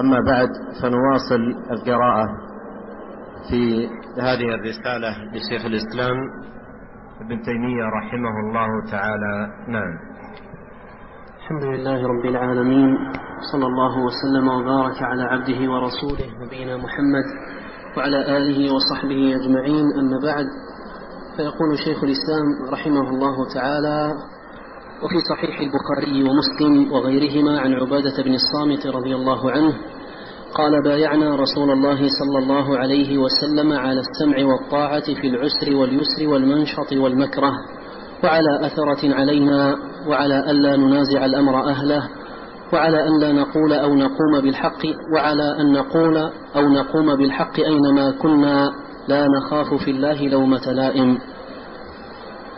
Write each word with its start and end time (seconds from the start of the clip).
أما 0.00 0.20
بعد 0.26 0.48
فنواصل 0.82 1.70
القراءة 1.70 2.26
في 3.50 3.86
هذه 4.20 4.54
الرسالة 4.54 5.10
لشيخ 5.32 5.64
الإسلام 5.66 6.16
ابن 7.20 7.42
تيمية 7.42 7.84
رحمه 7.84 8.34
الله 8.48 8.90
تعالى. 8.90 9.48
نعم. 9.68 9.98
الحمد 11.38 11.64
لله 11.64 12.06
رب 12.06 12.24
العالمين 12.24 12.96
صلى 13.52 13.66
الله 13.66 13.98
وسلم 13.98 14.48
وبارك 14.48 15.02
على 15.02 15.22
عبده 15.22 15.70
ورسوله 15.72 16.46
نبينا 16.46 16.76
محمد 16.76 17.24
وعلى 17.96 18.36
آله 18.36 18.74
وصحبه 18.74 19.36
أجمعين. 19.36 19.84
أما 20.00 20.18
بعد 20.22 20.46
فيقول 21.36 21.78
شيخ 21.84 22.04
الإسلام 22.04 22.72
رحمه 22.72 23.10
الله 23.10 23.36
تعالى 23.54 24.14
وفي 25.04 25.18
صحيح 25.30 25.60
البخاري 25.60 26.22
ومسلم 26.22 26.92
وغيرهما 26.92 27.60
عن 27.60 27.74
عبادة 27.74 28.22
بن 28.22 28.34
الصامت 28.34 28.86
رضي 28.86 29.14
الله 29.14 29.50
عنه 29.50 29.74
قال 30.54 30.82
بايعنا 30.84 31.36
رسول 31.36 31.70
الله 31.70 31.96
صلى 31.96 32.38
الله 32.38 32.78
عليه 32.78 33.18
وسلم 33.18 33.72
على 33.72 34.00
السمع 34.00 34.44
والطاعة 34.44 35.04
في 35.20 35.26
العسر 35.26 35.76
واليسر 35.76 36.28
والمنشط 36.28 36.92
والمكره 36.92 37.52
وعلى 38.24 38.66
أثرة 38.66 39.14
علينا 39.14 39.76
وعلى 40.08 40.50
ألا 40.50 40.76
ننازع 40.76 41.24
الأمر 41.24 41.64
أهله 41.68 42.08
وعلى 42.72 43.08
أن 43.08 43.20
لا 43.20 43.32
نقول 43.32 43.72
أو 43.72 43.94
نقوم 43.94 44.40
بالحق 44.42 44.82
وعلى 45.14 45.60
أن 45.60 45.72
نقول 45.72 46.16
أو 46.56 46.68
نقوم 46.68 47.16
بالحق 47.16 47.60
أينما 47.60 48.10
كنا 48.10 48.72
لا 49.08 49.26
نخاف 49.28 49.74
في 49.84 49.90
الله 49.90 50.28
لومة 50.28 50.72
لائم. 50.72 51.18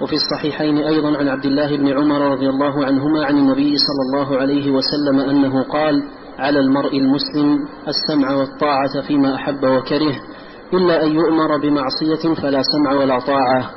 وفي 0.03 0.15
الصحيحين 0.15 0.77
أيضا 0.79 1.17
عن 1.19 1.29
عبد 1.29 1.45
الله 1.45 1.77
بن 1.77 1.89
عمر 1.89 2.21
رضي 2.33 2.49
الله 2.49 2.85
عنهما 2.85 3.25
عن 3.27 3.39
النبي 3.39 3.77
صلى 3.77 4.03
الله 4.07 4.37
عليه 4.41 4.71
وسلم 4.71 5.21
أنه 5.21 5.63
قال 5.63 6.03
على 6.39 6.59
المرء 6.61 6.99
المسلم 6.99 7.59
السمع 7.89 8.35
والطاعة 8.35 9.01
فيما 9.07 9.35
أحب 9.35 9.65
وكره 9.65 10.15
إلا 10.73 11.05
أن 11.05 11.13
يؤمر 11.13 11.57
بمعصية 11.63 12.35
فلا 12.35 12.63
سمع 12.63 12.93
ولا 12.93 13.19
طاعة. 13.19 13.71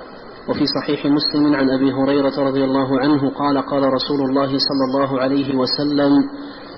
وفي 0.49 0.65
صحيح 0.81 1.05
مسلم 1.05 1.55
عن 1.55 1.69
أبي 1.69 1.93
هريرة 1.93 2.39
رضي 2.47 2.63
الله 2.63 2.99
عنه 2.99 3.29
قال 3.29 3.57
قال 3.57 3.93
رسول 3.93 4.21
الله 4.29 4.47
صلى 4.47 4.83
الله 4.89 5.19
عليه 5.21 5.55
وسلم 5.55 6.11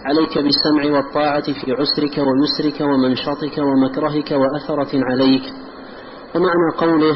عليك 0.06 0.38
بالسمع 0.38 0.98
والطاعة 0.98 1.42
في 1.42 1.72
عسرك 1.72 2.18
ويسرك 2.28 2.82
ومنشطك 2.82 3.58
ومكرهك 3.58 4.32
وأثرة 4.32 5.04
عليك. 5.06 5.44
ومعنى 6.36 6.72
قوله 6.78 7.16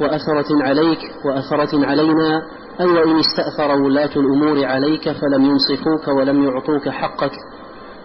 وأثرة 0.00 0.62
عليك 0.62 0.98
وأثرة 1.24 1.86
علينا. 1.86 2.42
أي 2.80 2.86
وإن 2.86 3.18
استأثر 3.18 3.70
ولاة 3.82 4.10
الأمور 4.16 4.64
عليك 4.64 5.10
فلم 5.10 5.44
ينصفوك 5.44 6.08
ولم 6.08 6.44
يعطوك 6.44 6.88
حقك. 6.88 7.32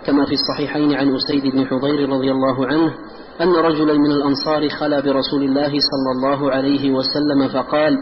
كما 0.06 0.26
في 0.26 0.34
الصحيحين 0.34 0.94
عن 0.94 1.16
أسيد 1.16 1.54
بن 1.54 1.66
حضير 1.66 2.10
رضي 2.10 2.32
الله 2.32 2.68
عنه 2.68 2.94
أن 3.42 3.56
رجلا 3.56 3.94
من 3.94 4.12
الأنصار 4.12 4.70
خلا 4.70 5.00
برسول 5.00 5.44
الله 5.44 5.70
صلى 5.70 6.12
الله 6.16 6.52
عليه 6.52 6.92
وسلم 6.92 7.48
فقال 7.48 7.98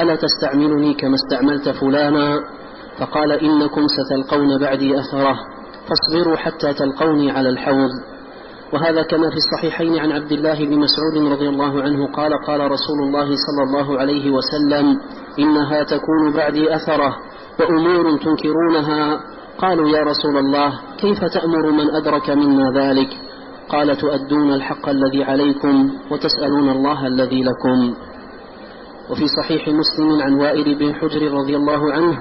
ألا 0.00 0.16
تستعملني 0.16 0.94
كما 0.94 1.14
استعملت 1.14 1.68
فلانا؟ 1.68 2.40
فقال 2.98 3.32
إنكم 3.32 3.86
ستلقون 3.86 4.58
بعدي 4.58 5.00
أثره 5.00 5.36
فاصبروا 5.88 6.36
حتى 6.36 6.74
تلقوني 6.74 7.30
على 7.30 7.48
الحوض. 7.48 7.90
وهذا 8.72 9.02
كما 9.02 9.30
في 9.30 9.36
الصحيحين 9.36 9.98
عن 9.98 10.12
عبد 10.12 10.32
الله 10.32 10.54
بن 10.54 10.78
مسعود 10.78 11.32
رضي 11.32 11.48
الله 11.48 11.82
عنه 11.82 12.12
قال 12.12 12.32
قال 12.46 12.60
رسول 12.60 12.98
الله 13.06 13.26
صلى 13.26 13.62
الله 13.66 13.98
عليه 13.98 14.30
وسلم 14.30 14.96
إنها 15.38 15.82
تكون 15.82 16.32
بعدي 16.34 16.74
أثرة 16.74 17.16
وأمور 17.60 18.18
تنكرونها. 18.18 19.20
قالوا 19.58 19.88
يا 19.88 20.02
رسول 20.02 20.36
الله 20.36 20.80
كيف 20.98 21.24
تأمر 21.24 21.70
من 21.70 21.90
أدرك 21.90 22.30
منا 22.30 22.70
ذلك؟ 22.74 23.08
قال 23.68 23.96
تؤدون 23.96 24.52
الحق 24.54 24.88
الذي 24.88 25.24
عليكم 25.24 25.90
وتسألون 26.10 26.68
الله 26.68 27.06
الذي 27.06 27.42
لكم. 27.42 27.94
وفي 29.10 29.26
صحيح 29.42 29.68
مسلم 29.68 30.22
عن 30.22 30.34
وائل 30.34 30.78
بن 30.78 30.94
حجر 30.94 31.32
رضي 31.32 31.56
الله 31.56 31.92
عنه 31.92 32.18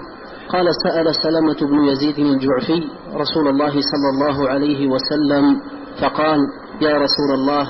قال 0.50 0.66
سأل 0.84 1.16
سلمة 1.16 1.69
بن 1.72 1.84
يزيد 1.84 2.19
الجعفي 2.19 2.84
رسول 3.14 3.47
الله 3.47 3.72
صلى 3.72 4.09
الله 4.14 4.50
عليه 4.50 4.88
وسلم 4.88 5.62
فقال 6.02 6.40
يا 6.81 6.97
رسول 6.97 7.31
الله 7.34 7.68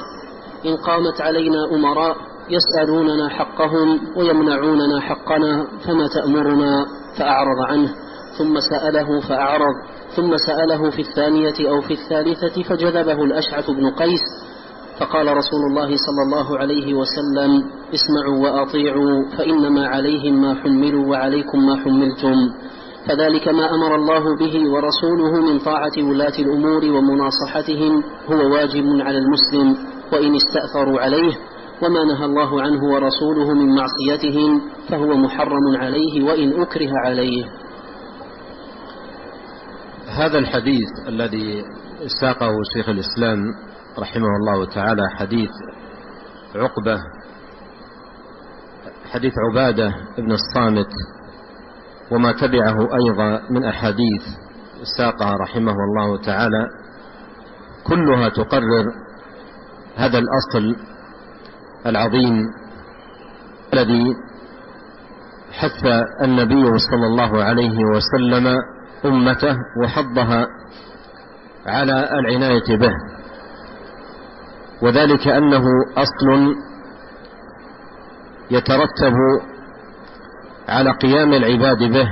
إن 0.66 0.78
قامت 0.78 1.22
علينا 1.22 1.66
أمراء 1.76 2.16
يسألوننا 2.50 3.30
حقهم 3.30 4.00
ويمنعوننا 4.18 5.00
حقنا 5.02 5.68
فما 5.86 6.08
تأمرنا؟ 6.08 6.86
فأعرض 7.18 7.60
عنه 7.68 7.94
ثم 8.38 8.60
سأله 8.60 9.20
فأعرض 9.20 9.76
ثم 10.16 10.38
سأله 10.38 10.90
في 10.90 11.02
الثانية 11.02 11.70
أو 11.70 11.82
في 11.82 11.94
الثالثة 11.94 12.64
فجذبه 12.64 13.24
الأشعث 13.24 13.70
بن 13.70 13.90
قيس 13.90 14.22
فقال 15.00 15.38
رسول 15.38 15.60
الله 15.70 15.88
صلى 15.88 16.22
الله 16.26 16.58
عليه 16.58 16.94
وسلم 16.94 17.64
اسمعوا 17.94 18.38
وأطيعوا 18.44 19.26
فإنما 19.38 19.88
عليهم 19.88 20.42
ما 20.42 20.56
حملوا 20.56 21.06
وعليكم 21.08 21.66
ما 21.66 21.76
حملتم. 21.76 22.36
فذلك 23.08 23.48
ما 23.48 23.76
أمر 23.76 23.96
الله 23.96 24.38
به 24.40 24.70
ورسوله 24.72 25.52
من 25.52 25.60
طاعة 25.60 25.92
ولاة 25.98 26.40
الأمور 26.40 26.86
ومناصحتهم 26.86 28.04
هو 28.32 28.54
واجب 28.54 28.86
على 28.86 29.18
المسلم 29.18 29.88
وإن 30.14 30.36
استأثروا 30.36 31.00
عليه 31.00 31.34
وما 31.82 32.04
نهى 32.04 32.26
الله 32.26 32.62
عنه 32.62 32.84
ورسوله 32.84 33.54
من 33.54 33.76
معصيتهم 33.76 34.62
فهو 34.90 35.16
محرم 35.18 35.78
عليه 35.78 36.24
وإن 36.24 36.62
أكره 36.62 36.92
عليه. 37.06 37.46
هذا 40.08 40.38
الحديث 40.38 40.90
الذي 41.08 41.64
ساقه 42.22 42.52
شيخ 42.74 42.90
الإسلام 42.90 43.40
رحمه 44.00 44.28
الله 44.40 44.66
تعالى 44.66 45.10
حديث 45.10 45.50
عقبة 46.56 46.98
حديث 49.12 49.34
عبادة 49.50 49.94
بن 50.18 50.32
الصامت 50.32 50.90
وما 52.12 52.32
تبعه 52.32 52.78
أيضا 52.96 53.42
من 53.50 53.64
أحاديث 53.66 54.22
ساقها 54.98 55.36
رحمه 55.42 55.72
الله 55.74 56.22
تعالى 56.22 56.68
كلها 57.88 58.30
تقرر 58.30 58.86
هذا 59.96 60.20
الأصل 60.20 60.76
العظيم 61.86 62.44
الذي 63.74 64.16
حث 65.52 65.86
النبي 66.24 66.78
صلى 66.80 67.06
الله 67.06 67.44
عليه 67.44 67.78
وسلم 67.96 68.56
أمته 69.06 69.56
وحضها 69.84 70.46
على 71.66 72.10
العناية 72.20 72.78
به. 72.78 72.92
وذلك 74.82 75.28
أنه 75.28 75.64
أصل 75.98 76.56
يترتب 78.52 79.14
على 80.68 80.92
قيام 80.92 81.34
العباد 81.34 81.78
به 81.78 82.08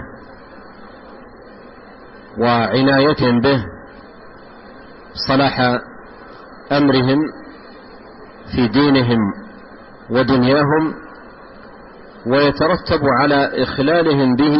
وعنايتهم 2.39 3.41
به 3.41 3.65
صلاح 5.27 5.59
أمرهم 6.71 7.19
في 8.55 8.67
دينهم 8.67 9.19
ودنياهم 10.09 10.93
ويترتب 12.27 13.01
على 13.21 13.63
إخلالهم 13.63 14.35
به 14.35 14.57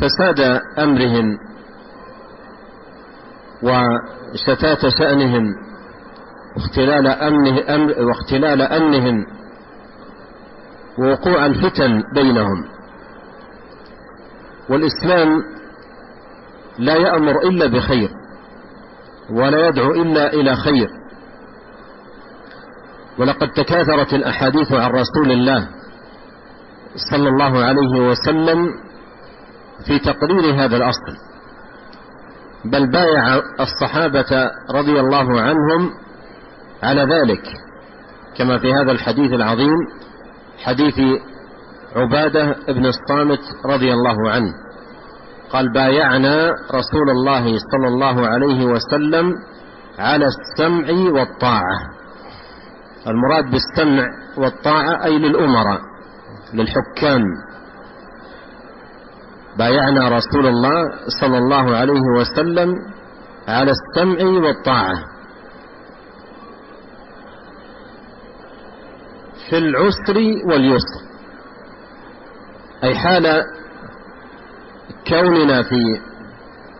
فساد 0.00 0.40
أمرهم 0.78 1.38
وشتات 3.62 4.88
شأنهم 4.98 5.44
واختلال 6.56 7.06
واختلال 8.06 8.62
أمنهم 8.62 9.26
ووقوع 10.98 11.46
الفتن 11.46 12.02
بينهم. 12.14 12.64
والإسلام 14.68 15.42
لا 16.78 16.94
يأمر 16.94 17.42
إلا 17.42 17.66
بخير 17.66 18.10
ولا 19.30 19.68
يدعو 19.68 19.90
إلا 19.90 20.32
إلى 20.32 20.56
خير. 20.56 20.88
ولقد 23.18 23.48
تكاثرت 23.48 24.14
الأحاديث 24.14 24.72
عن 24.72 24.90
رسول 24.90 25.32
الله 25.32 25.68
صلى 27.10 27.28
الله 27.28 27.64
عليه 27.64 28.10
وسلم 28.10 28.68
في 29.86 29.98
تقرير 29.98 30.54
هذا 30.54 30.76
الأصل. 30.76 31.16
بل 32.64 32.90
بايع 32.90 33.42
الصحابة 33.60 34.50
رضي 34.70 35.00
الله 35.00 35.40
عنهم 35.40 35.90
على 36.82 37.02
ذلك 37.02 37.42
كما 38.38 38.58
في 38.58 38.74
هذا 38.74 38.92
الحديث 38.92 39.32
العظيم 39.32 39.76
حديث 40.58 41.20
عبادة 41.96 42.56
بن 42.68 42.86
الصامت 42.86 43.40
رضي 43.66 43.92
الله 43.92 44.30
عنه. 44.30 44.52
قال 45.50 45.72
بايعنا 45.72 46.50
رسول 46.74 47.10
الله 47.10 47.58
صلى 47.72 47.88
الله 47.88 48.26
عليه 48.26 48.64
وسلم 48.64 49.34
على 49.98 50.26
السمع 50.26 51.12
والطاعة. 51.12 51.78
المراد 53.06 53.44
بالسمع 53.50 54.08
والطاعة 54.36 55.04
أي 55.04 55.18
للأمراء 55.18 55.80
للحكام. 56.54 57.22
بايعنا 59.58 60.08
رسول 60.08 60.46
الله 60.46 60.84
صلى 61.20 61.38
الله 61.38 61.76
عليه 61.76 62.02
وسلم 62.18 62.74
على 63.48 63.70
السمع 63.70 64.46
والطاعة. 64.46 65.13
في 69.50 69.58
العسر 69.58 70.16
واليسر. 70.48 71.00
أي 72.84 72.94
حال 72.94 73.42
كوننا 75.08 75.62
في 75.62 76.00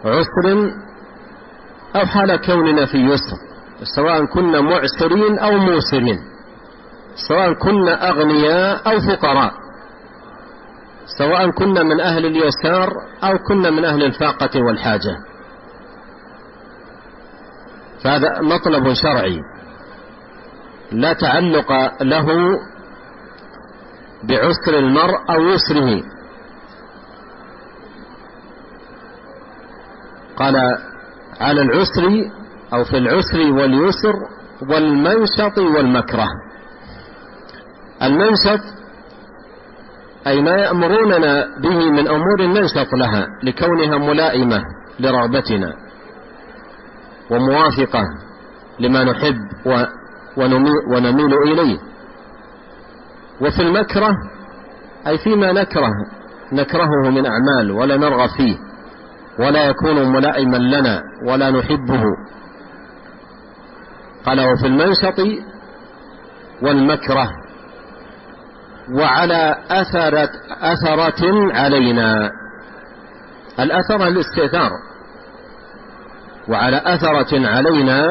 عسر 0.04 0.72
أو 1.96 2.06
حال 2.06 2.36
كوننا 2.46 2.86
في 2.86 2.98
يسر 2.98 3.36
سواء 3.96 4.24
كنا 4.24 4.60
معسرين 4.60 5.38
أو 5.38 5.52
موسرين 5.52 6.18
سواء 7.28 7.52
كنا 7.52 8.08
أغنياء 8.10 8.92
أو 8.92 9.00
فقراء 9.00 9.52
سواء 11.18 11.50
كنا 11.50 11.82
من 11.82 12.00
أهل 12.00 12.26
اليسار 12.26 12.92
أو 13.24 13.38
كنا 13.38 13.70
من 13.70 13.84
أهل 13.84 14.02
الفاقة 14.02 14.62
والحاجة. 14.62 15.16
فهذا 18.04 18.40
مطلب 18.40 18.92
شرعي. 18.94 19.40
لا 21.00 21.12
تعلق 21.12 22.02
له 22.02 22.26
بعسر 24.24 24.78
المرء 24.78 25.18
أو 25.30 25.40
يسره. 25.42 26.02
قال 30.36 30.56
على 31.40 31.62
العسر 31.62 32.30
أو 32.72 32.84
في 32.84 32.98
العسر 32.98 33.40
واليسر 33.52 34.14
والمنشط 34.70 35.58
والمكره. 35.58 36.28
المنشط 38.02 38.60
أي 40.26 40.42
ما 40.42 40.50
يأمروننا 40.50 41.58
به 41.58 41.90
من 41.90 42.08
أمور 42.08 42.42
ننشط 42.42 42.94
لها 42.94 43.26
لكونها 43.42 43.98
ملائمة 43.98 44.62
لرغبتنا 45.00 45.72
وموافقة 47.30 48.02
لما 48.80 49.04
نحب 49.04 49.36
ونميل 50.90 51.34
إليه. 51.34 51.78
وفي 53.40 53.62
المكره 53.62 54.14
أي 55.06 55.18
فيما 55.18 55.52
نكره 55.52 55.92
نكرهه 56.52 57.10
من 57.10 57.26
أعمال 57.26 57.70
ولا 57.70 57.96
نرغب 57.96 58.28
فيه 58.36 58.56
ولا 59.38 59.64
يكون 59.64 60.12
ملائما 60.12 60.56
لنا 60.56 61.02
ولا 61.26 61.50
نحبه. 61.50 62.02
قال 64.26 64.40
وفي 64.40 64.66
المنشط 64.66 65.44
والمكره 66.62 67.30
وعلى 68.92 69.56
أثرة, 69.70 70.30
أثرة 70.60 71.52
علينا. 71.54 72.30
الأثر 73.60 74.08
الاستئثار 74.08 74.70
وعلى 76.48 76.82
أثرة 76.84 77.48
علينا 77.48 78.06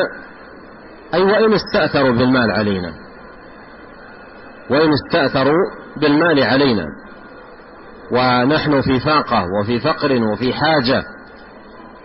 أي 1.14 1.24
وإن 1.24 1.54
استأثروا 1.54 2.12
بالمال 2.12 2.52
علينا. 2.52 2.94
وإن 4.70 4.90
استأثروا 4.94 5.72
بالمال 5.98 6.44
علينا. 6.44 6.86
ونحن 8.12 8.82
في 8.82 9.00
فاقة 9.00 9.46
وفي 9.60 9.80
فقر 9.80 10.24
وفي 10.24 10.54
حاجة. 10.54 11.04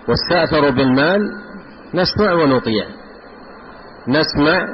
واستأثروا 0.08 0.70
بالمال 0.70 1.20
نسمع 1.94 2.32
ونطيع. 2.32 2.84
نسمع 4.08 4.66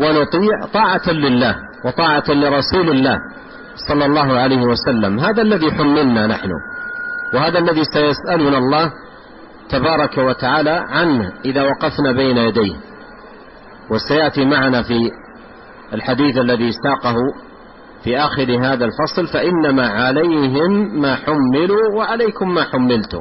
ونطيع 0.00 0.66
طاعة 0.72 1.10
لله 1.10 1.56
وطاعة 1.84 2.24
لرسول 2.28 2.90
الله 2.90 3.18
صلى 3.88 4.04
الله 4.04 4.38
عليه 4.38 4.62
وسلم. 4.62 5.20
هذا 5.20 5.42
الذي 5.42 5.72
حملنا 5.72 6.26
نحن. 6.26 6.50
وهذا 7.34 7.58
الذي 7.58 7.84
سيسألنا 7.84 8.58
الله 8.58 8.92
تبارك 9.68 10.18
وتعالى 10.18 10.86
عنه 10.88 11.32
إذا 11.44 11.62
وقفنا 11.62 12.12
بين 12.12 12.36
يديه. 12.36 12.91
وسيأتي 13.90 14.44
معنا 14.44 14.82
في 14.82 15.10
الحديث 15.92 16.36
الذي 16.36 16.70
ساقه 16.72 17.14
في 18.04 18.18
آخر 18.18 18.58
هذا 18.60 18.84
الفصل 18.84 19.26
فإنما 19.32 19.88
عليهم 19.88 21.00
ما 21.00 21.16
حملوا 21.16 21.96
وعليكم 21.96 22.54
ما 22.54 22.64
حملتم. 22.64 23.20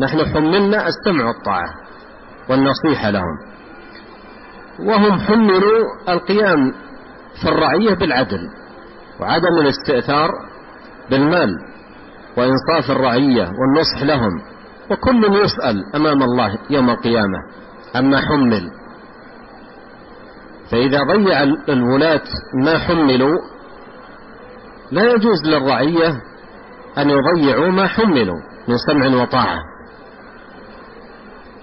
نحن 0.00 0.34
حملنا 0.34 0.88
السمع 0.88 1.24
والطاعة 1.26 1.74
والنصيحة 2.50 3.10
لهم. 3.10 3.38
وهم 4.80 5.20
حملوا 5.20 5.84
القيام 6.08 6.72
في 7.42 7.48
الرعية 7.48 7.94
بالعدل 7.94 8.40
وعدم 9.20 9.58
الاستئثار 9.58 10.30
بالمال 11.10 11.50
وإنصاف 12.36 12.90
الرعية 12.90 13.42
والنصح 13.42 14.02
لهم. 14.02 14.32
وكل 14.90 15.24
يسأل 15.24 15.76
أمام 15.94 16.22
الله 16.22 16.58
يوم 16.70 16.90
القيامة 16.90 17.38
أما 17.96 18.20
حمل 18.20 18.70
فإذا 20.70 20.98
ضيع 21.02 21.42
الولاة 21.68 22.24
ما 22.64 22.78
حملوا 22.78 23.38
لا 24.90 25.02
يجوز 25.02 25.44
للرعية 25.44 26.20
أن 26.98 27.10
يضيعوا 27.10 27.70
ما 27.70 27.86
حملوا 27.86 28.40
من 28.68 28.76
سمع 28.86 29.22
وطاعة. 29.22 29.58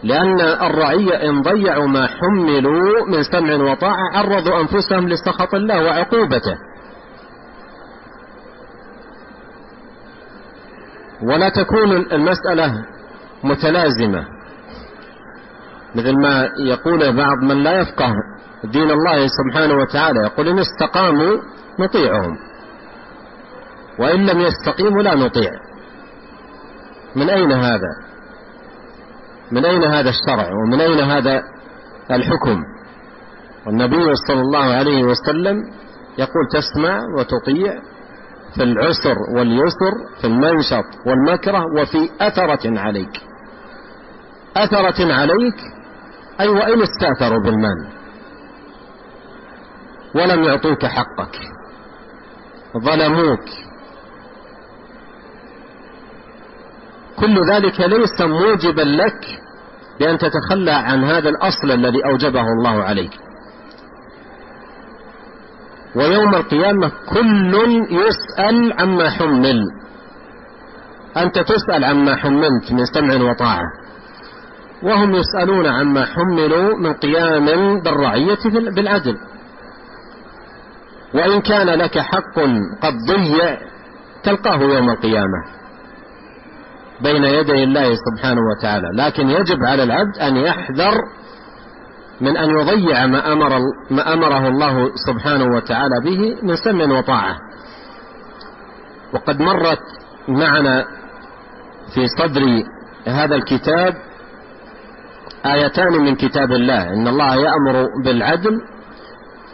لأن 0.04 0.40
الرعية 0.40 1.30
إن 1.30 1.42
ضيعوا 1.42 1.88
ما 1.88 2.08
حملوا 2.08 3.06
من 3.08 3.24
سمع 3.24 3.72
وطاعة 3.72 4.10
عرضوا 4.14 4.62
أنفسهم 4.62 5.10
لسخط 5.10 5.56
الله 5.56 5.84
وعقوبته. 5.84 6.58
ولا 11.24 11.50
تكون 11.50 11.92
المسألة 11.92 12.86
متلازمة 13.44 14.26
مثل 15.96 16.22
ما 16.22 16.50
يقول 16.60 17.18
بعض 17.18 17.38
من 17.44 17.64
لا 17.64 17.80
يفقه 17.80 18.14
دين 18.72 18.92
الله 18.92 19.28
سبحانه 19.28 19.74
وتعالى 19.74 20.20
يقول 20.20 20.48
إن 20.48 20.60
استقاموا 20.60 21.38
نطيعهم 21.80 22.38
وإن 24.00 24.26
لم 24.26 24.40
يستقيموا 24.40 25.02
لا 25.02 25.16
نطيع 25.16 25.52
من 27.16 27.30
أين 27.30 27.52
هذا؟ 27.52 27.92
من 29.52 29.66
أين 29.66 29.84
هذا 29.84 30.10
الشرع 30.10 30.50
ومن 30.54 30.82
أين 30.82 31.00
هذا 31.00 31.42
الحكم؟ 32.12 32.62
والنبي 33.68 34.16
صلى 34.28 34.42
الله 34.42 34.64
عليه 34.74 35.04
وسلم 35.04 35.56
يقول 36.18 36.44
تسمع 36.54 37.02
وتطيع 37.18 37.74
في 38.56 38.64
العسر 38.64 39.16
واليسر 39.36 39.94
في 40.22 40.28
المنشط 40.28 40.86
والمكره 41.08 41.64
وفي 41.80 42.10
أثرة 42.22 42.80
عليك. 42.80 43.22
أثرة 44.58 45.14
عليك 45.14 45.56
أي 46.40 46.48
وإن 46.48 46.82
استأثروا 46.82 47.40
بالمال 47.44 47.88
ولم 50.16 50.44
يعطوك 50.44 50.86
حقك. 50.86 51.40
ظلموك. 52.78 53.46
كل 57.20 57.52
ذلك 57.52 57.80
ليس 57.80 58.22
موجبا 58.22 58.82
لك 58.82 59.42
بأن 60.00 60.18
تتخلى 60.18 60.72
عن 60.72 61.04
هذا 61.04 61.30
الأصل 61.30 61.72
الذي 61.72 62.06
أوجبه 62.06 62.42
الله 62.42 62.84
عليك. 62.84 63.12
ويوم 65.96 66.36
القيامة 66.36 66.92
كل 67.14 67.56
يسأل 67.92 68.74
عما 68.80 69.10
حمل. 69.10 69.64
أنت 71.18 71.40
تسأل 71.40 71.84
عما 71.84 72.16
حملت 72.16 72.72
من 72.72 72.86
سمع 72.86 73.30
وطاعة. 73.30 73.66
وهم 74.84 75.16
يسألون 75.16 75.66
عما 75.66 76.06
حملوا 76.06 76.78
من 76.78 76.94
قيام 76.94 77.80
بالرعية 77.82 78.72
بالعدل. 78.76 79.18
وإن 81.14 81.42
كان 81.42 81.68
لك 81.68 82.00
حق 82.00 82.40
قد 82.82 82.94
ضيع 83.08 83.58
تلقاه 84.24 84.58
يوم 84.62 84.90
القيامة 84.90 85.44
بين 87.02 87.24
يدي 87.24 87.64
الله 87.64 87.94
سبحانه 87.96 88.42
وتعالى 88.52 88.88
لكن 88.94 89.30
يجب 89.30 89.64
على 89.64 89.84
العبد 89.84 90.18
أن 90.18 90.38
يحذر 90.38 90.96
من 92.22 92.38
أن 92.38 92.50
يضيع 92.50 93.06
ما, 93.06 93.34
أمر 93.34 93.60
ما 93.92 94.14
أمره 94.14 94.48
الله 94.48 94.92
سبحانه 95.08 95.56
وتعالى 95.56 95.96
به 96.04 96.36
من 96.44 96.56
سمع 96.56 96.98
وطاعة. 96.98 97.38
وقد 99.14 99.40
مرت 99.40 99.82
معنا 100.28 100.86
في 101.94 102.08
صدر 102.08 102.42
هذا 103.08 103.36
الكتاب 103.36 103.94
آيتان 105.46 105.94
من 105.94 106.16
كتاب 106.16 106.52
الله 106.52 106.94
إن 106.94 107.08
الله 107.08 107.36
يأمر 107.36 107.88
بالعدل 108.04 108.62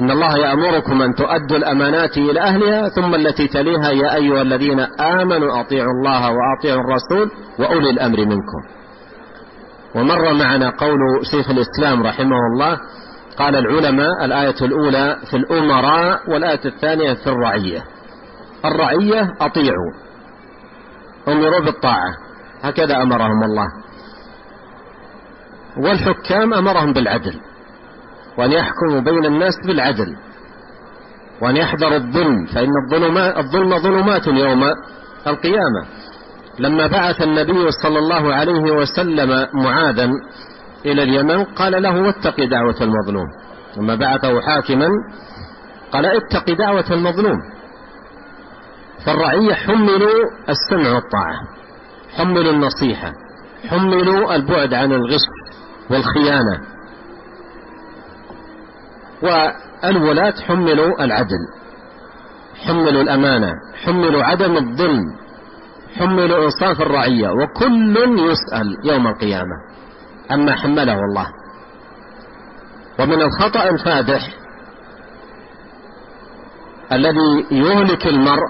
إن 0.01 0.12
الله 0.12 0.38
يأمركم 0.38 1.01
أن 1.01 1.15
تؤدوا 1.15 1.58
الأمانات 1.58 2.17
إلى 2.17 2.41
أهلها 2.41 2.89
ثم 2.89 3.15
التي 3.15 3.48
تليها 3.48 3.89
يا 3.91 4.15
أيها 4.15 4.41
الذين 4.41 4.79
آمنوا 5.00 5.62
أطيعوا 5.62 5.91
الله 5.91 6.31
وأطيعوا 6.31 6.81
الرسول 6.81 7.31
وأولي 7.60 7.89
الأمر 7.89 8.20
منكم. 8.20 8.62
ومر 9.96 10.34
معنا 10.34 10.70
قول 10.70 11.00
شيخ 11.31 11.50
الإسلام 11.50 12.03
رحمه 12.03 12.38
الله 12.53 12.77
قال 13.38 13.55
العلماء 13.55 14.25
الآية 14.25 14.55
الأولى 14.62 15.17
في 15.31 15.38
الأمراء 15.38 16.31
والآية 16.31 16.65
الثانية 16.65 17.13
في 17.13 17.27
الرعية. 17.27 17.84
الرعية 18.65 19.34
أطيعوا 19.41 19.91
أمروا 21.27 21.60
بالطاعة. 21.65 22.13
هكذا 22.62 23.01
أمرهم 23.01 23.43
الله. 23.43 23.67
والحكام 25.77 26.53
أمرهم 26.53 26.93
بالعدل. 26.93 27.50
وأن 28.38 28.51
يحكموا 28.51 29.00
بين 29.00 29.25
الناس 29.25 29.53
بالعدل 29.67 30.15
وأن 31.41 31.57
يحذروا 31.57 31.97
الظلم 31.97 32.45
فإن 32.45 32.69
الظلم 33.38 33.79
ظلمات 33.79 34.27
يوم 34.27 34.63
القيامة. 35.27 35.85
لما 36.59 36.88
بعث 36.88 37.21
النبي 37.21 37.71
صلى 37.71 38.00
الله 38.00 38.33
عليه 38.33 38.71
وسلم 38.71 39.47
معاذا 39.53 40.09
إلى 40.85 41.03
اليمن 41.03 41.43
قال 41.43 41.83
له 41.83 42.01
واتق 42.01 42.43
دعوة 42.43 42.75
المظلوم. 42.81 43.27
ثم 43.75 43.95
بعثه 43.95 44.41
حاكما 44.41 44.88
قال 45.91 46.05
اتق 46.05 46.53
دعوة 46.53 46.85
المظلوم. 46.91 47.38
فالرعية 49.05 49.53
حملوا 49.53 50.23
السمع 50.50 50.93
والطاعة 50.93 51.39
حملوا 52.17 52.51
النصيحة 52.51 53.13
حملوا 53.69 54.35
البعد 54.35 54.73
عن 54.73 54.91
الغش 54.91 55.25
والخيانة. 55.89 56.70
والولاة 59.23 60.33
حملوا 60.47 61.03
العدل 61.03 61.39
حملوا 62.67 63.01
الأمانة 63.01 63.53
حملوا 63.85 64.23
عدم 64.23 64.57
الظلم 64.57 65.03
حملوا 65.99 66.45
إنصاف 66.45 66.81
الرعية 66.81 67.29
وكل 67.29 67.97
يسأل 68.19 68.67
يوم 68.85 69.07
القيامة 69.07 69.55
عما 70.31 70.55
حمله 70.55 70.99
الله. 70.99 71.27
ومن 72.99 73.21
الخطأ 73.21 73.69
الفادح 73.69 74.29
الذي 76.91 77.45
يهلك 77.51 78.07
المرء 78.07 78.47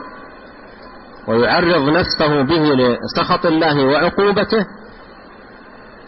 ويعرض 1.28 1.90
نفسه 1.90 2.42
به 2.42 2.76
لسخط 2.76 3.46
الله 3.46 3.86
وعقوبته 3.86 4.66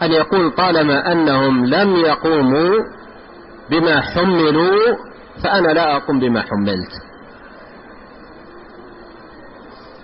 أن 0.02 0.12
يقول 0.12 0.50
طالما 0.50 1.12
أنهم 1.12 1.66
لم 1.66 1.96
يقوموا 1.96 2.74
بما 3.70 4.00
حملوا 4.00 4.96
فأنا 5.42 5.68
لا 5.68 5.96
أقوم 5.96 6.20
بما 6.20 6.40
حملت. 6.40 6.92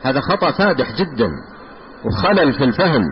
هذا 0.02 0.21
خطأ 0.21 0.50
فادح 0.50 0.93
جدا 0.93 1.31
وخلل 2.05 2.52
في 2.52 2.64
الفهم 2.64 3.02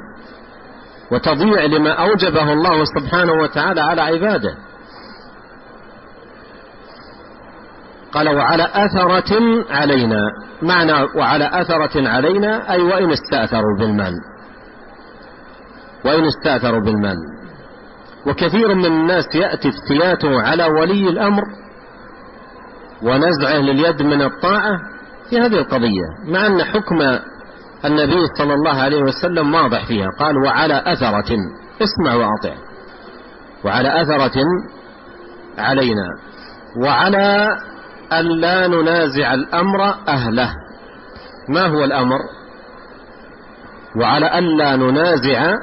وتضيع 1.12 1.64
لما 1.64 1.92
أوجبه 1.92 2.52
الله 2.52 2.84
سبحانه 2.84 3.32
وتعالى 3.32 3.80
على 3.80 4.02
عباده. 4.02 4.56
قال 8.12 8.36
وعلى 8.36 8.68
أثرة 8.74 9.64
علينا. 9.70 10.20
معنى 10.62 10.92
وعلى 11.16 11.50
أثرة 11.52 12.08
علينا 12.08 12.72
أي 12.72 12.82
وإن 12.82 13.10
استأثروا 13.10 13.78
بالمال. 13.78 14.14
وإن 16.04 16.24
استأثروا 16.24 16.80
بالمال. 16.80 17.16
وكثير 18.28 18.74
من 18.74 18.84
الناس 18.84 19.24
يأتي 19.34 19.68
افتياته 19.68 20.42
على 20.42 20.64
ولي 20.64 21.08
الأمر 21.08 21.42
ونزعه 23.02 23.56
لليد 23.58 24.02
من 24.02 24.22
الطاعة 24.22 24.78
في 25.30 25.38
هذه 25.40 25.58
القضية 25.58 26.06
مع 26.26 26.46
أن 26.46 26.64
حكم 26.64 27.00
النبي 27.84 28.26
صلى 28.38 28.54
الله 28.54 28.82
عليه 28.82 29.02
وسلم 29.02 29.54
واضح 29.54 29.86
فيها 29.86 30.08
قال 30.20 30.36
وعلى 30.46 30.82
أثرة 30.86 31.36
اسمع 31.82 32.14
وأطع 32.14 32.54
وعلى 33.64 34.02
أثرة 34.02 34.40
علينا 35.58 36.06
وعلى 36.84 37.56
ألا 38.12 38.66
ننازع 38.66 39.34
الأمر 39.34 39.82
أهله 40.08 40.54
ما 41.48 41.66
هو 41.66 41.84
الأمر؟ 41.84 42.18
وعلى 44.00 44.38
ألا 44.38 44.76
ننازع 44.76 45.54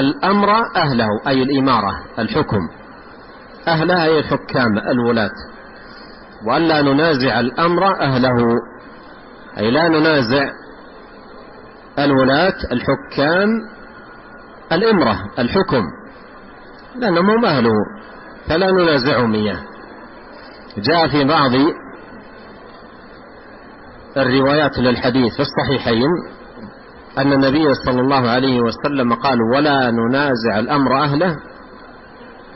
الأمر 0.00 0.50
أهله 0.76 1.08
أي 1.28 1.42
الإمارة 1.42 1.92
الحكم. 2.18 2.60
أهلها 3.68 4.04
أي 4.04 4.18
الحكام 4.18 4.78
الولاة. 4.78 5.30
وألا 6.48 6.82
ننازع 6.82 7.40
الأمر 7.40 8.00
أهله 8.00 8.54
أي 9.58 9.70
لا 9.70 9.88
ننازع 9.88 10.50
الولاة 11.98 12.54
الحكام 12.72 13.48
الإمرة 14.72 15.16
الحكم. 15.38 15.82
لأنهم 16.96 17.30
هم 17.30 17.44
أهله 17.44 17.72
فلا 18.48 18.70
ننازعهم 18.70 19.34
إياه 19.34 19.58
جاء 20.78 21.08
في 21.08 21.24
بعض 21.24 21.50
الروايات 24.16 24.78
للحديث 24.78 25.32
في 25.36 25.42
الصحيحين 25.42 26.08
أن 27.18 27.32
النبي 27.32 27.74
صلى 27.74 28.00
الله 28.00 28.30
عليه 28.30 28.60
وسلم 28.60 29.14
قال 29.14 29.38
ولا 29.54 29.90
ننازع 29.90 30.58
الأمر 30.58 31.02
أهله 31.02 31.36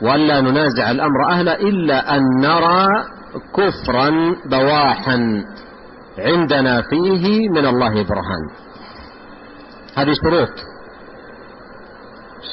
ولا 0.01 0.41
ننازع 0.41 0.91
الأمر 0.91 1.29
أهله 1.29 1.53
إلا 1.53 2.15
أن 2.15 2.21
نرى 2.41 2.87
كفرا 3.55 4.35
بواحا 4.45 5.43
عندنا 6.19 6.81
فيه 6.81 7.49
من 7.49 7.65
الله 7.65 7.93
برهان. 7.93 8.43
هذه 9.97 10.13
شروط. 10.23 10.55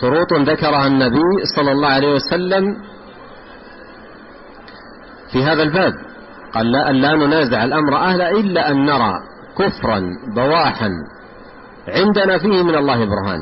شروط 0.01 0.33
ذكرها 0.33 0.87
النبي 0.87 1.45
صلى 1.57 1.73
الله 1.73 1.89
عليه 1.89 2.15
وسلم 2.15 2.77
في 5.33 5.45
هذا 5.45 5.63
الباب. 5.63 5.93
قال 6.55 6.73
لا, 6.73 6.93
لا 6.93 7.15
ننازع 7.15 7.65
الأمر 7.65 7.97
أهله 7.97 8.31
إلا 8.31 8.71
أن 8.71 8.85
نرى 8.85 9.15
كفرا 9.59 10.03
بواحا 10.35 10.91
عندنا 11.89 12.39
فيه 12.39 12.63
من 12.63 12.75
الله 12.75 13.05
برهان. 13.05 13.41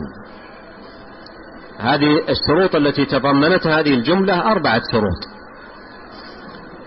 هذه 1.78 2.22
الشروط 2.28 2.74
التي 2.74 3.04
تضمنتها 3.04 3.80
هذه 3.80 3.94
الجملة 3.94 4.52
أربعة 4.52 4.82
شروط. 4.92 5.36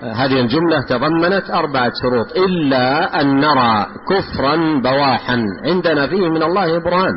هذه 0.01 0.39
الجملة 0.39 0.81
تضمنت 0.81 1.49
أربعة 1.49 1.91
شروط 2.01 2.31
إلا 2.37 3.21
أن 3.21 3.39
نرى 3.39 3.85
كفرا 4.09 4.81
بواحا. 4.83 5.37
عندنا 5.65 6.07
فيه 6.07 6.29
من 6.29 6.43
الله 6.43 6.79
برهان. 6.79 7.13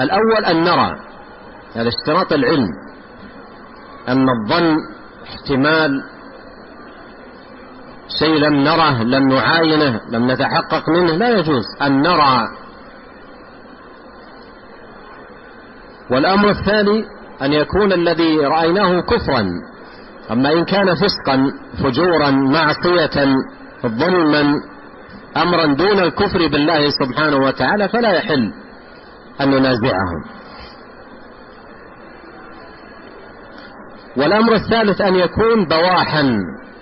الأول 0.00 0.44
أن 0.44 0.64
نرى 0.64 0.90
هذا 1.74 1.88
اشتراط 1.88 2.32
العلم 2.32 2.68
أن 4.08 4.26
الظن 4.28 4.76
احتمال 5.24 5.90
شيء 8.18 8.34
لم 8.34 8.54
نره 8.54 9.02
لم 9.02 9.28
نعاينه 9.28 10.00
لم 10.10 10.30
نتحقق 10.30 10.88
منه 10.88 11.12
لا 11.12 11.28
يجوز. 11.38 11.64
أن 11.82 12.02
نرى 12.02 12.48
والأمر 16.10 16.50
الثاني 16.50 17.04
أن 17.42 17.52
يكون 17.52 17.92
الذي 17.92 18.38
رأيناه 18.38 19.00
كفرا 19.00 19.44
أما 20.30 20.52
إن 20.52 20.64
كان 20.64 20.94
فسقا 20.94 21.52
فجورا 21.82 22.30
معصية 22.30 23.36
ظلما 23.86 24.54
أمرا 25.36 25.66
دون 25.66 25.98
الكفر 25.98 26.46
بالله 26.46 26.90
سبحانه 26.90 27.36
وتعالى 27.36 27.88
فلا 27.88 28.12
يحل 28.12 28.52
أن 29.40 29.50
ننازعهم 29.50 30.24
والأمر 34.16 34.54
الثالث 34.54 35.00
أن 35.00 35.14
يكون 35.14 35.64
بواحا 35.64 36.38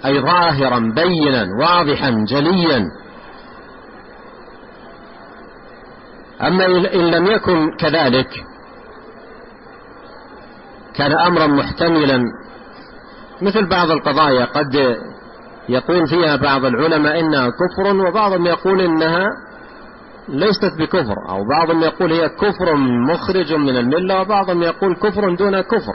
أي 0.06 0.20
ظاهرا 0.20 0.78
بينا 0.78 1.46
واضحا 1.60 2.10
جليا. 2.28 2.84
أما 6.42 6.66
إن 6.66 7.10
لم 7.10 7.26
يكن 7.26 7.76
كذلك 7.80 8.30
كان 10.96 11.12
أمرا 11.12 11.46
محتملا. 11.46 12.22
مثل 13.42 13.68
بعض 13.68 13.90
القضايا 13.90 14.44
قد 14.44 14.96
يقول 15.68 16.08
فيها 16.08 16.36
بعض 16.36 16.64
العلماء 16.64 17.20
إنها 17.20 17.50
كفر 17.50 17.96
وبعضهم 17.96 18.46
يقول 18.46 18.80
إنها 18.80 19.28
ليست 20.28 20.72
بكفر 20.78 21.16
أو 21.28 21.44
بعضهم 21.48 21.82
يقول 21.82 22.12
هي 22.12 22.28
كفر 22.28 22.74
مخرج 23.10 23.52
من 23.52 23.76
الملة 23.76 24.20
وبعضهم 24.20 24.62
يقول 24.62 24.94
كفر 24.96 25.34
دون 25.34 25.60
كفر. 25.60 25.94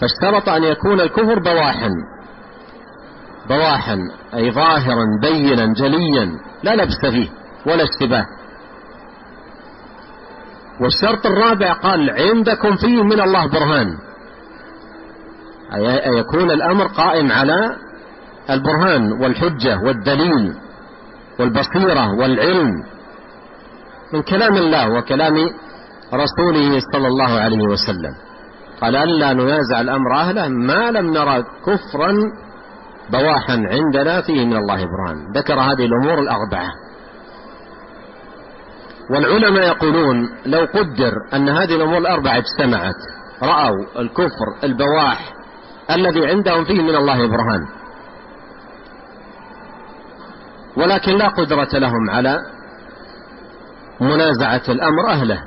فاشترط 0.00 0.48
أن 0.48 0.62
يكون 0.64 1.00
الكفر 1.00 1.38
بواحا. 1.38 1.90
بواحا 3.48 3.98
أي 4.34 4.50
ظاهرا 4.50 5.04
بينا 5.22 5.74
جليا 5.74 6.38
لا 6.62 6.74
لبس 6.74 7.06
فيه 7.10 7.28
ولا 7.66 7.84
اشتباه. 7.84 8.24
والشرط 10.80 11.26
الرابع 11.26 11.72
قال 11.72 12.10
عندكم 12.10 12.76
فيه 12.76 13.02
من 13.02 13.20
الله 13.20 13.46
برهان. 13.46 13.98
يكون 16.18 16.50
الأمر 16.50 16.86
قائم 16.86 17.32
على 17.32 17.76
البرهان 18.50 19.12
والحجة 19.12 19.80
والدليل 19.84 20.54
والبصيرة 21.38 22.14
والعلم 22.14 22.70
من 24.12 24.22
كلام 24.22 24.56
الله 24.56 24.90
وكلام 24.90 25.34
رسوله 26.14 26.80
صلى 26.92 27.08
الله 27.08 27.40
عليه 27.40 27.62
وسلم. 27.62 28.14
قال 28.80 28.96
ألا 28.96 29.32
ننازع 29.32 29.80
الأمر 29.80 30.14
أهله 30.14 30.48
ما 30.48 30.90
لم 30.90 31.12
نرى 31.12 31.44
كفرا 31.66 32.12
بواحا 33.10 33.52
عندنا 33.52 34.20
فيه 34.20 34.46
من 34.46 34.56
الله 34.56 34.76
برهان. 34.76 35.32
ذكر 35.36 35.60
هذه 35.60 35.84
الأمور 35.86 36.18
الأربعة. 36.18 36.68
والعلماء 39.10 39.66
يقولون 39.66 40.28
لو 40.46 40.58
قدر 40.74 41.12
أن 41.34 41.48
هذه 41.48 41.76
الأمور 41.76 41.98
الأربعة 41.98 42.38
اجتمعت 42.38 42.94
رأوا 43.42 44.00
الكفر 44.00 44.64
البواح 44.64 45.32
الذي 45.90 46.26
عندهم 46.26 46.64
فيه 46.64 46.82
من 46.82 46.96
الله 46.96 47.26
برهان. 47.26 47.68
ولكن 50.76 51.12
لا 51.12 51.28
قدرة 51.28 51.78
لهم 51.78 52.10
على 52.10 52.38
منازعة 54.00 54.62
الأمر 54.68 55.10
أهله. 55.10 55.42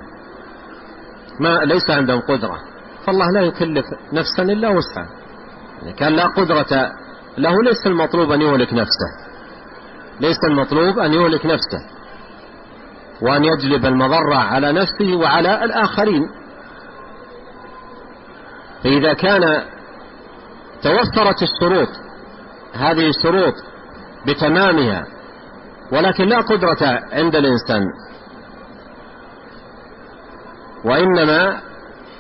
ما 1.40 1.60
ليس 1.60 1.90
عندهم 1.90 2.22
قدرة. 2.22 2.60
فالله 3.06 3.32
لا 3.32 3.42
يكلف 3.42 3.86
نفسا 4.14 4.44
إلا 4.44 4.70
وسعها 4.70 5.10
يعني 5.82 5.94
كان 5.94 6.14
لا 6.14 6.28
قدرة 6.28 6.92
له 7.38 7.64
ليس 7.64 7.88
المطلوب 7.88 8.32
أن 8.32 8.42
يهلك 8.42 8.74
نفسه. 8.74 9.10
ليس 10.20 10.38
المطلوب 10.50 11.00
أن 11.00 11.14
يهلك 11.14 11.46
نفسه. 11.46 11.80
وأن 13.22 13.44
يجلب 13.44 13.86
المضرة 13.86 14.36
على 14.36 14.72
نفسه 14.72 15.16
وعلى 15.16 15.64
الآخرين. 15.64 16.30
فإذا 18.84 19.14
كان 19.14 19.62
توفرت 20.82 21.44
الشروط 21.44 21.90
هذه 22.74 23.08
الشروط 23.10 23.54
بتمامها 24.28 25.06
ولكن 25.92 26.28
لا 26.28 26.38
قدرة 26.42 27.00
عند 27.12 27.36
الإنسان. 27.36 27.84
وإنما 30.86 31.62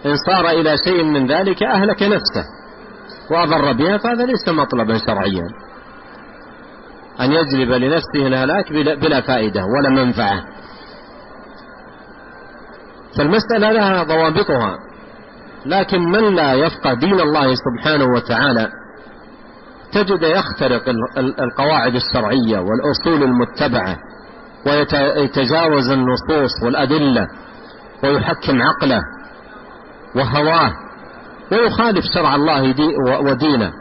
إن 0.05 0.15
صار 0.27 0.49
إلى 0.49 0.77
شيء 0.85 1.03
من 1.03 1.27
ذلك 1.27 1.63
أهلك 1.63 2.03
نفسه 2.03 2.45
وأضر 3.31 3.73
بها 3.73 3.97
فهذا 3.97 4.25
ليس 4.25 4.49
مطلبا 4.49 4.97
شرعيا. 4.97 5.43
أن 7.19 7.31
يجلب 7.31 7.71
لنفسه 7.71 8.27
الهلاك 8.27 8.73
بلا 8.73 9.21
فائدة 9.21 9.61
ولا 9.65 9.89
منفعة. 9.89 10.43
فالمسألة 13.17 13.71
لها 13.71 14.03
ضوابطها. 14.03 14.77
لكن 15.65 15.99
من 15.99 16.35
لا 16.35 16.53
يفقه 16.53 16.93
دين 16.93 17.19
الله 17.19 17.55
سبحانه 17.55 18.05
وتعالى 18.05 18.69
تجد 19.91 20.23
يخترق 20.23 20.83
القواعد 21.39 21.95
الشرعية 21.95 22.59
والأصول 22.59 23.23
المتبعة 23.23 23.97
ويتجاوز 24.65 25.91
النصوص 25.91 26.63
والأدلة 26.63 27.27
ويحكم 28.03 28.61
عقله 28.61 29.01
وهواه 30.15 30.71
ويخالف 31.51 32.05
شرع 32.13 32.35
الله 32.35 32.75
ودينه. 33.21 33.71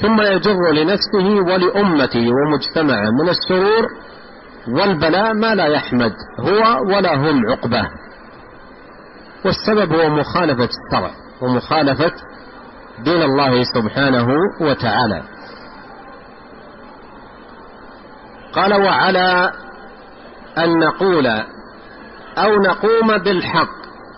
ثم 0.00 0.20
يجر 0.20 0.72
لنفسه 0.72 1.52
ولأمته 1.52 2.26
ومجتمعه 2.30 3.10
من 3.10 3.28
السرور 3.28 3.86
والبلاء 4.68 5.34
ما 5.34 5.54
لا 5.54 5.66
يحمد 5.66 6.12
هو 6.40 6.86
ولا 6.96 7.14
هم 7.14 7.50
عقبة. 7.50 7.88
والسبب 9.44 9.92
هو 9.92 10.10
مخالفة 10.10 10.68
الشرع 10.68 11.10
ومخالفة 11.42 12.12
دين 13.04 13.22
الله 13.22 13.62
سبحانه 13.74 14.28
وتعالى. 14.60 15.22
قال 18.52 18.74
وعلى 18.74 19.52
أن 20.58 20.78
نقول 20.78 21.26
أو 22.38 22.62
نقوم 22.62 23.18
بالحق 23.18 23.68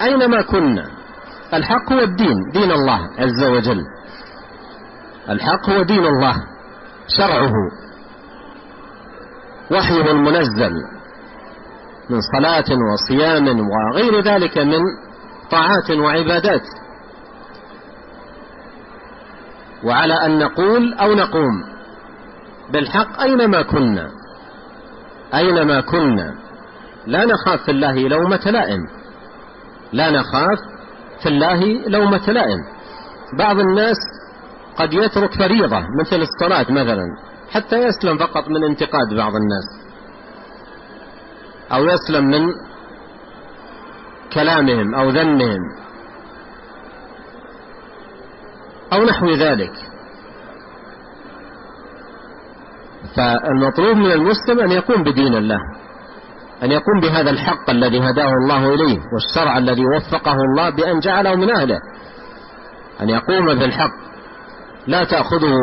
أينما 0.02 0.42
كنا. 0.42 0.90
الحق 1.54 1.92
هو 1.92 2.00
الدين 2.00 2.50
دين 2.52 2.70
الله 2.70 3.00
عز 3.18 3.44
وجل. 3.44 3.80
الحق 5.28 5.70
هو 5.70 5.82
دين 5.82 6.06
الله 6.06 6.34
شرعه. 7.18 7.52
وحيه 9.70 10.10
المنزل 10.10 10.72
من 12.10 12.20
صلاة 12.20 12.64
وصيام 12.92 13.60
وغير 13.60 14.20
ذلك 14.20 14.58
من 14.58 14.80
طاعات 15.50 15.90
وعبادات. 15.90 16.62
وعلى 19.84 20.14
أن 20.26 20.38
نقول 20.38 20.94
أو 20.94 21.14
نقوم. 21.14 21.64
بالحق 22.72 23.20
أينما 23.20 23.62
كنا. 23.62 24.10
أينما 25.34 25.80
كنا. 25.80 26.34
لا 27.06 27.24
نخاف 27.24 27.62
في 27.62 27.70
الله 27.70 28.08
لومة 28.08 28.50
لائم. 28.50 28.80
لا 29.92 30.10
نخاف 30.10 30.58
في 31.22 31.28
الله 31.28 31.88
لومة 31.88 32.26
لائم. 32.28 32.58
بعض 33.38 33.58
الناس 33.58 33.96
قد 34.76 34.92
يترك 34.92 35.32
فريضة 35.34 35.82
مثل 36.00 36.16
الصلاة 36.16 36.72
مثلا 36.72 37.06
حتى 37.50 37.76
يسلم 37.76 38.18
فقط 38.18 38.48
من 38.48 38.64
انتقاد 38.64 39.14
بعض 39.16 39.32
الناس. 39.34 39.84
أو 41.72 41.84
يسلم 41.84 42.24
من 42.24 42.46
كلامهم 44.32 44.94
أو 44.94 45.10
ذمهم 45.10 45.60
أو 48.92 49.04
نحو 49.04 49.30
ذلك. 49.30 49.72
فالمطلوب 53.16 53.96
من 53.96 54.12
المسلم 54.12 54.60
أن 54.60 54.70
يقوم 54.70 55.02
بدين 55.02 55.34
الله 55.34 55.58
أن 56.62 56.70
يقوم 56.70 57.00
بهذا 57.02 57.30
الحق 57.30 57.70
الذي 57.70 57.98
هداه 57.98 58.30
الله 58.42 58.74
إليه 58.74 58.98
والشرع 59.14 59.58
الذي 59.58 59.82
وفقه 59.86 60.34
الله 60.34 60.70
بأن 60.70 61.00
جعله 61.00 61.34
من 61.34 61.50
أهله. 61.50 61.78
أن 63.00 63.08
يقوم 63.08 63.46
بالحق 63.46 63.94
لا 64.86 65.04
تأخذه 65.04 65.54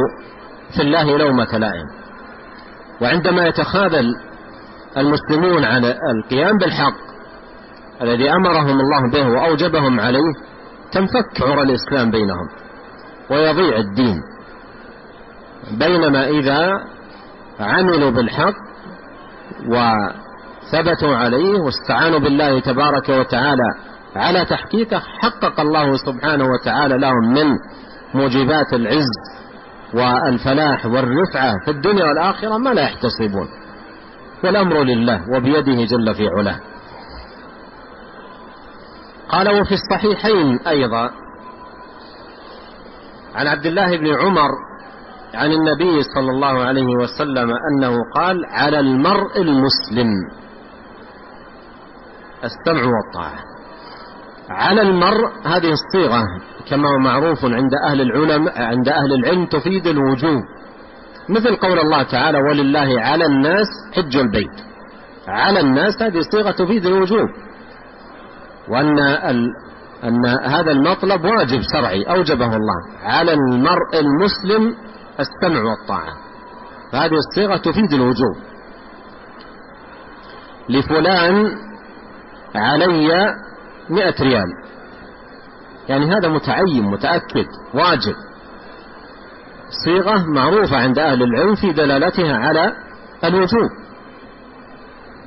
في 0.76 0.82
الله 0.82 1.18
لومة 1.18 1.58
لائم 1.58 1.86
وعندما 3.02 3.48
يتخاذل 3.48 4.16
المسلمون 4.98 5.66
عن 5.66 5.86
القيام 5.86 6.58
بالحق 6.58 7.11
الذي 8.02 8.32
أمرهم 8.32 8.80
الله 8.80 9.12
به 9.12 9.28
وأوجبهم 9.28 10.00
عليه 10.00 10.34
تنفك 10.92 11.42
عرى 11.42 11.62
الإسلام 11.62 12.12
بينهم 12.12 12.48
ويضيع 13.32 13.78
الدين. 13.78 14.22
بينما 15.80 16.28
إذا 16.28 16.80
عملوا 17.60 18.12
بالحق 18.12 18.54
وثبتوا 19.68 21.16
عليه 21.16 21.60
واستعانوا 21.60 22.20
بالله 22.20 22.60
تبارك 22.60 23.10
وتعالى 23.10 23.64
على 24.16 24.46
تحقيقه 24.46 25.00
حقق 25.00 25.60
الله 25.60 25.98
سبحانه 25.98 26.46
وتعالى 26.46 26.98
لهم 26.98 27.34
من 27.34 27.58
موجبات 28.14 28.74
العز 28.74 29.12
والفلاح 29.94 30.86
والرفعة 30.86 31.54
في 31.66 31.72
الدنيا 31.72 32.06
والآخرة 32.06 32.58
ما 32.58 32.70
لا 32.70 32.82
يحتسبون. 32.82 33.48
والأمر 34.44 34.84
لله 34.84 35.22
وبيده 35.36 35.86
جل 35.86 36.16
في 36.16 36.28
علاه. 36.38 36.71
قال 39.32 39.62
وفي 39.62 39.74
الصحيحين 39.74 40.60
أيضا 40.68 41.10
عن 43.36 43.48
عبد 43.48 43.66
الله 43.66 43.98
بن 43.98 44.08
عمر 44.08 44.50
عن 45.34 45.52
النبي 45.52 46.04
صلى 46.16 46.32
الله 46.32 46.64
عليه 46.64 46.96
وسلم 46.96 47.50
أنه 47.72 47.96
قال 48.16 48.46
على 48.46 48.80
المرء 48.80 49.42
المسلم 49.42 50.08
السمع 52.44 52.84
والطاعة. 52.84 53.40
على 54.50 54.82
المرء 54.82 55.30
هذه 55.46 55.72
الصيغة 55.72 56.24
كما 56.70 56.90
هو 56.90 56.98
معروف 56.98 57.46
عند 57.46 57.72
أهل 57.84 58.02
العلم 58.02 58.50
عند 58.56 58.90
أهل 58.90 59.14
العلم 59.14 59.46
تفيد 59.46 59.88
الوجوب. 59.88 60.42
مثل 61.30 61.56
قول 61.56 61.80
الله 61.80 62.04
تعالى 62.04 62.38
ولله 62.38 63.02
على 63.02 63.26
الناس 63.26 63.68
حج 63.94 64.18
البيت 64.18 64.56
على 65.28 65.60
الناس 65.60 66.02
هذه 66.02 66.22
صيغة 66.32 66.52
تفيد 66.52 66.86
الوجوب. 66.86 67.28
وأن 68.72 69.00
أن 70.04 70.26
هذا 70.26 70.72
المطلب 70.72 71.26
واجب 71.26 71.62
شرعي 71.74 72.04
أوجبه 72.04 72.46
الله. 72.46 73.00
على 73.04 73.34
المرء 73.34 74.00
المسلم 74.00 74.76
السمع 75.20 75.62
والطاعة. 75.64 76.14
فهذه 76.92 77.14
الصيغة 77.14 77.58
تفيد 77.58 77.94
الوجوب. 77.94 78.36
لفلان 80.70 81.58
علي 82.56 83.36
مئة 83.90 84.24
ريال. 84.24 84.48
يعني 85.90 86.06
هذا 86.06 86.28
متعين 86.28 86.84
متأكد 86.84 87.46
واجب. 87.74 88.16
صيغة 89.86 90.26
معروفة 90.36 90.78
عند 90.78 91.00
أهل 91.00 91.24
العلم 91.24 91.56
في 91.56 91.74
دلالتها 91.74 92.38
على 92.38 92.74
الوجوب. 93.24 93.70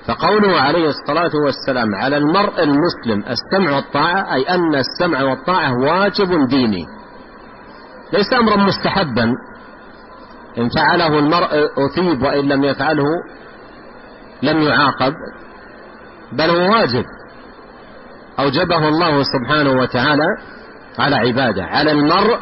فقوله 0.06 0.60
عليه 0.60 0.88
الصلاة 0.88 1.30
والسلام 1.44 1.94
على 1.94 2.16
المرء 2.16 2.62
المسلم 2.62 3.24
السمع 3.30 3.76
والطاعة 3.76 4.34
أي 4.34 4.42
أن 4.42 4.74
السمع 4.74 5.22
والطاعة 5.22 5.78
واجب 5.78 6.48
ديني. 6.48 6.86
ليس 8.12 8.32
أمرا 8.32 8.56
مستحبا. 8.56 9.32
إن 10.58 10.68
فعله 10.68 11.18
المرء 11.18 11.48
أثيب 11.86 12.22
وإن 12.22 12.48
لم 12.48 12.64
يفعله 12.64 13.04
لم 14.42 14.62
يعاقب 14.62 15.14
بل 16.32 16.50
هو 16.50 16.72
واجب. 16.72 17.04
أوجبه 18.38 18.88
الله 18.88 19.22
سبحانه 19.22 19.80
وتعالى 19.80 20.26
على 20.98 21.16
عباده. 21.16 21.64
على 21.64 21.92
المرء 21.92 22.38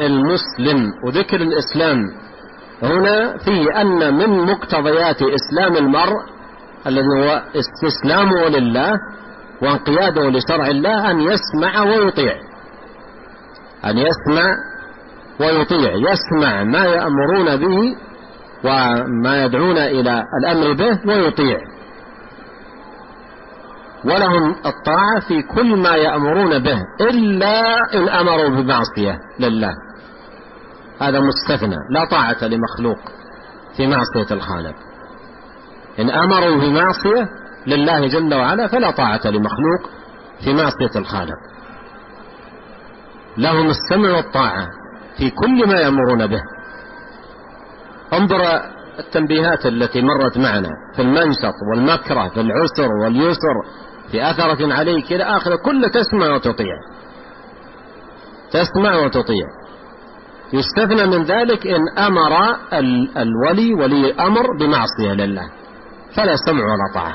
المسلم. 0.00 0.92
وذكر 1.06 1.40
الإسلام 1.40 1.98
هنا 2.82 3.38
فيه 3.38 3.80
أن 3.80 4.14
من 4.14 4.30
مقتضيات 4.52 5.16
إسلام 5.22 5.76
المرء 5.76 6.35
الذي 6.86 7.06
هو 7.06 7.42
استسلامه 7.54 8.48
لله 8.48 8.92
وانقياده 9.62 10.30
لشرع 10.30 10.66
الله 10.66 11.10
أن 11.10 11.20
يسمع 11.20 11.82
ويطيع. 11.82 12.34
أن 13.84 13.98
يسمع 13.98 14.56
ويطيع. 15.40 15.92
يسمع 15.92 16.64
ما 16.64 16.84
يأمرون 16.84 17.56
به 17.56 17.96
وما 18.64 19.44
يدعون 19.44 19.78
إلى 19.78 20.24
الأمر 20.42 20.72
به 20.72 20.98
ويطيع. 21.06 21.58
ولهم 24.04 24.50
الطاعة 24.50 25.20
في 25.28 25.42
كل 25.42 25.76
ما 25.76 25.96
يأمرون 25.96 26.58
به 26.58 26.78
إلا 27.00 27.76
إن 27.94 28.08
أمروا 28.08 28.48
بمعصية 28.48 29.18
لله. 29.40 29.72
هذا 31.00 31.20
مستثنى 31.20 31.76
لا 31.90 32.04
طاعة 32.10 32.48
لمخلوق 32.48 32.98
في 33.76 33.86
معصية 33.86 34.34
الخالق. 34.34 34.74
إن 35.98 36.10
أمروا 36.10 36.60
بمعصية 36.60 37.28
لله 37.66 38.06
جل 38.06 38.34
وعلا 38.34 38.66
فلا 38.66 38.90
طاعة 38.90 39.20
لمخلوق 39.24 39.90
في 40.44 40.54
معصية 40.54 40.98
الخالق. 40.98 41.36
لهم 43.38 43.70
السمع 43.70 44.16
والطاعة 44.16 44.66
في 45.18 45.30
كل 45.30 45.68
ما 45.68 45.80
يأمرون 45.80 46.26
به. 46.26 46.40
انظر 48.12 48.40
التنبيهات 48.98 49.66
التي 49.66 50.02
مرت 50.02 50.38
معنا 50.38 50.68
في 50.96 51.02
المنشط 51.02 51.54
والمكره 51.70 52.28
في 52.28 52.40
العسر 52.40 52.92
واليسر 53.02 53.54
في 54.10 54.30
أثرة 54.30 54.74
عليك 54.74 55.12
إلى 55.12 55.24
آخره 55.24 55.56
كل 55.56 55.90
تسمع 55.90 56.34
وتطيع. 56.34 56.74
تسمع 58.50 58.96
وتطيع. 59.04 59.46
يستثنى 60.52 61.06
من 61.06 61.22
ذلك 61.22 61.66
إن 61.66 61.98
أمر 61.98 62.56
الولي 63.16 63.74
ولي 63.74 64.10
الأمر 64.10 64.46
بمعصية 64.60 65.12
لله. 65.12 65.50
فلا 66.16 66.36
سمع 66.46 66.62
ولا 66.64 66.94
طاعة. 66.94 67.14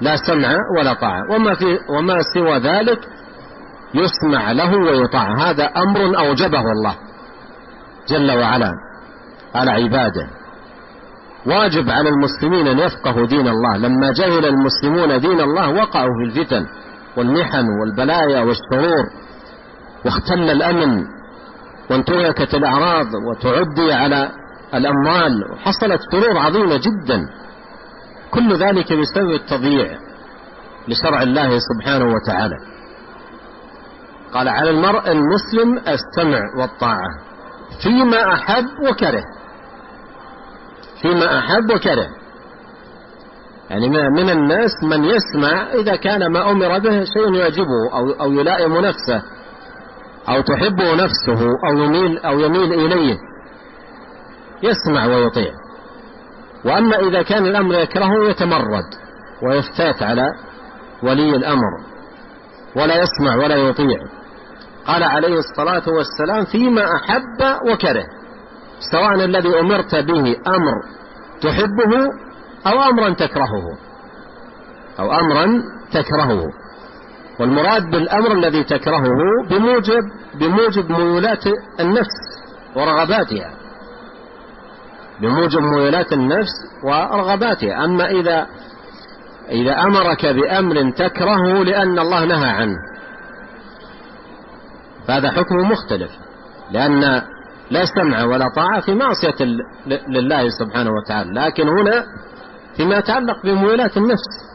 لا 0.00 0.16
سمع 0.16 0.56
ولا 0.78 0.92
طاعة. 0.94 1.22
وما, 1.30 1.54
في 1.54 1.78
وما 1.98 2.18
سوى 2.34 2.58
ذلك 2.58 2.98
يسمع 3.94 4.52
له 4.52 4.76
ويطاع. 4.76 5.50
هذا 5.50 5.64
أمر 5.64 6.18
أوجبه 6.18 6.60
الله 6.60 6.96
جل 8.08 8.38
وعلا 8.38 8.72
على 9.54 9.70
عباده. 9.70 10.26
واجب 11.46 11.90
على 11.90 12.08
المسلمين 12.08 12.66
أن 12.66 12.78
يفقهوا 12.78 13.26
دين 13.26 13.48
الله. 13.48 13.76
لما 13.76 14.12
جهل 14.12 14.44
المسلمون 14.44 15.20
دين 15.20 15.40
الله 15.40 15.68
وقعوا 15.70 16.10
في 16.18 16.40
الفتن 16.40 16.66
والمحن 17.16 17.64
والبلايا 17.80 18.40
والشرور 18.40 19.04
واختل 20.04 20.50
الأمن 20.50 21.04
وانتهكت 21.90 22.54
الأعراض 22.54 23.06
وتعدي 23.30 23.92
على 23.92 24.30
الأموال. 24.74 25.52
وحصلت 25.52 26.00
شرور 26.12 26.38
عظيمة 26.38 26.76
جدا. 26.76 27.43
كل 28.34 28.56
ذلك 28.56 28.92
بسبب 28.92 29.30
التضييع 29.30 29.98
لشرع 30.88 31.22
الله 31.22 31.58
سبحانه 31.58 32.14
وتعالى. 32.14 32.56
قال 34.32 34.48
على 34.48 34.70
المرء 34.70 35.12
المسلم 35.12 35.78
السمع 35.78 36.40
والطاعة 36.58 37.08
فيما 37.82 38.34
أحب 38.34 38.64
وكره. 38.90 39.24
فيما 41.02 41.38
أحب 41.38 41.70
وكره. 41.74 42.08
يعني 43.70 43.88
من 43.88 44.30
الناس 44.30 44.70
من 44.82 45.04
يسمع 45.04 45.72
إذا 45.72 45.96
كان 45.96 46.26
ما 46.26 46.50
أمر 46.50 46.78
به 46.78 47.04
شيء 47.04 47.34
يعجبه 47.34 47.90
أو, 47.94 48.10
أو 48.10 48.32
يلائم 48.32 48.76
نفسه 48.76 49.22
أو 50.28 50.40
تحبه 50.40 50.94
نفسه 50.94 51.46
أو 51.68 51.78
يميل, 51.78 52.18
أو 52.18 52.40
يميل 52.40 52.72
إليه 52.72 53.18
يسمع 54.62 55.06
ويطيع. 55.06 55.52
وأما 56.64 56.96
إذا 56.96 57.22
كان 57.22 57.46
الأمر 57.46 57.74
يكرهه 57.74 58.30
يتمرد 58.30 58.84
ويفتات 59.42 60.02
على 60.02 60.28
ولي 61.02 61.36
الأمر 61.36 61.70
ولا 62.76 63.02
يسمع 63.02 63.36
ولا 63.36 63.56
يطيع. 63.56 63.98
قال 64.86 65.02
عليه 65.02 65.38
الصلاة 65.38 65.82
والسلام 65.88 66.44
فيما 66.44 66.84
أحب 66.96 67.60
وكره 67.72 68.04
سواء 68.92 69.14
الذي 69.14 69.60
أمرت 69.60 69.94
به 69.94 70.36
أمر 70.46 70.74
تحبه 71.40 72.08
أو 72.66 72.82
أمرا 72.90 73.14
تكرهه 73.14 73.78
أو 74.98 75.12
أمرا 75.12 75.62
تكرهه. 75.92 76.42
والمراد 77.40 77.90
بالأمر 77.90 78.32
الذي 78.32 78.64
تكرهه 78.64 79.08
بموجب 79.50 80.02
بموجب 80.34 80.90
ميولات 80.90 81.44
النفس 81.80 82.18
ورغباتها. 82.76 83.63
بموجب 85.20 85.60
ميولات 85.60 86.12
النفس 86.12 86.52
ورغباتها 86.84 87.84
أما 87.84 88.10
إذا 88.10 88.46
إذا 89.50 89.82
أمرك 89.82 90.26
بأمر 90.26 90.90
تكرهه 90.90 91.64
لأن 91.64 91.98
الله 91.98 92.24
نهى 92.24 92.50
عنه. 92.50 92.76
فهذا 95.08 95.30
حكمه 95.30 95.62
مختلف. 95.62 96.10
لأن 96.70 97.00
لا 97.70 97.84
سمع 97.84 98.24
ولا 98.24 98.48
طاعة 98.56 98.80
في 98.80 98.94
معصية 98.94 99.44
لله 100.08 100.48
سبحانه 100.48 100.90
وتعالى. 100.90 101.40
لكن 101.40 101.68
هنا 101.68 102.04
فيما 102.76 102.96
يتعلق 102.96 103.42
بمويلات 103.44 103.96
النفس. 103.96 104.54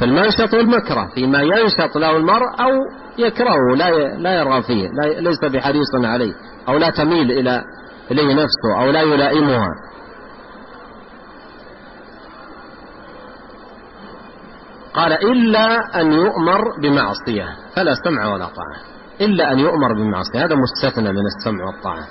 فالمنشط 0.00 0.54
والمكره 0.54 1.08
فيما 1.14 1.42
ينشط 1.42 1.96
له 1.96 2.16
المرء 2.16 2.60
أو 2.60 2.70
يكرهه 3.18 3.76
لا 3.76 3.90
لا 4.16 4.34
يرغب 4.34 4.62
فيه 4.62 4.88
لا 4.88 5.20
ليس 5.20 5.44
بحريص 5.44 5.94
عليه 5.94 6.32
أو 6.68 6.78
لا 6.78 6.90
تميل 6.90 7.30
إلى 7.30 7.64
إليه 8.10 8.34
نفسه 8.34 8.82
أو 8.82 8.90
لا 8.90 9.02
يلائمها. 9.02 9.68
قال 14.94 15.12
إلا 15.12 16.00
أن 16.00 16.12
يؤمر 16.12 16.60
بمعصية 16.82 17.46
فلا 17.76 17.94
سمع 17.94 18.26
ولا 18.26 18.46
طاعة. 18.46 18.96
إلا 19.20 19.52
أن 19.52 19.58
يؤمر 19.58 19.94
بمعصية 19.94 20.44
هذا 20.44 20.54
مستثنى 20.54 21.12
من 21.12 21.26
السمع 21.26 21.64
والطاعة. 21.64 22.06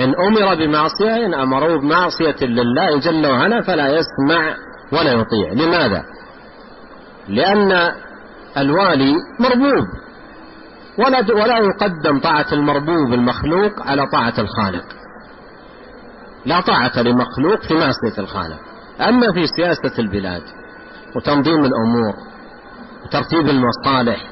إن 0.00 0.14
أمر 0.14 0.54
بمعصية 0.54 1.26
إن 1.26 1.34
أمروا 1.34 1.76
بمعصية 1.76 2.46
لله 2.46 2.98
جل 2.98 3.26
وعلا 3.26 3.62
فلا 3.62 3.88
يسمع 3.88 4.56
ولا 4.92 5.12
يطيع. 5.12 5.52
لماذا؟ 5.52 6.04
لأن 7.28 7.92
الوالي 8.56 9.14
مربوب. 9.40 9.86
ولا 10.98 11.42
ولا 11.42 11.58
يقدم 11.58 12.20
طاعة 12.20 12.46
المربوب 12.52 13.12
المخلوق 13.12 13.72
على 13.80 14.06
طاعة 14.12 14.34
الخالق. 14.38 15.01
لا 16.46 16.60
طاعة 16.60 17.02
لمخلوق 17.02 17.62
في 17.62 17.74
معصية 17.74 18.18
الخالق 18.18 18.58
أما 19.00 19.32
في 19.32 19.46
سياسة 19.46 19.98
البلاد 19.98 20.42
وتنظيم 21.16 21.64
الأمور 21.64 22.14
وترتيب 23.04 23.48
المصالح 23.48 24.26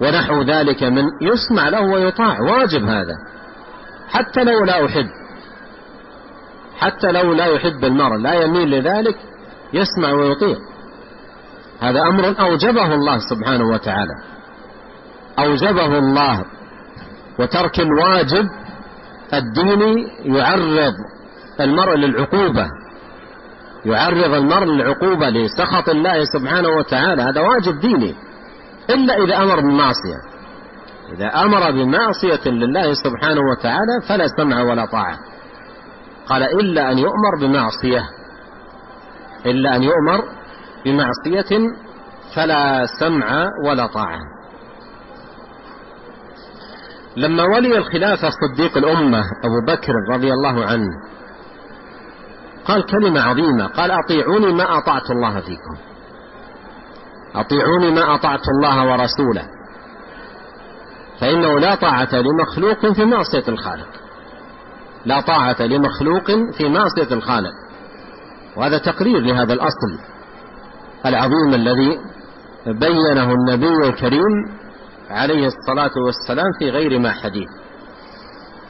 ونحو 0.00 0.42
ذلك 0.42 0.82
من 0.82 1.04
يسمع 1.20 1.68
له 1.68 1.80
ويطاع 1.80 2.40
واجب 2.40 2.84
هذا. 2.84 3.14
حتى 4.08 4.44
لو 4.44 4.64
لا 4.64 4.86
أحب 4.86 5.06
حتى 6.78 7.12
لو 7.12 7.32
لا 7.32 7.46
يحب 7.46 7.84
المرء 7.84 8.16
لا 8.16 8.34
يميل 8.34 8.70
لذلك 8.70 9.16
يسمع 9.72 10.12
ويطيع. 10.12 10.56
هذا 11.80 12.02
أمر 12.02 12.40
أوجبه 12.40 12.94
الله 12.94 13.18
سبحانه 13.18 13.68
وتعالى. 13.68 14.14
أوجبه 15.38 15.98
الله 15.98 16.44
وترك 17.38 17.80
الواجب 17.80 18.48
الديني 19.34 20.06
يعرض 20.24 20.94
المرء 21.60 21.94
للعقوبة. 21.94 22.66
يعرض 23.84 24.34
المرء 24.34 24.64
للعقوبة 24.64 25.28
لسخط 25.28 25.88
الله 25.88 26.24
سبحانه 26.24 26.68
وتعالى. 26.68 27.22
هذا 27.22 27.40
واجب 27.40 27.80
ديني. 27.80 28.14
إلا 28.90 29.24
إذا 29.24 29.36
أمر 29.36 29.60
بمعصية. 29.60 30.32
إذا 31.12 31.26
أمر 31.26 31.70
بمعصية 31.70 32.50
لله 32.50 32.94
سبحانه 32.94 33.40
وتعالى 33.50 34.00
فلا 34.08 34.26
سمع 34.26 34.62
ولا 34.62 34.86
طاعة. 34.86 35.18
قال 36.26 36.42
إلا 36.42 36.92
أن 36.92 36.98
يؤمر 36.98 37.36
بمعصية. 37.40 38.02
إلا 39.46 39.76
أن 39.76 39.82
يؤمر 39.82 40.24
بمعصية 40.84 41.58
فلا 42.36 42.86
سمع 43.00 43.48
ولا 43.66 43.86
طاعة. 43.86 44.20
لما 47.16 47.44
ولي 47.44 47.78
الخلافة 47.78 48.30
صديق 48.30 48.76
الأمة 48.76 49.22
أبو 49.44 49.66
بكر 49.66 49.92
رضي 50.10 50.32
الله 50.32 50.64
عنه 50.64 50.88
قال 52.64 52.86
كلمة 52.86 53.20
عظيمة 53.20 53.66
قال 53.66 53.90
أطيعوني 53.90 54.52
ما 54.52 54.78
أطعت 54.78 55.10
الله 55.10 55.40
فيكم. 55.40 55.76
أطيعوني 57.34 57.90
ما 57.90 58.14
أطعت 58.14 58.40
الله 58.48 58.90
ورسوله. 58.90 59.48
فإنه 61.20 61.58
لا 61.58 61.74
طاعة 61.74 62.14
لمخلوق 62.14 62.92
في 62.92 63.04
معصية 63.04 63.44
الخالق. 63.48 63.88
لا 65.04 65.20
طاعة 65.20 65.62
لمخلوق 65.62 66.26
في 66.26 66.68
معصية 66.68 67.14
الخالق. 67.14 67.52
وهذا 68.56 68.78
تقرير 68.78 69.20
لهذا 69.20 69.52
الأصل 69.52 69.98
العظيم 71.06 71.54
الذي 71.54 72.00
بينه 72.66 73.32
النبي 73.32 73.88
الكريم 73.88 74.61
عليه 75.12 75.46
الصلاة 75.46 75.92
والسلام 76.06 76.46
في 76.58 76.70
غير 76.70 76.98
ما 76.98 77.12
حديث. 77.12 77.48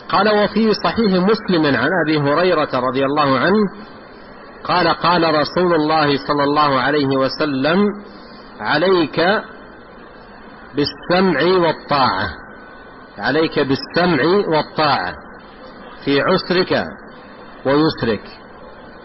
قال 0.09 0.29
وفي 0.45 0.75
صحيح 0.85 1.13
مسلم 1.13 1.77
عن 1.77 1.89
أبي 2.07 2.19
هريرة 2.19 2.69
رضي 2.75 3.05
الله 3.05 3.39
عنه 3.39 3.59
قال 4.65 4.89
قال 4.89 5.35
رسول 5.35 5.75
الله 5.75 6.27
صلى 6.27 6.45
الله 6.45 6.81
عليه 6.81 7.17
وسلم 7.17 7.87
عليك 8.61 9.21
بالسمع 10.75 11.43
والطاعة 11.43 12.29
عليك 13.19 13.59
بالسمع 13.59 14.25
والطاعة 14.49 15.15
في 16.05 16.21
عسرك 16.21 16.85
ويسرك 17.67 18.25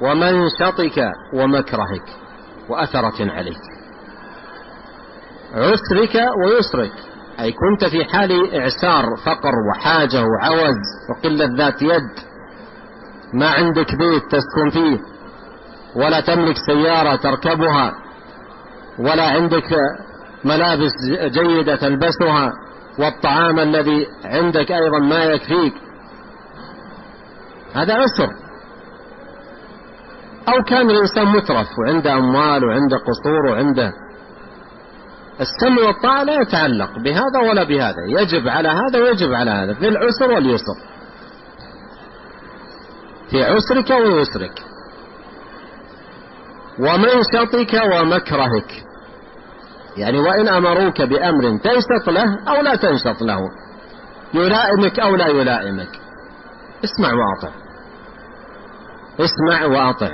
ومنشطك 0.01 1.11
ومكرهك 1.33 2.09
وأثرة 2.69 3.31
عليك 3.31 3.61
عسرك 5.53 6.15
ويسرك. 6.45 6.93
أي 7.39 7.51
كنت 7.51 7.85
في 7.85 8.05
حال 8.05 8.55
إعسار 8.55 9.15
فقر 9.25 9.51
وحاجة 9.69 10.23
وعوز 10.23 10.77
وقلة 11.09 11.45
ذات 11.57 11.81
يد 11.81 12.11
ما 13.33 13.49
عندك 13.49 13.95
بيت 13.95 14.23
تسكن 14.31 14.69
فيه 14.69 14.99
ولا 15.95 16.19
تملك 16.21 16.55
سيارة 16.67 17.15
تركبها 17.15 17.93
ولا 18.99 19.23
عندك 19.29 19.69
ملابس 20.43 20.91
جيدة 21.21 21.75
تلبسها 21.75 22.53
والطعام 22.99 23.59
الذي 23.59 24.07
عندك 24.25 24.71
أيضا 24.71 24.99
ما 24.99 25.23
يكفيك. 25.23 25.73
هذا 27.73 27.93
عسر. 27.93 28.29
أو 30.47 30.63
كان 30.63 30.89
الإنسان 30.89 31.27
مترف 31.27 31.67
وعنده 31.79 32.13
أموال 32.13 32.65
وعنده 32.65 32.97
قصور 32.97 33.45
وعنده 33.51 33.93
السمع 35.41 35.87
والطاعة 35.87 36.23
لا 36.23 36.41
يتعلق 36.41 36.99
بهذا 36.99 37.49
ولا 37.49 37.63
بهذا. 37.63 38.01
يجب 38.09 38.47
على 38.47 38.69
هذا 38.69 38.99
ويجب 39.03 39.33
على 39.33 39.51
هذا. 39.51 39.73
في 39.73 39.87
العسر 39.87 40.31
واليسر. 40.31 40.75
في 43.29 43.43
عسرك 43.43 43.89
ويسرك. 43.89 44.63
ومنشطك 46.79 47.81
ومكرهك. 47.93 48.83
يعني 49.97 50.19
وإن 50.19 50.47
أمروك 50.47 51.01
بأمر 51.01 51.57
تنشط 51.57 52.09
له 52.09 52.39
أو 52.47 52.61
لا 52.61 52.75
تنشط 52.75 53.21
له. 53.21 53.39
يلائمك 54.33 54.99
أو 54.99 55.15
لا 55.15 55.27
يلائمك. 55.27 55.99
اسمع 56.83 57.13
وأطع. 57.13 57.55
اسمع 59.19 59.65
وأطع. 59.65 60.11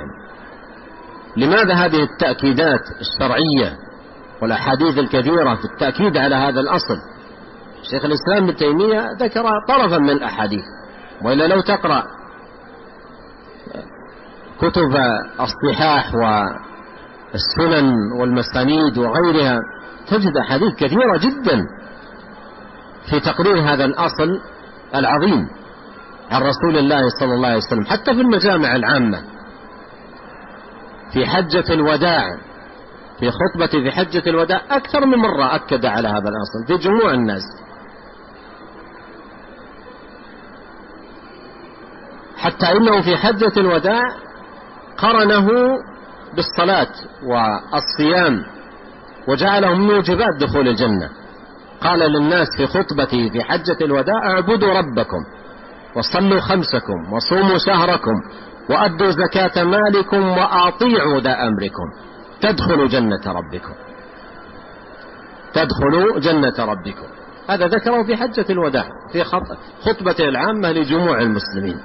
لماذا 1.36 1.74
هذه 1.74 2.02
التأكيدات 2.02 2.80
الشرعية 3.00 3.84
والأحاديث 4.42 4.98
الكثيرة 4.98 5.54
في 5.54 5.64
التأكيد 5.64 6.16
على 6.16 6.34
هذا 6.34 6.60
الأصل. 6.60 6.96
شيخ 7.90 8.04
الإسلام 8.04 8.44
ابن 8.44 8.56
تيمية 8.56 9.08
ذكر 9.20 9.44
طرفا 9.68 9.98
من 9.98 10.10
الأحاديث 10.10 10.64
وإلا 11.22 11.46
لو 11.46 11.60
تقرأ 11.60 12.04
كتب 14.58 14.96
الصحاح 15.40 16.14
والسنن 16.14 17.94
والمسانيد 18.20 18.98
وغيرها 18.98 19.58
تجد 20.08 20.36
أحاديث 20.36 20.74
كثيرة 20.74 21.16
جدا 21.18 21.66
في 23.10 23.20
تقرير 23.20 23.58
هذا 23.60 23.84
الأصل 23.84 24.40
العظيم 24.94 25.48
عن 26.30 26.42
رسول 26.42 26.78
الله 26.78 27.08
صلى 27.20 27.34
الله 27.34 27.48
عليه 27.48 27.56
وسلم 27.56 27.84
حتى 27.84 28.14
في 28.14 28.20
المجامع 28.20 28.76
العامة. 28.76 29.22
في 31.12 31.26
حجة 31.26 31.64
الوداع 31.74 32.38
في 33.20 33.30
خطبة 33.30 33.66
في 33.66 33.90
حجة 33.90 34.22
الوداع 34.26 34.62
أكثر 34.70 35.06
من 35.06 35.18
مرة 35.18 35.54
أكد 35.54 35.86
على 35.86 36.08
هذا 36.08 36.28
الأصل 36.28 36.66
في 36.66 36.76
جموع 36.76 37.14
الناس. 37.14 37.42
حتى 42.36 42.72
إنه 42.72 43.02
في 43.02 43.16
حجة 43.16 43.52
الوداع 43.56 44.02
قرنه 44.98 45.48
بالصلاة 46.34 46.92
والصيام 47.26 48.44
وجعله 49.28 49.74
من 49.74 49.86
موجبات 49.86 50.36
دخول 50.40 50.68
الجنة. 50.68 51.10
قال 51.80 51.98
للناس 51.98 52.46
في 52.56 52.66
خطبته 52.66 53.30
في 53.32 53.42
حجة 53.42 53.76
الوداع 53.80 54.30
اعبدوا 54.30 54.78
ربكم 54.78 55.18
وصلوا 55.96 56.40
خمسكم 56.40 57.12
وصوموا 57.12 57.58
شهركم 57.58 58.14
وأدوا 58.70 59.10
زكاة 59.10 59.64
مالكم 59.64 60.28
وأطيعوا 60.28 61.20
ذا 61.20 61.32
أمركم. 61.42 62.13
تدخلوا 62.44 62.88
جنة 62.88 63.22
ربكم. 63.26 63.74
تدخلوا 65.54 66.18
جنة 66.18 66.54
ربكم. 66.58 67.06
هذا 67.48 67.66
ذكره 67.66 68.02
في 68.02 68.16
حجة 68.16 68.46
الوداع 68.50 68.84
في 69.12 69.24
خطبة 69.80 70.16
العامة 70.28 70.72
لجموع 70.72 71.20
المسلمين. 71.20 71.80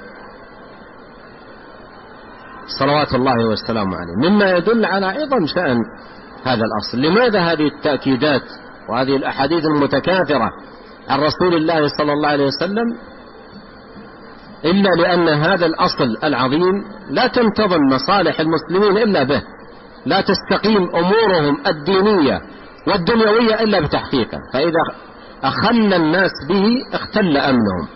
صلوات 2.79 3.13
الله 3.13 3.47
والسلام 3.47 3.87
عليه. 3.93 4.29
مما 4.29 4.51
يدل 4.51 4.85
على 4.85 5.05
عظم 5.05 5.45
شأن 5.45 5.77
هذا 6.43 6.61
الأصل. 6.65 7.01
لماذا 7.01 7.39
هذه 7.39 7.67
التأكيدات 7.67 8.43
وهذه 8.89 9.15
الأحاديث 9.15 9.65
المتكاثرة 9.65 10.49
عن 11.09 11.19
رسول 11.19 11.53
الله 11.55 11.87
صلى 11.97 12.13
الله 12.13 12.29
عليه 12.29 12.45
وسلم؟ 12.45 12.97
إلا 14.65 14.89
لأن 14.89 15.27
هذا 15.27 15.65
الأصل 15.65 16.17
العظيم 16.23 16.83
لا 17.09 17.27
تنتظم 17.27 17.81
مصالح 17.91 18.39
المسلمين 18.39 18.97
إلا 18.97 19.23
به. 19.23 19.41
لا 20.05 20.21
تستقيم 20.21 20.89
أمورهم 20.95 21.67
الدينية 21.67 22.41
والدنيوية 22.87 23.63
إلا 23.63 23.79
بتحقيقه 23.79 24.39
فإذا 24.53 25.09
أخل 25.43 25.93
الناس 25.93 26.31
به 26.49 26.65
اختل 26.93 27.37
أمنهم. 27.37 27.87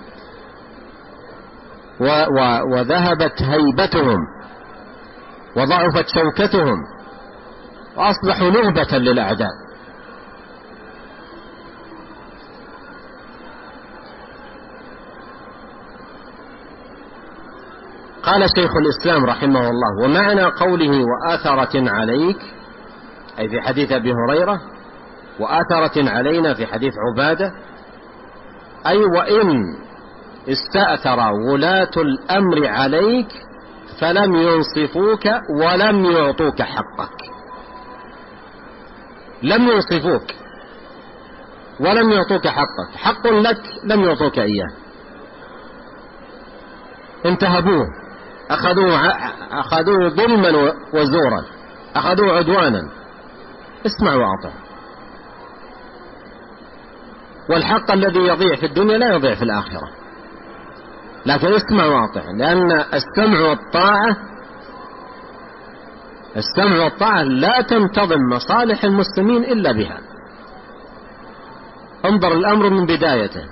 و 2.00 2.06
و 2.06 2.40
وذهبت 2.74 3.42
هيبتهم. 3.42 4.18
وضعفت 5.58 6.08
شوكتهم. 6.08 6.78
وأصبحوا 7.98 8.50
نهبة 8.50 8.98
للأعداء. 8.98 9.50
قال 18.24 18.50
شيخ 18.56 18.72
الإسلام 18.76 19.26
رحمه 19.26 19.70
الله 19.70 20.04
ومعنى 20.04 20.44
قوله 20.44 21.06
وآثرة 21.06 21.90
عليك 21.90 22.38
أي 23.40 23.50
في 23.50 23.62
حديث 23.62 23.92
أبي 23.92 24.14
هريرة 24.14 24.62
وآثرة 25.40 26.10
علينا 26.10 26.54
في 26.54 26.66
حديث 26.66 26.94
عبادة 27.10 27.52
أي 28.88 28.98
وإن 28.98 29.64
استأثر 30.50 31.20
ولاة 31.34 31.92
الأمر 31.98 32.68
عليك 32.68 33.28
فلم 34.00 34.36
ينصفوك 34.36 35.26
ولم 35.60 36.06
يعطوك 36.06 36.62
حقك. 36.62 37.18
لم 39.44 39.68
ينصفوك 39.68 40.32
ولم 41.80 42.12
يعطوك 42.12 42.48
حقك 42.48 42.96
حق 42.96 43.28
لك 43.28 43.62
لم 43.84 44.04
يعطوك 44.04 44.40
إياه. 44.40 44.70
انتهبوه. 47.26 48.03
أخذوه 48.50 49.12
أخذوه 49.52 50.10
ظلما 50.10 50.74
وزورا. 50.94 51.46
أخذوه 51.96 52.38
عدوانا. 52.38 52.90
اسمع 53.86 54.16
وأطع 54.16 54.52
والحق 57.50 57.92
الذي 57.92 58.20
يضيع 58.20 58.56
في 58.56 58.66
الدنيا 58.66 58.98
لا 58.98 59.16
يضيع 59.16 59.36
في 59.36 59.42
الآخرة. 59.42 59.90
لكن 61.26 61.48
اسمع 61.48 61.86
واطع 61.86 62.22
لأن 62.38 62.72
السمع 62.72 63.50
والطاعة 63.50 64.18
السمع 66.38 66.84
والطاعة 66.84 67.24
لا 67.24 67.62
تنتظم 67.62 68.20
مصالح 68.32 68.84
المسلمين 68.84 69.44
إلا 69.44 69.72
بها. 69.72 70.00
انظر 72.06 72.34
الأمر 72.34 72.70
من 72.70 72.86
بدايته. 72.86 73.44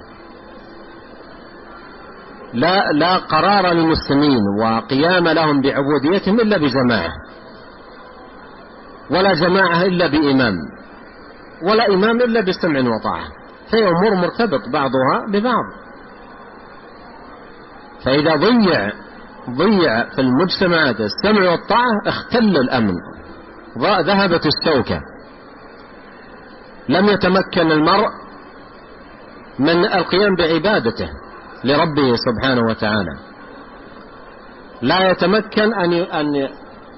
لا 2.54 2.92
لا 2.92 3.18
قرار 3.18 3.74
للمسلمين 3.74 4.40
وقيام 4.60 5.28
لهم 5.28 5.62
بعبوديتهم 5.62 6.40
إلا 6.40 6.58
بجماعة. 6.58 7.12
ولا 9.12 9.34
جماعة 9.34 9.84
إلا 9.84 10.08
بإمام. 10.08 10.56
ولا 11.64 11.94
إمام 11.94 12.22
إلا 12.22 12.42
بسمع 12.42 12.80
وطاعة. 12.80 13.28
فهي 13.72 13.88
أمور 13.88 14.16
مرتبط 14.16 14.70
بعضها 14.70 15.26
ببعض. 15.32 15.66
فإذا 18.06 18.36
ضيع 18.36 18.92
ضيع 19.50 20.10
في 20.10 20.22
المجتمعات 20.22 20.96
السمع 21.02 21.52
والطاعة 21.52 22.02
اختل 22.08 22.58
الأمن. 22.58 22.96
ذهبت 23.78 24.46
الشوكة. 24.46 25.02
لم 26.90 27.06
يتمكن 27.06 27.72
المرء 27.72 28.10
من 29.60 29.86
القيام 29.86 30.36
بعبادته. 30.36 31.10
لربه 31.64 32.16
سبحانه 32.16 32.62
وتعالى. 32.70 33.18
لا 34.82 35.12
يتمكن 35.12 35.74
أن 35.74 35.94
أن 35.94 36.50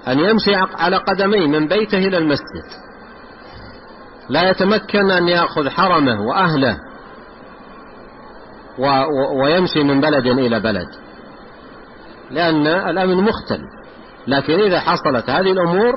أن 0.08 0.20
يمشي 0.20 0.56
على 0.56 0.98
قدميه 0.98 1.48
من 1.48 1.68
بيته 1.68 1.98
إلى 1.98 2.18
المسجد. 2.18 2.68
لا 4.30 4.50
يتمكن 4.50 5.12
أن 5.12 5.28
يأخذ 5.28 5.70
حرمه 5.70 6.22
وأهله 6.22 6.78
ويمشي 9.42 9.84
من 9.84 10.02
بلد 10.02 10.26
إلى 10.26 10.60
بلد. 10.60 10.88
لأن 12.32 12.68
الأمن 12.68 13.24
مختل. 13.24 13.60
لكن 14.28 14.60
إذا 14.60 14.80
حصلت 14.80 15.30
هذه 15.30 15.52
الأمور 15.52 15.94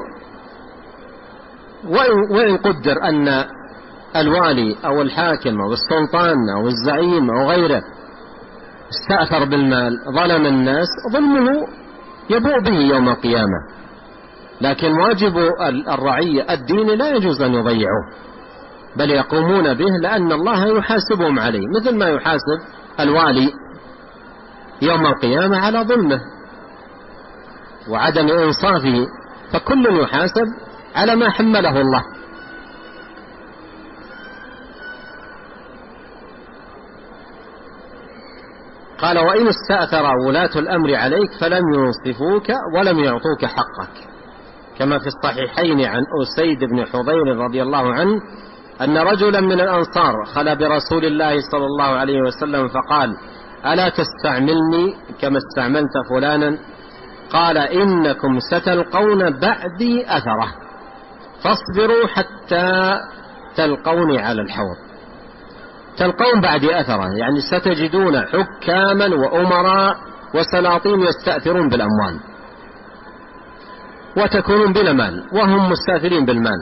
وإن 2.30 2.56
قدر 2.56 3.04
أن 3.04 3.44
الوالي 4.16 4.76
أو 4.84 5.02
الحاكم 5.02 5.60
أو 5.60 5.72
السلطان 5.72 6.36
أو 6.56 6.66
الزعيم 6.66 7.30
أو 7.30 7.50
غيره 7.50 7.82
استأثر 8.90 9.44
بالمال 9.44 9.92
ظلم 10.14 10.46
الناس 10.46 10.88
ظلمه 11.12 11.66
يبوء 12.30 12.60
به 12.60 12.74
يوم 12.74 13.08
القيامة. 13.08 13.58
لكن 14.60 14.92
واجب 14.92 15.38
الرعية 15.88 16.52
الديني 16.52 16.96
لا 16.96 17.10
يجوز 17.10 17.42
أن 17.42 17.54
يضيعوه 17.54 18.04
بل 18.96 19.10
يقومون 19.10 19.74
به 19.74 19.90
لأن 20.02 20.32
الله 20.32 20.78
يحاسبهم 20.78 21.38
عليه 21.38 21.66
مثل 21.80 21.98
ما 21.98 22.08
يحاسب 22.08 22.58
الوالي 23.00 23.52
يوم 24.82 25.06
القيامة 25.06 25.58
على 25.58 25.78
ظلمه 25.78 26.20
وعدم 27.90 28.28
إنصافه. 28.28 29.06
فكل 29.52 30.00
يحاسب 30.00 30.46
على 30.94 31.16
ما 31.16 31.30
حمله 31.30 31.80
الله. 31.80 32.02
قال 38.98 39.18
وإن 39.18 39.48
استأثر 39.48 40.16
ولاة 40.26 40.58
الأمر 40.58 40.94
عليك 40.94 41.30
فلم 41.40 41.62
ينصفوك 41.74 42.48
ولم 42.74 42.98
يعطوك 42.98 43.44
حقك. 43.44 44.16
كما 44.78 44.98
في 44.98 45.06
الصحيحين 45.06 45.80
عن 45.80 46.02
أسيد 46.22 46.58
بن 46.64 46.86
حضير 46.86 47.36
رضي 47.36 47.62
الله 47.62 47.94
عنه 47.94 48.20
أن 48.80 48.98
رجلا 48.98 49.40
من 49.40 49.60
الأنصار 49.60 50.24
خلا 50.34 50.54
برسول 50.54 51.04
الله 51.04 51.36
صلى 51.52 51.64
الله 51.64 51.84
عليه 51.84 52.20
وسلم 52.22 52.68
فقال 52.68 53.16
ألا 53.66 53.88
تستعملني 53.88 54.94
كما 55.20 55.38
استعملت 55.38 55.92
فلانا؟ 56.10 56.58
قال 57.30 57.58
إنكم 57.58 58.38
ستلقون 58.38 59.30
بعدي 59.30 60.04
أثره 60.06 60.52
فاصبروا 61.44 62.06
حتى 62.06 62.94
تلقوني 63.56 64.18
على 64.18 64.42
الحوض. 64.42 64.85
تلقون 65.96 66.40
بعدي 66.40 66.80
أثره 66.80 67.08
يعني 67.18 67.40
ستجدون 67.40 68.26
حكاما 68.26 69.06
وأمراء 69.06 69.96
وسلاطين 70.34 71.00
يستأثرون 71.00 71.68
بالأموال. 71.68 72.20
وتكونون 74.16 74.72
بلا 74.72 74.92
مال 74.92 75.28
وهم 75.32 75.70
مستأثرين 75.70 76.24
بالمال. 76.24 76.58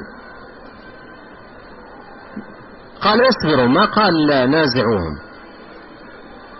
قال 3.00 3.20
اصبروا 3.28 3.68
ما 3.68 3.84
قال 3.84 4.26
نازعوهم. 4.50 5.18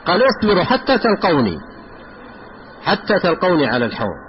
قال 0.07 0.23
اصبروا 0.29 0.65
حتى 0.65 0.99
تلقوني 0.99 1.59
حتى 2.85 3.19
تلقوني 3.19 3.67
على 3.67 3.85
الحوض. 3.85 4.25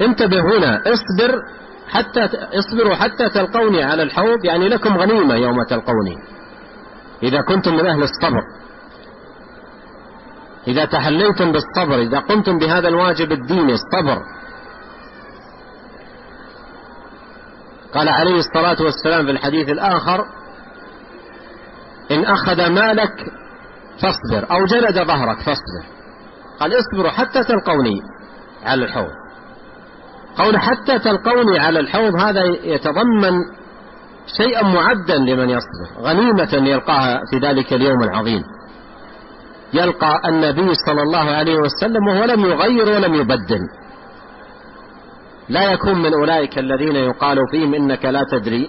انتبه 0.00 0.40
هنا 0.40 0.82
اصبر 0.82 1.40
حتى 1.88 2.20
اصبروا 2.58 2.94
حتى 2.94 3.28
تلقوني 3.28 3.82
على 3.82 4.02
الحوض 4.02 4.44
يعني 4.44 4.68
لكم 4.68 4.96
غنيمة 4.96 5.34
يوم 5.34 5.62
تلقوني. 5.62 6.16
إذا 7.22 7.40
كنتم 7.40 7.74
من 7.74 7.86
أهل 7.86 8.02
الصبر. 8.02 8.42
إذا 10.68 10.84
تحليتم 10.84 11.52
بالصبر 11.52 11.98
إذا 11.98 12.18
قمتم 12.18 12.58
بهذا 12.58 12.88
الواجب 12.88 13.32
الديني 13.32 13.72
الصبر. 13.72 14.22
قال 17.94 18.08
عليه 18.08 18.38
الصلاة 18.38 18.76
والسلام 18.82 19.26
في 19.26 19.30
الحديث 19.30 19.68
الآخر 19.68 20.24
إن 22.10 22.24
أخذ 22.24 22.70
مالك 22.70 23.12
فاصبر 24.02 24.50
أو 24.50 24.64
جلد 24.64 25.06
ظهرك 25.06 25.36
فاصبر. 25.36 25.96
قال 26.60 26.72
اصبروا 26.78 27.10
حتى 27.10 27.44
تلقوني 27.44 28.00
على 28.64 28.84
الحوض. 28.84 29.25
قول 30.38 30.58
حتى 30.58 30.98
تلقوني 30.98 31.58
على 31.58 31.80
الحوض 31.80 32.14
هذا 32.14 32.44
يتضمن 32.44 33.32
شيئا 34.36 34.62
معدا 34.62 35.16
لمن 35.16 35.50
يصبر 35.50 35.88
غنيمة 36.00 36.68
يلقاها 36.68 37.20
في 37.30 37.38
ذلك 37.38 37.72
اليوم 37.72 38.02
العظيم. 38.02 38.42
يلقى 39.74 40.20
النبي 40.24 40.74
صلى 40.86 41.02
الله 41.02 41.30
عليه 41.30 41.56
وسلم 41.56 42.06
وهو 42.06 42.24
لم 42.24 42.40
يغير 42.40 42.88
ولم 42.88 43.14
يبدل. 43.14 43.60
لا 45.48 45.72
يكون 45.72 46.02
من 46.02 46.14
أولئك 46.14 46.58
الذين 46.58 46.96
يقال 46.96 47.38
فيهم 47.50 47.74
إنك 47.74 48.04
لا 48.04 48.24
تدري 48.30 48.68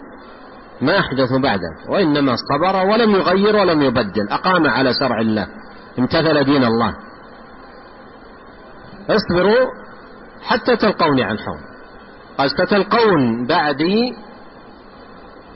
ما 0.81 0.99
أحدث 0.99 1.33
بعدك 1.33 1.89
وإنما 1.89 2.35
صبر 2.35 2.85
ولم 2.85 3.11
يغير 3.11 3.55
ولم 3.55 3.81
يبدل 3.81 4.29
أقام 4.29 4.67
على 4.67 4.93
شرع 4.93 5.21
الله 5.21 5.47
امتثل 5.99 6.43
دين 6.43 6.63
الله. 6.63 6.93
اصبروا 9.09 9.65
حتى 10.47 10.75
تلقوني 10.75 11.23
عن 11.23 11.37
حول 11.39 11.59
قال 12.37 12.49
ستلقون 12.51 13.47
بعدي 13.47 14.13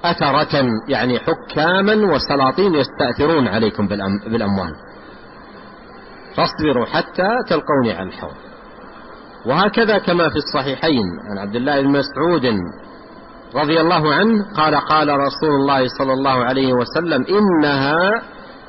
أثرة 0.04 0.66
يعني 0.88 1.20
حكاما 1.20 1.94
وسلاطين 2.14 2.76
يستأثرون 2.76 3.48
عليكم 3.48 3.88
بالأموال. 4.28 4.74
فاصبروا 6.36 6.86
حتى 6.86 7.28
تلقوني 7.48 7.92
عن 7.92 8.12
حول 8.12 8.36
وهكذا 9.46 9.98
كما 9.98 10.30
في 10.30 10.36
الصحيحين 10.36 11.06
عن 11.30 11.38
عبد 11.38 11.56
الله 11.56 11.82
بن 11.82 11.88
مسعود 11.88 12.46
رضي 13.56 13.82
الله 13.82 14.14
عنه 14.14 14.54
قال 14.56 14.76
قال 14.76 15.10
رسول 15.10 15.50
الله 15.50 15.88
صلى 15.98 16.14
الله 16.14 16.44
عليه 16.44 16.74
وسلم 16.74 17.26
إنها 17.30 18.22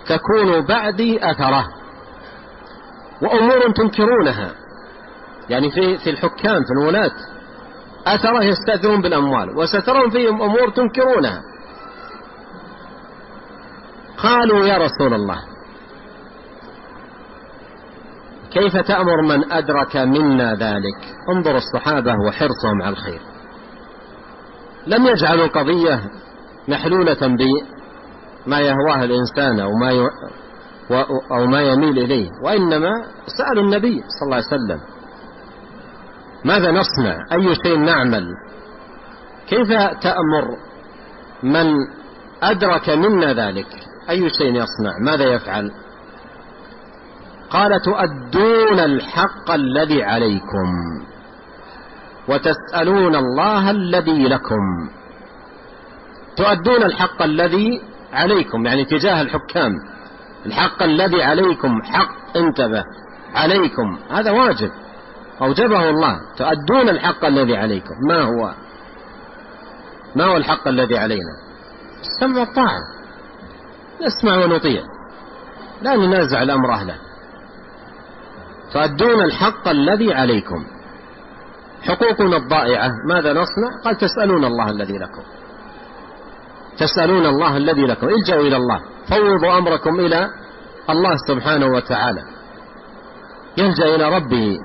تكون 0.06 0.66
بعدي 0.66 1.30
أثرة. 1.30 1.68
وأمور 3.22 3.72
تنكرونها. 3.72 4.50
يعني 5.48 5.70
في 5.70 5.98
في 5.98 6.10
الحكام 6.10 6.62
في 6.64 6.72
الولاة 6.80 7.10
أثرة 8.06 8.44
يستأثرون 8.44 9.02
بالأموال 9.02 9.58
وسترون 9.58 10.10
فيهم 10.10 10.42
أمور 10.42 10.70
تنكرونها. 10.70 11.42
قالوا 14.18 14.66
يا 14.66 14.78
رسول 14.78 15.14
الله 15.14 15.38
كيف 18.50 18.76
تأمر 18.76 19.22
من 19.22 19.52
أدرك 19.52 19.96
منا 19.96 20.54
ذلك؟ 20.54 21.14
انظر 21.36 21.56
الصحابة 21.56 22.14
وحرصهم 22.26 22.82
على 22.82 22.92
الخير. 22.92 23.20
لم 24.86 25.06
يجعلوا 25.06 25.44
القضية 25.44 26.00
محلولة 26.68 27.36
بما 28.46 28.60
يهواه 28.60 29.04
الإنسان 29.04 29.60
أو 29.60 29.72
ما 29.72 29.90
ي... 29.92 30.08
أو 31.32 31.46
ما 31.46 31.62
يميل 31.62 31.98
إليه 31.98 32.30
وإنما 32.44 32.90
سألوا 33.38 33.64
النبي 33.64 34.02
صلى 34.08 34.24
الله 34.24 34.36
عليه 34.36 34.46
وسلم. 34.46 34.91
ماذا 36.44 36.70
نصنع؟ 36.70 37.16
أي 37.32 37.54
شيء 37.54 37.78
نعمل؟ 37.78 38.26
كيف 39.48 39.68
تأمر 40.02 40.56
من 41.42 41.72
أدرك 42.42 42.90
منا 42.90 43.32
ذلك؟ 43.32 43.66
أي 44.10 44.30
شيء 44.30 44.54
يصنع؟ 44.54 44.92
ماذا 45.04 45.24
يفعل؟ 45.24 45.72
قال 47.50 47.80
تؤدون 47.80 48.78
الحق 48.78 49.50
الذي 49.50 50.02
عليكم 50.02 50.68
وتسألون 52.28 53.16
الله 53.16 53.70
الذي 53.70 54.28
لكم. 54.28 54.90
تؤدون 56.36 56.82
الحق 56.82 57.22
الذي 57.22 57.80
عليكم 58.12 58.66
يعني 58.66 58.84
تجاه 58.84 59.22
الحكام. 59.22 59.72
الحق 60.46 60.82
الذي 60.82 61.22
عليكم 61.22 61.82
حق 61.82 62.36
انتبه 62.36 62.84
عليكم. 63.34 63.98
هذا 64.10 64.30
واجب. 64.30 64.70
أوجبه 65.42 65.90
الله. 65.90 66.20
تؤدون 66.36 66.88
الحق 66.88 67.24
الذي 67.24 67.56
عليكم. 67.56 67.94
ما 68.08 68.22
هو؟ 68.22 68.54
ما 70.16 70.24
هو 70.24 70.36
الحق 70.36 70.68
الذي 70.68 70.98
علينا؟ 70.98 71.32
السمع 72.00 72.40
والطاعة 72.40 72.80
نسمع 74.02 74.44
ونطيع. 74.44 74.82
لا 75.82 75.96
ننازع 75.96 76.42
الأمر 76.42 76.74
أهله. 76.74 76.94
تؤدون 78.72 79.24
الحق 79.24 79.68
الذي 79.68 80.14
عليكم. 80.14 80.64
حقوقنا 81.82 82.36
الضائعة. 82.36 82.90
ماذا 83.08 83.32
نصنع؟ 83.32 83.82
قال 83.84 83.96
تسألون 83.96 84.44
الله 84.44 84.70
الذي 84.70 84.98
لكم. 84.98 85.22
تسألون 86.78 87.26
الله 87.26 87.56
الذي 87.56 87.86
لكم. 87.86 88.08
الجأوا 88.08 88.42
إلى 88.42 88.56
الله. 88.56 88.80
فوضوا 89.10 89.58
أمركم 89.58 90.00
إلى 90.00 90.30
الله 90.90 91.16
سبحانه 91.28 91.66
وتعالى. 91.66 92.22
يلجأ 93.58 93.94
إلى 93.94 94.16
ربه. 94.16 94.58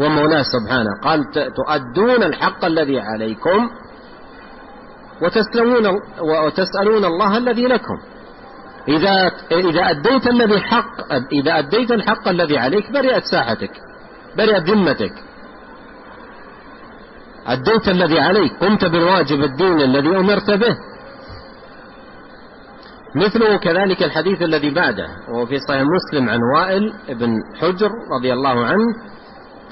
ومولاه 0.00 0.42
سبحانه. 0.42 0.90
قال 1.02 1.20
تؤدون 1.32 2.22
الحق 2.22 2.64
الذي 2.64 3.00
عليكم 3.00 3.70
وتسلمون 5.22 5.86
وتسألون 6.20 7.04
الله 7.04 7.38
الذي 7.38 7.66
لكم. 7.66 7.98
إذا 8.88 9.30
إذا 9.52 9.90
أديت 9.90 10.26
الذي 10.26 10.60
حق 10.60 11.12
إذا 11.32 11.58
أديت 11.58 11.90
الحق 11.90 12.28
الذي 12.28 12.58
عليك 12.58 12.92
برئت 12.92 13.24
ساحتك 13.24 13.70
برئت 14.36 14.62
ذمتك. 14.62 15.12
أديت 17.46 17.88
الذي 17.88 18.20
عليك 18.20 18.52
قمت 18.60 18.84
بالواجب 18.84 19.40
الديني 19.42 19.84
الذي 19.84 20.08
أمرت 20.08 20.50
به. 20.50 20.76
مثله 23.14 23.56
كذلك 23.56 24.02
الحديث 24.02 24.42
الذي 24.42 24.70
بعده 24.70 25.06
وهو 25.28 25.46
في 25.46 25.58
صحيح 25.68 25.82
مسلم 25.82 26.28
عن 26.28 26.40
وائل 26.54 26.92
بن 27.08 27.30
حجر 27.60 27.90
رضي 28.18 28.32
الله 28.32 28.66
عنه 28.66 28.86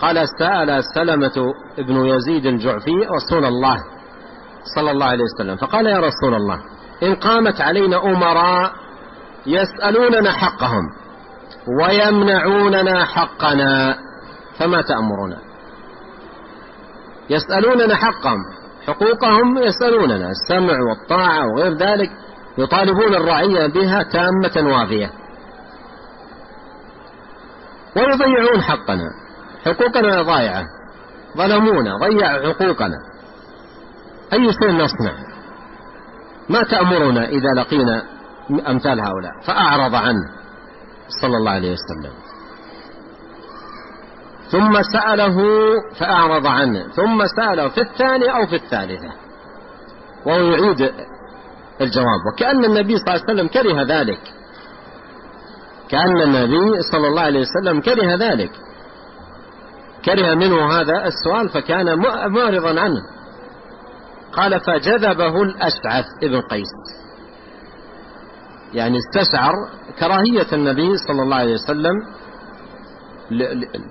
قال 0.01 0.29
سأل 0.39 0.85
سلمة 0.95 1.53
بن 1.79 2.07
يزيد 2.07 2.47
الجعفي 2.47 3.07
رسول 3.17 3.45
الله 3.45 3.77
صلى 4.77 4.91
الله 4.91 5.07
عليه 5.07 5.25
وسلم 5.25 5.57
فقال 5.57 5.87
يا 5.87 5.99
رسول 5.99 6.35
الله 6.35 6.61
إن 7.03 7.15
قامت 7.15 7.61
علينا 7.61 8.05
أمراء 8.05 8.73
يسألوننا 9.47 10.33
حقهم 10.33 10.83
ويمنعوننا 11.83 13.05
حقنا 13.05 13.97
فما 14.59 14.83
تأمرنا؟ 14.83 15.39
يسألوننا 17.31 17.97
حقهم 17.97 18.39
حقوقهم 18.87 19.59
يسألوننا 19.59 20.31
السمع 20.31 20.79
والطاعة 20.89 21.47
وغير 21.47 21.73
ذلك 21.73 22.11
يطالبون 22.59 23.15
الرعية 23.15 23.67
بها 23.67 24.03
تامة 24.03 24.73
وافية 24.73 25.11
ويضيعون 27.97 28.63
حقنا. 28.63 29.11
حقوقنا 29.65 30.23
ضايعة 30.23 30.65
ظلمونا 31.37 31.97
ضيعوا 31.97 32.53
حقوقنا. 32.53 32.97
أي 34.33 34.53
شيء 34.53 34.71
نصنع؟ 34.71 35.13
ما 36.49 36.63
تأمرنا 36.63 37.29
إذا 37.29 37.49
لقينا 37.57 38.03
أمثال 38.69 39.01
هؤلاء؟ 39.01 39.33
فأعرض 39.47 39.95
عنه 39.95 40.31
صلى 41.23 41.37
الله 41.37 41.51
عليه 41.51 41.73
وسلم. 41.73 42.13
ثم 44.51 44.83
سأله 44.83 45.37
فأعرض 45.99 46.47
عنه. 46.47 46.89
ثم 46.89 47.27
سأله 47.37 47.69
في 47.69 47.81
الثانية 47.81 48.31
أو 48.31 48.47
في 48.47 48.57
الثالثة. 48.57 49.13
وهو 50.27 50.41
يعيد 50.41 50.81
الجواب. 51.81 52.21
وكأن 52.33 52.65
النبي 52.65 52.97
صلى 52.97 53.15
الله 53.15 53.23
عليه 53.29 53.33
وسلم 53.33 53.49
كره 53.49 53.83
ذلك. 53.83 54.21
كأن 55.89 56.21
النبي 56.21 56.83
صلى 56.93 57.09
الله 57.09 57.23
عليه 57.23 57.41
وسلم 57.41 57.81
كره 57.81 58.15
ذلك. 58.17 58.51
كره 60.05 60.35
منه 60.35 60.73
هذا 60.73 61.07
السؤال 61.07 61.49
فكان 61.49 61.99
معرضا 62.33 62.81
عنه. 62.81 63.01
قال 64.33 64.61
فجذبه 64.61 65.43
الأشعث 65.43 66.05
ابن 66.23 66.41
قيس. 66.41 66.73
يعني 68.75 68.99
استشعر 68.99 69.53
كراهية 70.01 70.47
النبي 70.53 70.97
صلى 71.09 71.23
الله 71.23 71.37
عليه 71.37 71.55
وسلم 71.55 71.95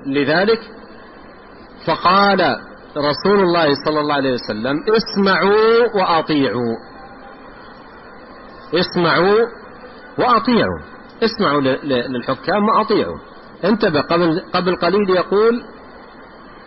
لذلك 0.05 0.60
فقال 1.88 2.60
رسول 2.97 3.39
الله 3.39 3.68
صلى 3.86 3.99
الله 3.99 4.14
عليه 4.14 4.34
وسلم 4.34 4.78
اسمعوا 4.89 5.95
وأطيعوا. 5.95 6.76
اسمعوا 8.74 9.39
وأطيعوا. 10.18 10.80
اسمعوا 11.24 11.62
للحكام 11.84 12.70
وأطيعوا. 12.70 13.18
انتبه 13.64 14.01
قبل, 14.01 14.41
قبل 14.53 14.76
قليل 14.76 15.10
يقول 15.10 15.64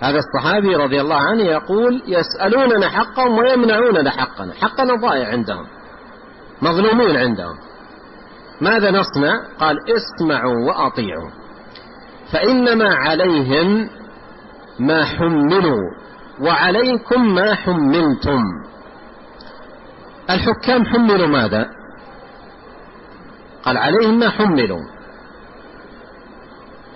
هذا 0.02 0.18
الصحابي 0.18 0.76
رضي 0.76 1.00
الله 1.00 1.16
عنه 1.16 1.42
يقول 1.42 2.02
يسألوننا 2.06 2.88
حقهم 2.88 3.38
ويمنعوننا 3.38 4.10
حقنا. 4.10 4.54
حقنا 4.54 4.94
ضائع 4.94 5.28
عندهم 5.28 5.66
مظلومين 6.62 7.16
عندهم. 7.16 7.56
ماذا 8.60 8.90
نصنع؟ 8.90 9.40
قال 9.58 9.76
اسمعوا 9.90 10.66
وأطيعوا. 10.66 11.30
فإنما 12.32 12.94
عليهم 12.94 13.90
ما 14.78 15.04
حملوا 15.04 15.82
وعليكم 16.40 17.34
ما 17.34 17.54
حملتم. 17.54 18.42
الحكام 20.30 20.84
حملوا 20.84 21.26
ماذا؟ 21.26 21.70
قال 23.64 23.76
عليهم 23.76 24.18
ما 24.18 24.30
حملوا. 24.30 24.82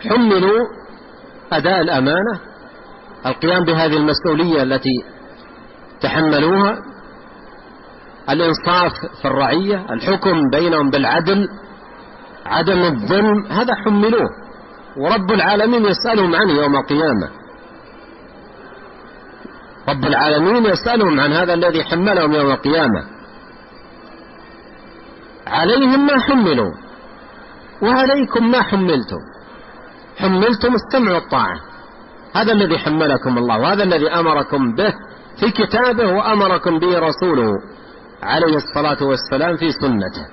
حملوا 0.08 0.66
أداء 1.52 1.80
الأمانة 1.80 2.55
القيام 3.26 3.64
بهذه 3.64 3.96
المسؤولية 3.96 4.62
التي 4.62 5.04
تحملوها 6.00 6.78
الإنصاف 8.30 8.92
في 9.22 9.28
الرعية 9.28 9.86
الحكم 9.90 10.50
بينهم 10.52 10.90
بالعدل 10.90 11.48
عدم 12.46 12.78
الظلم 12.78 13.46
هذا 13.46 13.74
حملوه. 13.74 14.28
ورب 14.96 15.30
العالمين 15.30 15.84
يسألهم 15.84 16.34
عنه 16.34 16.52
يوم 16.52 16.76
القيامة. 16.76 17.30
رب 19.88 20.04
العالمين 20.04 20.66
يسألهم 20.66 21.20
عن 21.20 21.32
هذا 21.32 21.54
الذي 21.54 21.84
حملهم 21.84 22.32
يوم 22.32 22.50
القيامة. 22.50 23.04
عليهم 25.46 26.06
ما 26.06 26.20
حملوا 26.20 26.72
وعليكم 27.82 28.50
ما 28.50 28.62
حملتم. 28.62 29.20
حملتم 30.16 30.74
السمع 30.74 31.12
والطاعة 31.12 31.60
هذا 32.40 32.52
الذي 32.52 32.78
حملكم 32.78 33.38
الله 33.38 33.58
وهذا 33.58 33.82
الذي 33.82 34.08
أمركم 34.08 34.74
به 34.74 34.94
في 35.40 35.50
كتابه 35.50 36.12
وأمركم 36.12 36.78
به 36.78 36.98
رسوله 36.98 37.52
عليه 38.22 38.56
الصلاة 38.56 39.02
والسلام 39.02 39.56
في 39.56 39.72
سنته. 39.72 40.26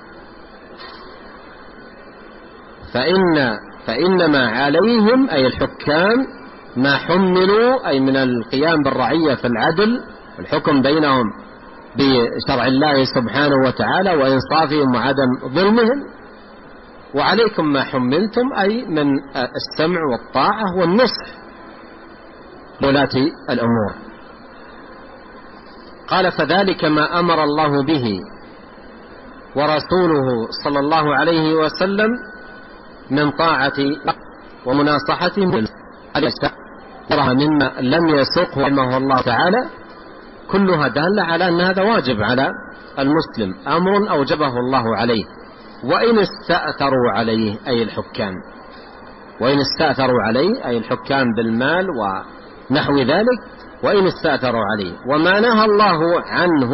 فإن 2.94 3.58
فإنما 3.86 4.48
عليهم 4.48 5.30
أي 5.30 5.46
الحكام 5.46 6.26
ما 6.76 6.96
حملوا 6.96 7.88
أي 7.88 8.00
من 8.00 8.16
القيام 8.16 8.82
بالرعية 8.82 9.34
في 9.34 9.46
العدل 9.46 10.00
الحكم 10.38 10.82
بينهم 10.82 11.24
بشرع 11.96 12.66
الله 12.66 13.04
سبحانه 13.04 13.56
وتعالى 13.66 14.10
وإنصافهم 14.14 14.94
وعدم 14.94 15.54
ظلمهم. 15.54 15.98
وعليكم 17.14 17.72
ما 17.72 17.82
حملتم 17.82 18.52
أي 18.58 18.84
من 18.84 19.06
السمع 19.36 20.00
والطاعة 20.12 20.78
والنصح. 20.78 21.43
ولاة 22.82 23.14
الأمور. 23.50 23.94
قال 26.08 26.32
فذلك 26.32 26.84
ما 26.84 27.20
أمر 27.20 27.44
الله 27.44 27.84
به 27.84 28.20
ورسوله 29.56 30.46
صلى 30.64 30.78
الله 30.78 31.16
عليه 31.16 31.54
وسلم 31.54 32.10
من 33.10 33.30
طاعة 33.30 33.72
ومناصحة 34.66 35.32
مما 37.34 37.72
لم 37.80 38.08
يسقه 38.08 38.60
رحمه 38.62 38.96
الله 38.96 39.20
تعالى 39.22 39.64
كلها 40.50 40.88
دالة 40.88 41.22
على 41.22 41.48
أن 41.48 41.60
هذا 41.60 41.82
واجب 41.82 42.22
على 42.22 42.50
المسلم 42.98 43.54
أمر 43.68 44.10
أوجبه 44.10 44.48
الله 44.58 44.96
عليه. 44.96 45.24
وإن 45.84 46.18
استأثروا 46.18 47.10
عليه 47.14 47.58
أي 47.66 47.82
الحكام 47.82 48.34
وإن 49.40 49.58
استأثروا 49.60 50.22
عليه 50.22 50.64
أي 50.66 50.78
الحكام 50.78 51.26
بالمال 51.36 51.86
ونحو 52.70 52.98
ذلك 52.98 53.38
وإن 53.82 54.06
استأثروا 54.06 54.62
عليه. 54.72 54.96
وما 55.08 55.40
نهى 55.40 55.64
الله 55.64 56.20
عنه 56.20 56.72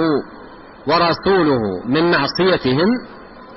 ورسوله 0.86 1.60
من 1.84 2.10
معصيتهم 2.10 2.88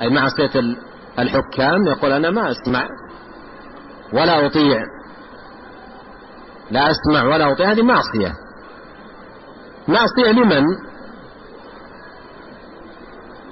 أي 0.02 0.10
معصية 0.10 0.76
الحكام 1.20 1.88
يقول 1.88 2.12
أنا 2.12 2.30
ما 2.30 2.52
أسمع 2.52 2.88
ولا 4.14 4.46
أطيع. 4.46 4.84
لا 6.72 6.92
أسمع 6.92 7.24
ولا 7.24 7.52
أطيع 7.52 7.72
هذه 7.72 7.82
معصية. 7.82 8.34
معصية 9.88 10.32
لمن؟ 10.32 10.64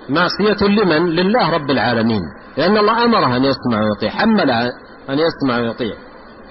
معصية 0.09 0.67
لمن؟ 0.67 1.09
لله 1.09 1.49
رب 1.49 1.69
العالمين. 1.69 2.21
لأن 2.57 2.77
الله 2.77 3.03
أمره 3.03 3.35
أن 3.35 3.43
يسمع 3.43 3.81
ويطيع 3.83 4.09
حمل 4.09 4.51
أن 5.09 5.19
يسمع 5.19 5.57
ويطيع. 5.57 5.95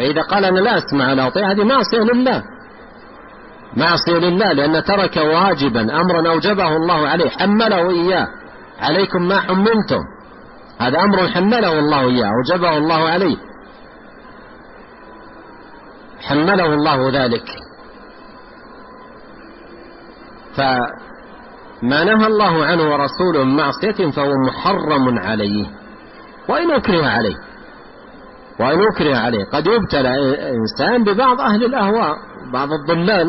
فإذا 0.01 0.22
قال 0.22 0.44
أنا 0.44 0.61
لا 0.61 0.78
أسمع 0.78 1.11
ولا 1.11 1.26
أطيع 1.26 1.51
هذه 1.51 1.64
معصية 1.64 1.98
لله. 2.14 2.42
معصية 3.76 4.18
لله 4.18 4.53
لأن 4.53 4.84
ترك 4.84 5.16
واجبا 5.16 6.01
أمرا 6.01 6.30
أوجبه 6.32 6.76
الله 6.76 7.09
عليه 7.09 7.28
حمله 7.28 7.90
إياه. 7.90 8.26
عليكم 8.78 9.28
ما 9.28 9.40
حملتم 9.40 10.01
هذا 10.78 11.01
أمر 11.01 11.28
حمله 11.28 11.78
الله 11.78 12.01
إياه 12.01 12.30
أوجبه 12.30 12.76
الله 12.76 13.09
عليه. 13.09 13.36
حمله 16.20 16.74
الله 16.74 17.24
ذلك. 17.24 17.44
فما 20.57 22.05
نهى 22.05 22.26
الله 22.26 22.64
عنه 22.64 22.82
ورسوله 22.92 23.44
من 23.44 23.57
معصية 23.57 24.11
فهو 24.11 24.32
محرم 24.46 25.18
عليه 25.18 25.66
وإن 26.48 26.70
أكره 26.70 27.07
عليه. 27.07 27.49
وإن 28.61 28.86
أكره 28.94 29.16
عليه. 29.16 29.44
قد 29.44 29.66
يبتلى 29.66 30.38
إنسان 30.50 31.04
ببعض 31.04 31.40
أهل 31.40 31.64
الأهواء 31.64 32.16
بعض 32.52 32.72
الضلال. 32.72 33.26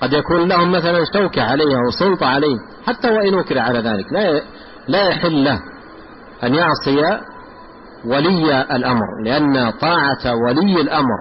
قد 0.00 0.12
يكون 0.12 0.48
لهم 0.48 0.72
مثلا 0.72 1.04
شوكة 1.14 1.42
عليه 1.42 1.76
أو 1.76 1.90
سلطة 1.98 2.26
عليه. 2.26 2.56
حتى 2.86 3.10
وإن 3.10 3.38
أكره 3.38 3.60
على 3.60 3.78
ذلك. 3.78 4.12
لا 4.12 4.42
لا 4.88 5.08
يحل 5.08 5.44
له 5.44 5.60
أن 6.44 6.54
يعصي 6.54 7.20
ولي 8.06 8.62
الأمر 8.76 9.22
لأن 9.24 9.70
طاعة 9.70 10.34
ولي 10.46 10.80
الأمر 10.80 11.18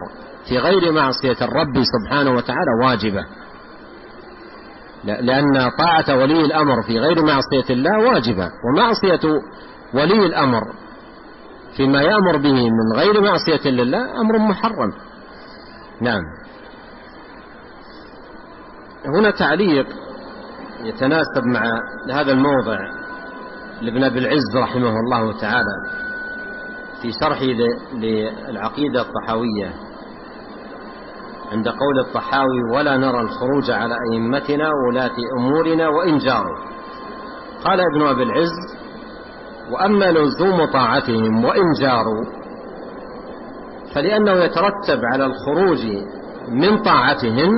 في 0.50 0.58
غير 0.58 0.92
معصية 0.92 1.38
الرب 1.42 1.84
سبحانه 1.84 2.32
وتعالى 2.32 2.72
واجبة. 2.84 3.26
لأن 5.04 5.70
طاعة 5.78 6.18
ولي 6.18 6.46
الأمر 6.46 6.82
في 6.82 7.00
غير 7.00 7.22
معصية 7.26 7.74
الله 7.74 8.00
واجبة 8.00 8.50
ومعصية 8.66 9.42
ولي 9.94 10.26
الأمر 10.26 10.62
فيما 11.78 12.02
يأمر 12.02 12.38
به 12.38 12.70
من 12.70 12.98
غير 12.98 13.22
معصية 13.22 13.70
لله 13.70 14.22
أمر 14.22 14.38
محرم. 14.38 14.92
نعم. 16.02 16.22
هنا 19.06 19.32
تعليق 19.32 19.88
يتناسب 20.84 21.44
مع 21.46 21.62
هذا 22.12 22.32
الموضع 22.32 22.78
لابن 23.82 24.04
أبي 24.04 24.20
العز 24.20 24.58
رحمه 24.58 24.94
الله 25.00 25.40
تعالى 25.42 25.76
في 27.02 27.12
شرحه 27.22 27.46
للعقيدة 27.94 29.02
الطحاوية. 29.02 29.74
عند 31.52 31.68
قول 31.68 32.00
الطحاوي 32.00 32.64
ولا 32.76 32.98
نرى 32.98 33.22
الخروج 33.22 33.72
على 33.72 33.96
أئمتنا 34.12 34.70
ولاة 34.88 35.16
أمورنا 35.40 35.88
وإن 35.88 36.18
جاروا 36.18 36.58
قال 37.66 37.80
ابن 37.80 38.02
أبي 38.02 38.24
العز 38.24 38.83
وأما 39.74 40.12
لزوم 40.12 40.66
طاعتهم 40.66 41.46
وإن 41.46 41.72
جاروا 41.82 42.26
فلأنه 43.96 44.32
يترتب 44.32 45.00
على 45.14 45.26
الخروج 45.26 45.80
من 46.50 46.82
طاعتهم 46.82 47.50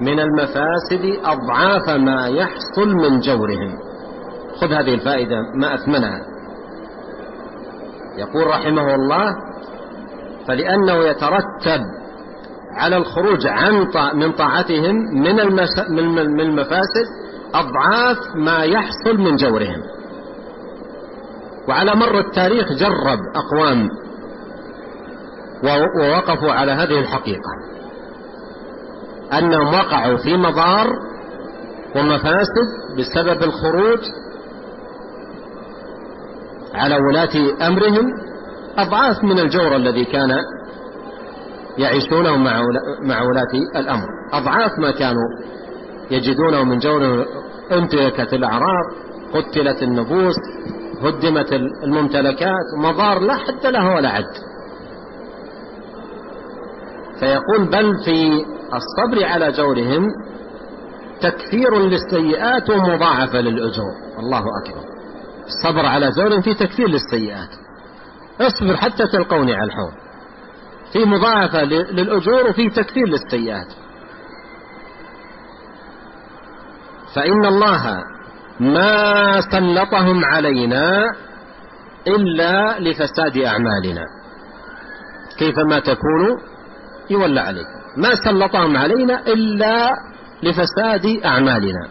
من 0.00 0.20
المفاسد 0.20 1.18
أضعاف 1.24 1.90
ما 1.90 2.28
يحصل 2.28 2.88
من 2.88 3.20
جورهم. 3.20 3.78
خذ 4.60 4.72
هذه 4.72 4.94
الفائدة 4.94 5.36
ما 5.54 5.74
أثمنها. 5.74 6.20
يقول 8.18 8.46
رحمه 8.46 8.94
الله 8.94 9.34
فلأنه 10.48 10.94
يترتب 10.94 11.80
على 12.76 12.96
الخروج 12.96 13.46
عن 13.46 13.86
من 14.14 14.32
طاعتهم 14.32 14.94
من 16.30 16.40
المفاسد 16.40 17.06
أضعاف 17.54 18.18
ما 18.36 18.64
يحصل 18.64 19.18
من 19.18 19.36
جورهم. 19.36 19.82
وعلى 21.68 21.94
مر 21.94 22.18
التاريخ 22.18 22.72
جرب 22.72 23.18
أقوام 23.34 23.88
ووقفوا 25.98 26.52
على 26.52 26.72
هذه 26.72 26.98
الحقيقة. 27.00 27.50
أنهم 29.38 29.74
وقعوا 29.74 30.16
في 30.16 30.36
مضار 30.36 30.86
ومفاسد 31.96 32.68
بسبب 32.98 33.42
الخروج 33.42 33.98
على 36.74 36.96
ولاة 36.96 37.66
أمرهم 37.66 38.06
أضعاف 38.78 39.24
من 39.24 39.38
الجور 39.38 39.76
الذي 39.76 40.04
كان 40.04 40.38
يعيشونه 41.78 42.36
مع 43.02 43.22
ولاة 43.22 43.52
الأمر. 43.76 44.06
أضعاف 44.32 44.70
ما 44.78 44.90
كانوا 44.90 45.28
يجدونه 46.10 46.64
من 46.64 46.78
جور 46.78 47.26
انتهكت 47.72 48.34
الأعراض 48.34 48.84
قتلت 49.34 49.82
النفوس 49.82 50.34
هدمت 51.02 51.52
الممتلكات 51.84 52.64
مضار 52.78 53.18
لا 53.18 53.34
حد 53.34 53.66
له 53.66 53.94
ولا 53.94 54.08
عد. 54.08 54.34
فيقول 57.20 57.64
بل 57.64 58.04
في 58.04 58.44
الصبر 58.74 59.24
على 59.24 59.52
جورهم 59.52 60.06
تكثير 61.20 61.78
للسيئات 61.78 62.70
ومضاعفة 62.70 63.40
للأجور. 63.40 63.92
الله 64.18 64.42
أكبر. 64.62 64.84
الصبر 65.46 65.86
على 65.86 66.10
جور 66.10 66.42
في 66.42 66.54
تكثير 66.54 66.88
للسيئات. 66.88 67.48
اصبر 68.40 68.76
حتى 68.76 69.06
تلقوني 69.06 69.54
على 69.54 69.64
الحوض. 69.64 69.92
في 70.92 71.04
مضاعفة 71.04 71.64
للأجور 71.64 72.50
وفي 72.50 72.70
تكثير 72.70 73.08
للسيئات. 73.08 73.72
فإن 77.14 77.44
الله 77.44 78.04
ما 78.60 79.40
سلطهم 79.40 80.24
علينا 80.24 81.04
إلا 82.06 82.80
لفساد 82.80 83.36
أعمالنا. 83.36 84.04
كيفما 85.38 85.78
تكونوا 85.80 86.36
يولى 87.10 87.40
عليكم 87.40 87.76
ما 87.96 88.14
سلطهم 88.24 88.76
علينا 88.76 89.20
إلا 89.20 89.90
لفساد 90.42 91.24
أعمالنا. 91.24 91.88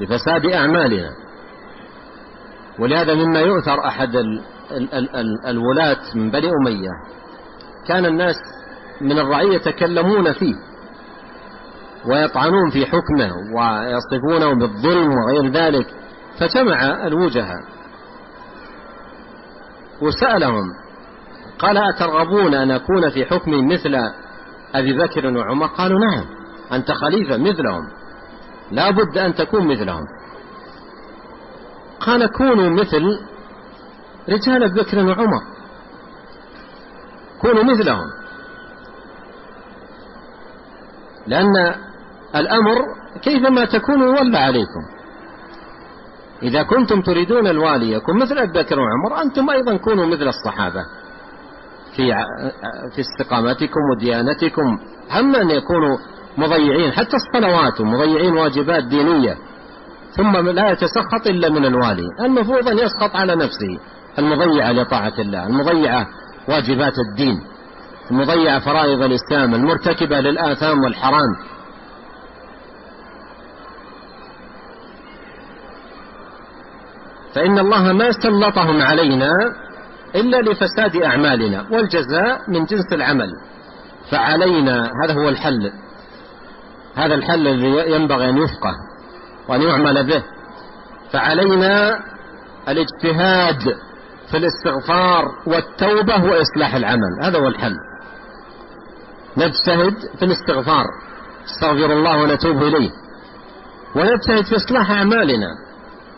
لفساد 0.00 0.46
أعمالنا. 0.46 1.10
ولهذا 2.78 3.14
مما 3.14 3.40
يؤثر 3.40 3.86
أحد 3.86 4.16
ال 4.16 4.40
ال 4.70 5.16
ال 5.16 5.46
الولاة 5.46 6.02
من 6.14 6.30
بني 6.30 6.50
أمية 6.62 6.90
كان 7.88 8.06
الناس 8.06 8.36
من 9.00 9.18
الرعية 9.18 9.54
يتكلمون 9.56 10.32
فيه. 10.32 10.54
ويطعنون 12.06 12.70
في 12.70 12.86
حكمه 12.86 13.32
ويصفونه 13.54 14.54
بالظلم 14.54 15.10
وغير 15.12 15.52
ذلك 15.52 15.86
فجمع 16.40 17.06
الوجهاء 17.06 17.60
وسألهم 20.02 20.64
قال 21.58 21.76
أترغبون 21.76 22.54
أن 22.54 22.70
أكون 22.70 23.10
في 23.10 23.24
حكم 23.24 23.68
مثل 23.68 23.94
أبي 24.74 24.98
بكر 24.98 25.26
وعمر؟ 25.36 25.66
قالوا 25.66 26.00
نعم 26.00 26.24
أنت 26.72 26.92
خليفة 26.92 27.36
مثلهم 27.36 27.88
لا 28.70 28.90
بد 28.90 29.18
أن 29.18 29.34
تكون 29.34 29.72
مثلهم. 29.72 30.04
قال 32.00 32.26
كونوا 32.26 32.70
مثل 32.70 33.02
رجال 34.28 34.62
أبي 34.62 34.80
بكر 34.80 34.98
وعمر 34.98 35.42
كونوا 37.40 37.62
مثلهم. 37.62 38.06
لأن 41.26 41.74
الأمر 42.36 42.84
كيفما 43.22 43.64
تكون 43.64 44.00
يولى 44.00 44.38
عليكم. 44.38 44.82
إذا 46.42 46.62
كنتم 46.62 47.00
تريدون 47.00 47.46
الوالي 47.46 47.92
يكون 47.92 48.18
مثل 48.18 48.38
أبي 48.38 48.52
بكر 48.62 48.78
وعمر 48.80 49.22
أنتم 49.22 49.50
أيضا 49.50 49.76
كونوا 49.76 50.06
مثل 50.06 50.28
الصحابة. 50.28 50.80
في 51.96 52.14
في 52.94 53.00
استقامتكم 53.00 53.80
وديانتكم 53.90 54.78
هم 55.10 55.36
أن 55.36 55.50
يكونوا 55.50 55.98
مضيعين 56.38 56.92
حتى 56.92 57.16
الصلوات 57.16 57.80
ومضيعين 57.80 58.32
واجبات 58.32 58.84
دينية. 58.84 59.36
ثم 60.12 60.36
لا 60.36 60.70
يتسخط 60.70 61.26
إلا 61.26 61.48
من 61.48 61.64
الوالي. 61.64 62.08
المفروض 62.20 62.68
أن 62.68 62.78
يسخط 62.78 63.16
على 63.16 63.34
نفسه 63.34 63.78
المضيعة 64.18 64.72
لطاعة 64.72 65.12
الله 65.18 65.46
المضيعة 65.46 66.06
واجبات 66.48 66.92
الدين 67.08 67.40
المضيعة 68.10 68.58
فرائض 68.58 69.02
الإسلام 69.02 69.54
المرتكبة 69.54 70.20
للآثام 70.20 70.84
والحرام. 70.84 71.55
فإن 77.36 77.58
الله 77.58 77.92
ما 77.92 78.12
سلطهم 78.12 78.82
علينا 78.82 79.30
إلا 80.14 80.36
لفساد 80.36 80.96
أعمالنا 80.96 81.66
والجزاء 81.70 82.40
من 82.48 82.64
جنس 82.64 82.92
العمل. 82.92 83.28
فعلينا 84.10 84.90
هذا 85.04 85.12
هو 85.12 85.28
الحل. 85.28 85.72
هذا 86.94 87.14
الحل 87.14 87.48
الذي 87.48 87.92
ينبغي 87.92 88.28
أن 88.28 88.36
يفقه 88.36 88.74
وأن 89.48 89.62
يعمل 89.62 90.06
به. 90.06 90.22
فعلينا 91.12 92.00
الاجتهاد 92.68 93.76
في 94.30 94.36
الاستغفار 94.36 95.24
والتوبة 95.46 96.24
وإصلاح 96.24 96.74
العمل. 96.74 97.22
هذا 97.22 97.38
هو 97.38 97.48
الحل. 97.48 97.76
نجتهد 99.36 99.94
في 100.18 100.24
الاستغفار. 100.24 100.84
استغفر 101.44 101.92
الله 101.92 102.22
ونتوب 102.22 102.62
إليه. 102.62 102.90
ونجتهد 103.96 104.44
في 104.44 104.56
إصلاح 104.56 104.90
أعمالنا. 104.90 105.65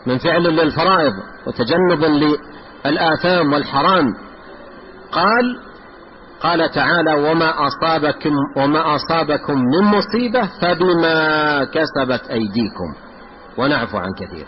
من 0.09 0.17
فعل 0.17 0.43
للفرائض 0.43 1.13
وتجنب 1.47 2.03
للآثام 2.85 3.53
والحرام. 3.53 4.05
قال 5.11 5.59
قال 6.41 6.71
تعالى 6.71 7.13
وما 7.13 7.53
أصابكم 7.67 8.33
وما 8.57 8.95
أصابكم 8.95 9.53
من 9.53 9.83
مصيبة 9.83 10.49
فبما 10.61 11.63
كسبت 11.63 12.29
أيديكم. 12.29 12.95
ونعفو 13.57 13.97
عن 13.97 14.13
كثير. 14.13 14.45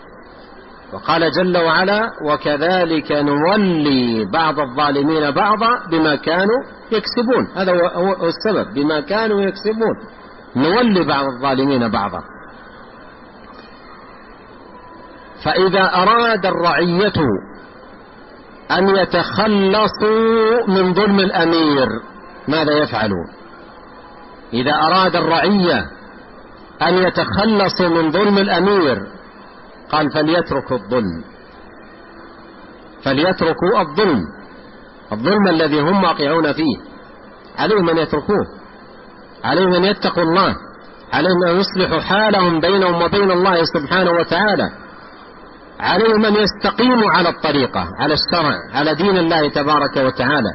وقال 0.92 1.30
جل 1.30 1.58
وعلا 1.58 2.10
وكذلك 2.24 3.12
نولي 3.12 4.24
بعض 4.32 4.60
الظالمين 4.60 5.30
بعضا 5.30 5.86
بما 5.90 6.16
كانوا 6.16 6.62
يكسبون. 6.92 7.46
هذا 7.56 7.72
هو 7.72 8.28
السبب 8.28 8.74
بما 8.74 9.00
كانوا 9.00 9.40
يكسبون. 9.40 9.96
نولي 10.56 11.04
بعض 11.04 11.24
الظالمين 11.24 11.90
بعضا. 11.90 12.20
فإذا 15.44 15.94
أراد 15.94 16.46
الرعية 16.46 17.12
أن 18.70 18.88
يتخلصوا 18.88 20.66
من 20.68 20.94
ظلم 20.94 21.20
الأمير 21.20 21.88
ماذا 22.48 22.72
يفعلون؟ 22.72 23.28
إذا 24.52 24.72
أراد 24.72 25.16
الرعية 25.16 25.86
أن 26.82 26.94
يتخلصوا 26.94 27.88
من 27.88 28.10
ظلم 28.10 28.38
الأمير 28.38 28.98
قال 29.90 30.10
فليتركوا 30.10 30.76
الظلم. 30.76 31.24
فليتركوا 33.04 33.80
الظلم 33.80 34.22
الظلم 35.12 35.48
الذي 35.48 35.80
هم 35.80 36.04
واقعون 36.04 36.52
فيه. 36.52 36.76
عليهم 37.58 37.88
أن 37.88 37.98
يتركوه 37.98 38.46
عليهم 39.44 39.72
أن 39.72 39.84
يتقوا 39.84 40.22
الله 40.22 40.56
عليهم 41.12 41.44
أن 41.44 41.56
يصلحوا 41.60 42.00
حالهم 42.00 42.60
بينهم 42.60 43.02
وبين 43.02 43.30
الله 43.30 43.64
سبحانه 43.64 44.10
وتعالى. 44.10 44.81
عليهم 45.80 46.24
أن 46.24 46.34
يستقيموا 46.34 47.10
على 47.10 47.28
الطريقة 47.28 47.88
على 47.98 48.14
الشرع 48.14 48.54
على 48.72 48.94
دين 48.94 49.16
الله 49.16 49.48
تبارك 49.48 49.96
وتعالى. 49.96 50.50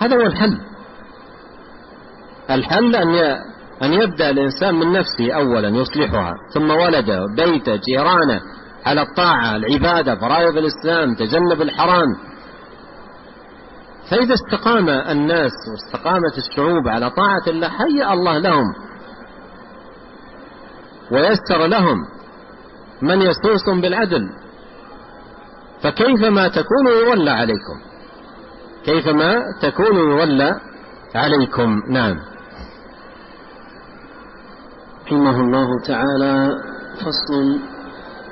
هذا 0.00 0.16
هو 0.16 0.20
الحل. 0.20 0.58
الحل 2.50 2.96
أن 2.96 3.14
أن 3.82 3.92
يبدأ 3.92 4.30
الإنسان 4.30 4.74
من 4.74 4.92
نفسه 4.92 5.32
أولا 5.32 5.68
يصلحها 5.68 6.34
ثم 6.54 6.70
ولده 6.70 7.26
بيته 7.36 7.76
جيرانه 7.76 8.40
على 8.86 9.02
الطاعة 9.02 9.56
العبادة 9.56 10.16
فرائض 10.16 10.56
الإسلام 10.56 11.14
تجنب 11.14 11.62
الحرام. 11.62 12.08
فإذا 14.10 14.34
استقام 14.34 14.88
الناس 14.88 15.52
واستقامت 15.72 16.38
الشعوب 16.38 16.88
على 16.88 17.10
طاعة 17.10 17.42
الله 17.46 17.68
هيأ 17.68 18.12
الله 18.12 18.38
لهم 18.38 18.64
ويسر 21.12 21.66
لهم. 21.66 21.98
من 23.02 23.22
يسوسهم 23.22 23.80
بالعدل؟ 23.80 24.28
فكيفما 25.82 26.48
تكون 26.48 26.86
يولى 26.86 27.30
عليكم؟ 27.30 27.76
كيفما 28.84 29.42
تكون 29.62 29.96
يولى 29.96 30.60
عليكم؟ 31.14 31.80
نعم. 31.88 32.16
رحمه 35.06 35.40
الله 35.40 35.68
تعالى 35.86 36.50
فصل 37.00 37.58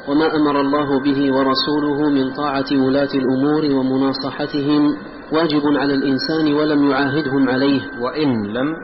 وما 0.09 0.37
أمر 0.37 0.61
الله 0.61 1.01
به 1.01 1.33
ورسوله 1.35 2.09
من 2.09 2.35
طاعة 2.35 2.67
ولاة 2.73 3.09
الأمور 3.15 3.65
ومناصحتهم 3.65 4.97
واجب 5.33 5.63
على 5.77 5.95
الإنسان 5.95 6.55
ولم 6.55 6.91
يعاهدهم 6.91 7.49
عليه. 7.49 7.81
وإن 8.01 8.47
لم 8.47 8.75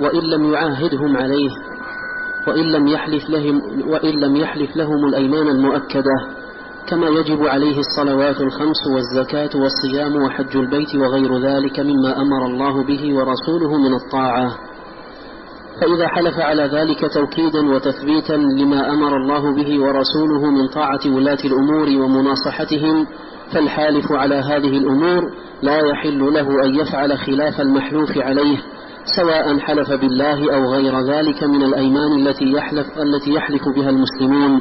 وإن 0.00 0.20
لم 0.20 0.52
يعاهدهم 0.52 1.16
عليه. 1.16 1.50
وإن 2.48 2.64
لم 2.64 2.86
يحلف 2.88 3.30
لهم 3.30 3.62
وإن 3.88 4.20
لم 4.20 4.36
يحلف 4.36 4.76
لهم 4.76 5.04
الأيمان 5.08 5.48
المؤكدة 5.48 6.42
كما 6.86 7.08
يجب 7.08 7.46
عليه 7.46 7.78
الصلوات 7.78 8.40
الخمس 8.40 8.86
والزكاة 8.94 9.50
والصيام 9.54 10.22
وحج 10.22 10.56
البيت 10.56 10.94
وغير 10.94 11.38
ذلك 11.38 11.80
مما 11.80 12.20
أمر 12.22 12.46
الله 12.46 12.84
به 12.84 13.14
ورسوله 13.14 13.78
من 13.78 13.94
الطاعة. 13.94 14.58
فإذا 15.80 16.08
حلف 16.08 16.38
على 16.38 16.62
ذلك 16.62 17.12
توكيدا 17.14 17.74
وتثبيتا 17.74 18.32
لما 18.32 18.92
أمر 18.94 19.16
الله 19.16 19.54
به 19.54 19.80
ورسوله 19.80 20.50
من 20.50 20.68
طاعة 20.68 21.00
ولاة 21.06 21.38
الأمور 21.44 21.88
ومناصحتهم 21.88 23.06
فالحالف 23.52 24.12
على 24.12 24.34
هذه 24.34 24.78
الأمور 24.78 25.22
لا 25.62 25.78
يحل 25.78 26.34
له 26.34 26.64
أن 26.64 26.74
يفعل 26.74 27.18
خلاف 27.18 27.60
المحلوف 27.60 28.18
عليه 28.18 28.58
سواء 29.04 29.58
حلف 29.58 29.92
بالله 29.92 30.54
أو 30.54 30.72
غير 30.74 31.00
ذلك 31.00 31.42
من 31.42 31.62
الأيمان 31.62 32.26
التي 32.26 32.52
يحلف, 32.52 32.86
التي 32.98 33.30
يحلف 33.30 33.62
بها 33.76 33.90
المسلمون. 33.90 34.60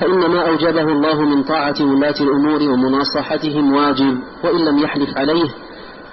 فإن 0.00 0.30
ما 0.30 0.48
أوجبه 0.48 0.82
الله 0.82 1.22
من 1.22 1.42
طاعة 1.42 1.74
ولاة 1.80 2.14
الأمور 2.20 2.62
ومناصحتهم 2.62 3.72
واجب 3.72 4.18
وإن 4.44 4.64
لم 4.64 4.78
يحلف 4.78 5.18
عليه 5.18 5.48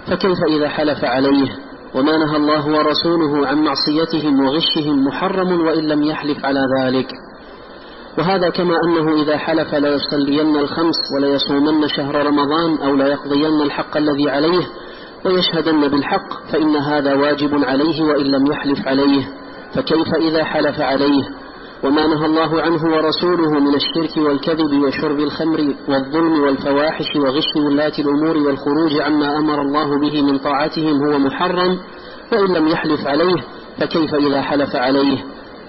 فكيف 0.08 0.44
إذا 0.48 0.70
حلف 0.70 1.04
عليه؟ 1.04 1.52
وما 1.94 2.18
نهى 2.18 2.38
الله 2.38 2.68
ورسوله 2.68 3.48
عن 3.48 3.58
معصيتهم 3.58 4.40
وغشهم 4.40 5.06
محرم 5.08 5.62
وإن 5.62 5.84
لم 5.88 6.04
يحلف 6.04 6.46
على 6.46 6.60
ذلك. 6.80 7.08
وهذا 8.18 8.50
كما 8.50 8.76
أنه 8.84 9.22
إذا 9.22 9.38
حلف 9.38 9.76
ليصلين 9.76 10.56
الخمس 10.56 10.96
وليصومن 11.16 11.88
شهر 11.88 12.26
رمضان 12.26 12.78
أو 12.78 12.96
ليقضين 12.96 13.62
الحق 13.62 13.98
الذي 13.98 14.30
عليه 14.30 14.68
ويشهدن 15.26 15.88
بالحق 15.88 16.47
فإن 16.51 16.76
هذا 16.76 17.13
واجب 17.13 17.63
عليه 17.63 18.03
وإن 18.03 18.26
لم 18.26 18.45
يحلف 18.51 18.88
عليه 18.88 19.28
فكيف 19.73 20.07
إذا 20.15 20.43
حلف 20.43 20.82
عليه؟ 20.82 21.23
وما 21.84 22.07
نهى 22.07 22.26
الله 22.26 22.61
عنه 22.61 22.84
ورسوله 22.84 23.49
من 23.59 23.76
الشرك 23.76 24.17
والكذب 24.17 24.82
وشرب 24.84 25.19
الخمر 25.19 25.73
والظلم 25.89 26.43
والفواحش 26.43 27.15
وغش 27.15 27.55
ولاة 27.55 27.93
الأمور 27.99 28.38
والخروج 28.38 29.01
عما 29.01 29.38
أمر 29.38 29.61
الله 29.61 29.99
به 29.99 30.21
من 30.21 30.38
طاعتهم 30.38 31.05
هو 31.05 31.19
محرم 31.19 31.80
وإن 32.32 32.53
لم 32.53 32.67
يحلف 32.67 33.07
عليه 33.07 33.36
فكيف 33.78 34.15
إذا 34.15 34.41
حلف 34.41 34.76
عليه؟ 34.76 35.17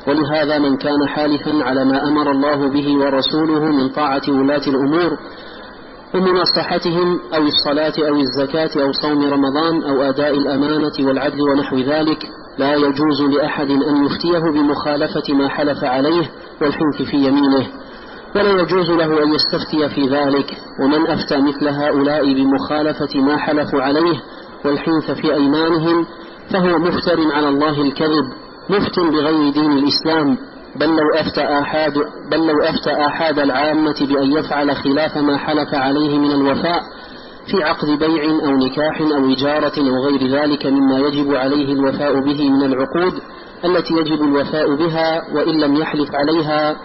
ولهذا 0.06 0.58
من 0.58 0.76
كان 0.76 1.08
حالفا 1.08 1.64
على 1.64 1.84
ما 1.84 2.08
أمر 2.08 2.30
الله 2.30 2.68
به 2.68 2.98
ورسوله 2.98 3.60
من 3.60 3.88
طاعة 3.88 4.22
ولاة 4.28 4.62
الأمور 4.68 5.18
ومناصحتهم 6.14 7.20
أو 7.34 7.42
الصلاة 7.42 7.92
أو 7.98 8.16
الزكاة 8.16 8.82
أو 8.82 8.92
صوم 8.92 9.32
رمضان 9.32 9.82
أو 9.82 10.02
أداء 10.02 10.30
الأمانة 10.30 10.92
والعدل 11.00 11.40
ونحو 11.40 11.76
ذلك 11.76 12.18
لا 12.58 12.74
يجوز 12.74 13.22
لأحد 13.22 13.70
أن 13.70 14.04
يفتيه 14.04 14.38
بمخالفة 14.38 15.34
ما 15.34 15.48
حلف 15.48 15.84
عليه 15.84 16.30
والحنث 16.60 17.02
في 17.10 17.16
يمينه 17.16 17.66
ولا 18.36 18.62
يجوز 18.62 18.90
له 18.90 19.22
أن 19.22 19.34
يستفتي 19.34 19.88
في 19.88 20.08
ذلك 20.08 20.56
ومن 20.82 21.06
أفتى 21.06 21.36
مثل 21.36 21.68
هؤلاء 21.68 22.34
بمخالفة 22.34 23.20
ما 23.20 23.36
حلفوا 23.36 23.82
عليه 23.82 24.20
والحنث 24.64 25.10
في 25.10 25.34
أيمانهم 25.34 26.06
فهو 26.52 26.78
مفتر 26.78 27.32
على 27.32 27.48
الله 27.48 27.82
الكذب 27.82 28.24
مفت 28.70 29.00
بغير 29.00 29.52
دين 29.52 29.72
الإسلام. 29.72 30.38
بل 30.80 30.86
لو 30.86 31.14
أفتى 31.14 31.40
آحاد 31.40 31.92
بل 32.30 32.46
لو 32.46 32.62
أفتى 32.62 32.90
آحاد 33.06 33.38
العامة 33.38 34.06
بأن 34.08 34.32
يفعل 34.32 34.76
خلاف 34.76 35.18
ما 35.18 35.36
حلف 35.36 35.74
عليه 35.74 36.18
من 36.18 36.32
الوفاء 36.32 36.80
في 37.50 37.64
عقد 37.64 37.88
بيع 37.88 38.24
أو 38.24 38.50
نكاح 38.56 39.00
أو 39.00 39.32
إجارة 39.32 39.72
أو 39.78 40.04
غير 40.06 40.40
ذلك 40.40 40.66
مما 40.66 40.98
يجب 40.98 41.34
عليه 41.34 41.72
الوفاء 41.72 42.20
به 42.20 42.50
من 42.50 42.62
العقود 42.62 43.12
التي 43.64 43.94
يجب 43.94 44.22
الوفاء 44.22 44.74
بها 44.74 45.22
وإن 45.34 45.60
لم 45.60 45.74
يحلف 45.74 46.08
عليها. 46.14 46.76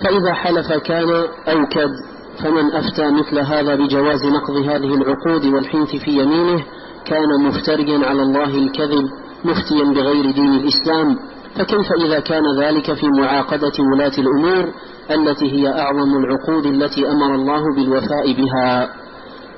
فإذا 0.00 0.32
حلف 0.34 0.72
كان 0.72 1.08
أوكد 1.48 1.90
فمن 2.38 2.72
أفتى 2.72 3.10
مثل 3.10 3.38
هذا 3.38 3.74
بجواز 3.74 4.26
نقض 4.26 4.56
هذه 4.56 4.94
العقود 4.94 5.46
والحنث 5.46 5.96
في 5.96 6.10
يمينه 6.10 6.64
كان 7.04 7.40
مفتريا 7.40 8.06
على 8.06 8.22
الله 8.22 8.58
الكذب 8.58 9.04
مفتيا 9.44 9.84
بغير 9.84 10.30
دين 10.30 10.54
الإسلام. 10.54 11.18
فكيف 11.56 11.92
إذا 12.06 12.20
كان 12.20 12.42
ذلك 12.60 12.94
في 12.94 13.06
معاقدة 13.20 13.72
ولاة 13.94 14.12
الأمور 14.18 14.72
التي 15.10 15.52
هي 15.52 15.68
أعظم 15.68 16.16
العقود 16.24 16.66
التي 16.66 17.10
أمر 17.10 17.34
الله 17.34 17.62
بالوفاء 17.76 18.32
بها؟ 18.32 18.88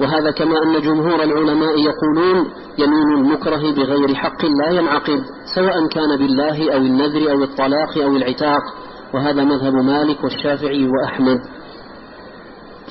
وهذا 0.00 0.30
كما 0.30 0.62
أن 0.62 0.80
جمهور 0.80 1.22
العلماء 1.22 1.78
يقولون 1.78 2.50
يمين 2.78 3.12
المكره 3.18 3.72
بغير 3.72 4.14
حق 4.14 4.44
لا 4.44 4.70
ينعقد 4.70 5.20
سواء 5.54 5.88
كان 5.88 6.16
بالله 6.18 6.74
أو 6.74 6.78
النذر 6.78 7.30
أو 7.30 7.42
الطلاق 7.42 7.98
أو 8.02 8.16
العتاق 8.16 8.62
وهذا 9.14 9.44
مذهب 9.44 9.74
مالك 9.74 10.24
والشافعي 10.24 10.88
وأحمد. 10.88 11.38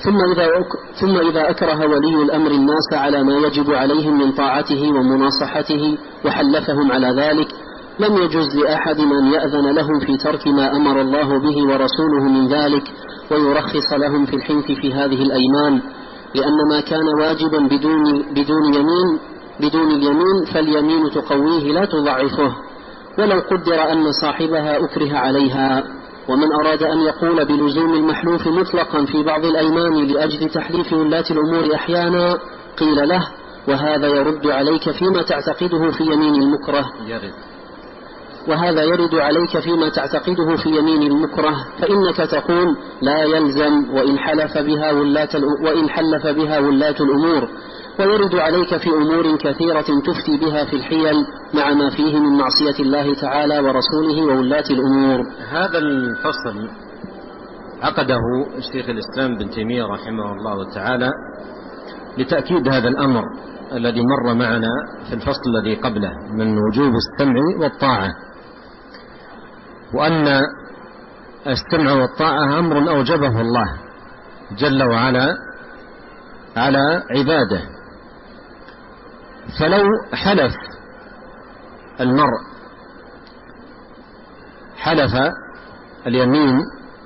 ثم 0.03 0.17
إذا, 0.31 0.47
ثم 1.01 1.29
إذا 1.29 1.49
أكره 1.49 1.87
ولي 1.87 2.23
الأمر 2.23 2.51
الناس 2.51 2.93
على 2.93 3.23
ما 3.23 3.33
يجب 3.47 3.71
عليهم 3.71 4.17
من 4.17 4.31
طاعته 4.31 4.91
ومناصحته 4.91 5.97
وحلفهم 6.25 6.91
على 6.91 7.07
ذلك 7.07 7.47
لم 7.99 8.17
يجز 8.17 8.55
لأحد 8.55 8.99
أن 8.99 9.25
يأذن 9.33 9.75
لهم 9.75 9.99
في 9.99 10.17
ترك 10.17 10.47
ما 10.47 10.75
أمر 10.75 11.01
الله 11.01 11.39
به 11.39 11.67
ورسوله 11.67 12.23
من 12.23 12.47
ذلك 12.47 12.83
ويرخص 13.31 13.93
لهم 13.93 14.25
في 14.25 14.35
الحنث 14.35 14.65
في 14.65 14.93
هذه 14.93 15.21
الأيمان 15.21 15.81
لأن 16.35 16.69
ما 16.69 16.81
كان 16.81 17.07
واجبا 17.19 17.59
بدون, 17.59 18.21
بدون 18.21 18.73
يمين 18.73 19.19
بدون 19.59 19.91
اليمين 19.91 20.45
فاليمين 20.53 21.11
تقويه 21.11 21.73
لا 21.73 21.85
تضعفه. 21.85 22.55
ولو 23.19 23.39
قدر 23.39 23.91
أن 23.91 24.11
صاحبها 24.21 24.77
أكره 24.77 25.17
عليها. 25.17 25.83
ومن 26.29 26.53
أراد 26.53 26.83
أن 26.83 26.99
يقول 26.99 27.45
بلزوم 27.45 27.93
المحلوف 27.93 28.47
مطلقا 28.47 29.05
في 29.05 29.23
بعض 29.23 29.45
الأيمان 29.45 30.07
لأجل 30.07 30.49
تحليف 30.49 30.93
ولاة 30.93 31.25
الأمور 31.31 31.75
أحيانا 31.75 32.37
قيل 32.77 33.09
له 33.09 33.27
وهذا 33.67 34.07
يرد 34.07 34.47
عليك 34.47 34.91
فيما 34.91 35.21
تعتقده 35.21 35.91
في 35.91 36.03
يمين 36.03 36.35
المكره. 36.35 36.85
يرد. 37.07 37.52
وهذا 38.47 38.83
يرد 38.83 39.15
عليك 39.15 39.59
فيما 39.59 39.89
تعتقده 39.89 40.55
في 40.63 40.69
يمين 40.69 41.11
المكره 41.11 41.55
فإنك 41.81 42.17
تقول 42.31 42.77
لا 43.01 43.23
يلزم 43.23 43.93
وإن 43.93 44.17
حلف 44.19 44.57
بها 44.57 44.91
ولاة 44.91 45.29
وإن 45.65 45.89
حلف 45.89 46.27
بها 46.27 46.59
ولاة 46.59 46.95
الأمور. 46.99 47.49
ويرد 47.99 48.35
عليك 48.35 48.77
في 48.77 48.89
أمور 48.89 49.37
كثيرة 49.37 49.85
تفتي 50.05 50.37
بها 50.41 50.65
في 50.65 50.75
الحيل 50.75 51.15
مع 51.53 51.73
ما 51.73 51.89
فيه 51.89 52.19
من 52.19 52.37
معصية 52.37 52.83
الله 52.83 53.13
تعالى 53.21 53.59
ورسوله 53.59 54.25
وولاة 54.25 54.63
الأمور. 54.71 55.19
هذا 55.49 55.77
الفصل 55.77 56.69
عقده 57.81 58.19
الشيخ 58.57 58.89
الإسلام 58.89 59.37
بن 59.37 59.49
تيمية 59.49 59.83
رحمه 59.83 60.31
الله 60.31 60.73
تعالى 60.73 61.11
لتأكيد 62.17 62.67
هذا 62.67 62.87
الأمر 62.87 63.23
الذي 63.73 64.01
مر 64.01 64.33
معنا 64.33 64.69
في 65.09 65.13
الفصل 65.15 65.41
الذي 65.55 65.75
قبله 65.75 66.11
من 66.37 66.57
وجوب 66.57 66.93
السمع 66.95 67.35
والطاعة. 67.61 68.09
وأن 69.93 70.41
السمع 71.47 71.93
والطاعة 71.93 72.59
أمر 72.59 72.89
أوجبه 72.89 73.41
الله 73.41 73.77
جل 74.57 74.83
وعلا 74.83 75.37
على 76.57 77.03
عباده. 77.11 77.61
فلو 79.59 79.83
حلف 80.13 80.53
المرء 82.01 82.41
حلف 84.77 85.11
اليمين 86.07 86.59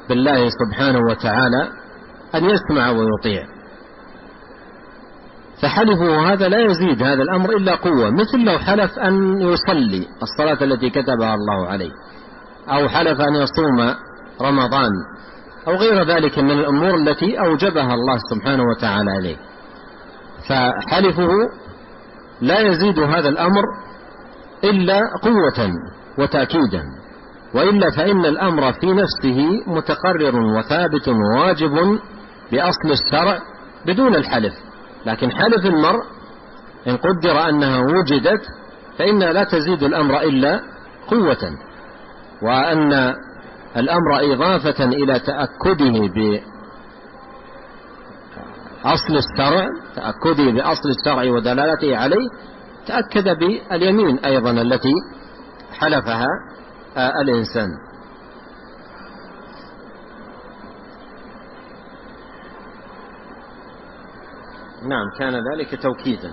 بالله 0.10 0.50
سبحانه 0.50 1.00
وتعالى 1.10 1.68
أن 2.36 2.46
يسمع 2.46 2.90
ويطيع. 2.90 3.48
فحلفه 5.62 6.34
هذا 6.34 6.48
لا 6.48 6.60
يزيد 6.60 7.04
هذا 7.04 7.24
الأمر 7.24 7.50
إلا 7.50 7.76
قوة 7.76 8.10
مثل 8.10 8.38
لو 8.38 8.60
حلف 8.60 9.00
أن 9.00 9.42
يصلي 9.42 10.08
الصلاة 10.22 10.64
التي 10.64 10.90
كتبها 10.90 11.36
الله 11.36 11.68
عليه. 11.68 11.92
أو 12.70 12.90
حلف 12.90 13.22
أن 13.22 13.36
يصوم 13.36 13.96
رمضان 14.42 14.92
أو 15.68 15.76
غير 15.76 16.04
ذلك 16.04 16.40
من 16.40 16.52
الأمور 16.52 16.96
التي 16.96 17.40
أوجبها 17.40 17.94
الله 17.94 18.18
سبحانه 18.32 18.64
وتعالى 18.64 19.12
عليه. 19.12 19.38
فحلفه 20.50 21.30
لا 22.42 22.60
يزيد 22.60 23.00
هذا 23.00 23.30
الأمر 23.30 23.64
إلا 24.64 25.00
قوة 25.24 25.72
وتأكيدا 26.20 26.84
وإلا 27.56 27.90
فإن 27.98 28.26
الأمر 28.26 28.74
في 28.74 28.94
نفسه 28.94 29.50
متقرر 29.68 30.42
وثابت 30.42 31.08
وواجب 31.08 32.00
بأصل 32.52 32.92
الشرع 32.92 33.40
بدون 33.86 34.16
الحلف. 34.16 34.54
لكن 35.06 35.32
حلف 35.32 35.66
المرء 35.66 36.02
إن 36.88 36.98
قدر 36.98 37.50
أنها 37.50 37.80
وجدت 37.80 38.42
فإنها 39.00 39.34
لا 39.34 39.44
تزيد 39.44 39.84
الأمر 39.84 40.22
إلا 40.22 40.62
قوة. 41.08 41.67
وأن 42.42 43.16
الأمر 43.76 44.34
إضافة 44.34 44.86
إلى 44.86 45.20
تأكده 45.20 46.08
بأصل 48.84 49.18
الشرع 49.18 49.68
تأكده 49.96 50.52
بأصل 50.52 50.90
الشرع 50.90 51.32
ودلالته 51.32 51.98
عليه 51.98 52.28
تأكد 52.88 53.30
باليمين 53.40 54.20
أيضا 54.20 54.52
التي 54.52 54.94
حلفها 55.72 56.28
الإنسان. 56.98 57.70
نعم 64.82 65.10
كان 65.20 65.34
ذلك 65.54 65.82
توكيدا. 65.82 66.32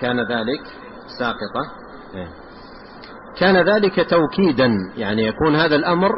كان 0.00 0.20
ذلك 0.20 0.62
ساقطة 1.18 1.72
إيه. 2.14 2.39
كان 3.38 3.56
ذلك 3.56 4.10
توكيدا. 4.10 4.70
يعني 4.96 5.26
يكون 5.26 5.56
هذا 5.56 5.76
الأمر 5.76 6.10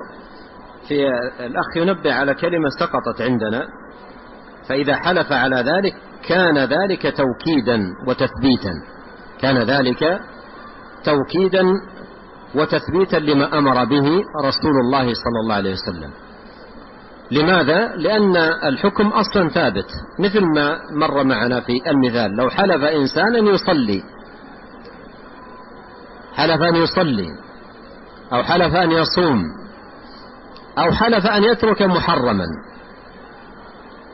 في 0.89 1.07
الأخ 1.41 1.77
ينبه 1.77 2.15
على 2.15 2.35
كلمة 2.35 2.69
سقطت 2.81 3.21
عندنا. 3.21 3.67
فإذا 4.69 4.97
حلف 4.97 5.33
على 5.33 5.57
ذلك 5.57 5.95
كان 6.29 6.59
ذلك 6.59 7.03
توكيدا 7.03 7.81
وتثبيتا. 8.07 8.73
كان 9.41 9.59
ذلك 9.59 10.21
توكيدا 11.05 11.65
وتثبيتا 12.55 13.17
لما 13.17 13.59
أمر 13.59 13.85
به 13.85 14.07
رسول 14.45 14.77
الله 14.85 15.05
صلى 15.05 15.41
الله 15.43 15.55
عليه 15.55 15.73
وسلم. 15.73 16.11
لماذا؟ 17.31 17.97
لأن 17.97 18.37
الحكم 18.65 19.09
أصلا 19.09 19.49
ثابت. 19.49 19.87
مثل 20.19 20.41
ما 20.41 20.79
مر 20.93 21.25
معنا 21.25 21.61
في 21.61 21.73
المثال 21.87 22.37
لو 22.37 22.51
حلف 22.51 22.83
انسان 22.83 23.37
ان 23.37 23.47
يصلي. 23.47 24.03
حلف 26.35 26.63
ان 26.63 26.77
يصلي 26.77 27.29
أو 28.33 28.43
حلف 28.43 28.75
ان 28.75 28.91
يصوم 28.91 29.43
أو 30.79 30.93
حلف 30.93 31.27
أن 31.27 31.45
يترك 31.45 31.83
محرما. 31.83 32.47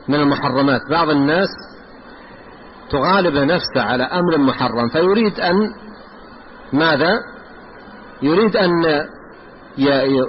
من 0.07 0.15
المحرمات 0.15 0.81
بعض 0.89 1.09
الناس 1.09 1.49
تغالب 2.89 3.35
نفسه 3.35 3.81
على 3.81 4.03
أمر 4.03 4.37
محرم 4.37 4.89
فيريد 4.89 5.39
أن 5.39 5.55
ماذا؟ 6.73 7.19
يريد 8.21 8.55
أن 8.55 8.71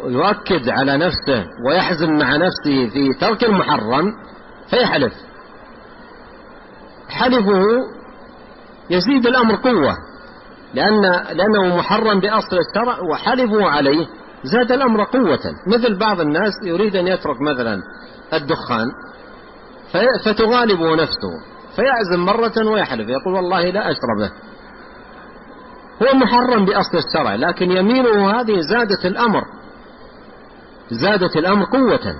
يؤكد 0.07 0.68
على 0.68 0.97
نفسه 0.97 1.47
ويحزم 1.66 2.18
مع 2.18 2.36
نفسه 2.36 2.88
في 2.93 3.12
ترك 3.20 3.45
المحرم 3.45 4.12
فيحلف. 4.70 5.12
حلفه 7.09 7.62
يزيد 8.91 9.26
الأمر 9.26 9.57
قوة. 9.57 9.97
لأن 10.74 11.02
لأنه 11.36 11.76
محرم 11.76 12.20
بأصل 12.20 12.58
الشرع 12.58 13.00
وحلفه 13.10 13.70
عليه 13.70 14.06
زاد 14.42 14.72
الأمر 14.72 15.04
قوة. 15.04 15.40
مثل 15.66 15.98
بعض 15.98 16.20
الناس 16.20 16.52
يريد 16.64 16.96
أن 16.96 17.06
يترك 17.06 17.36
مثلا 17.40 17.82
الدخان 18.32 18.86
فتغالبه 20.24 20.94
نفسه 20.96 21.32
فيعزم 21.76 22.24
مرة 22.24 22.70
ويحلف 22.70 23.08
يقول 23.08 23.34
والله 23.34 23.70
لا 23.70 23.90
أشربه 23.90 24.32
هو 26.02 26.18
محرم 26.18 26.64
بأصل 26.64 26.98
الشرع 26.98 27.34
لكن 27.34 27.70
يمينه 27.70 28.40
هذه 28.40 28.60
زادت 28.60 29.06
الأمر. 29.06 29.44
زادت 30.90 31.36
الأمر 31.36 31.64
قوة. 31.64 32.14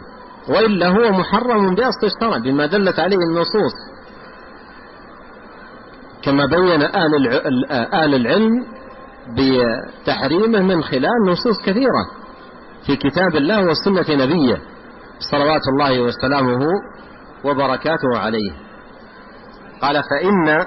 وإلا 0.49 0.89
هو 0.89 1.13
محرم 1.13 1.75
بأصل 1.75 2.07
الشرع 2.07 2.39
بما 2.39 2.67
دلت 2.67 2.99
عليه 2.99 3.17
النصوص. 3.17 3.75
كما 6.23 6.47
بين 6.47 6.83
أهل 7.93 8.15
العلم 8.15 8.67
بتحريمه 9.37 10.61
من 10.63 10.83
خلال 10.83 11.23
نصوص 11.27 11.63
كثيرة 11.67 12.05
في 12.87 12.97
كتاب 12.97 13.37
الله 13.37 13.67
وسنة 13.67 14.25
نبيه 14.25 14.59
صلوات 15.31 15.61
الله 15.73 16.01
وسلامه 16.01 16.59
وبركاته 17.45 18.19
عليه. 18.19 18.53
قال 19.83 19.95
فإن 20.03 20.67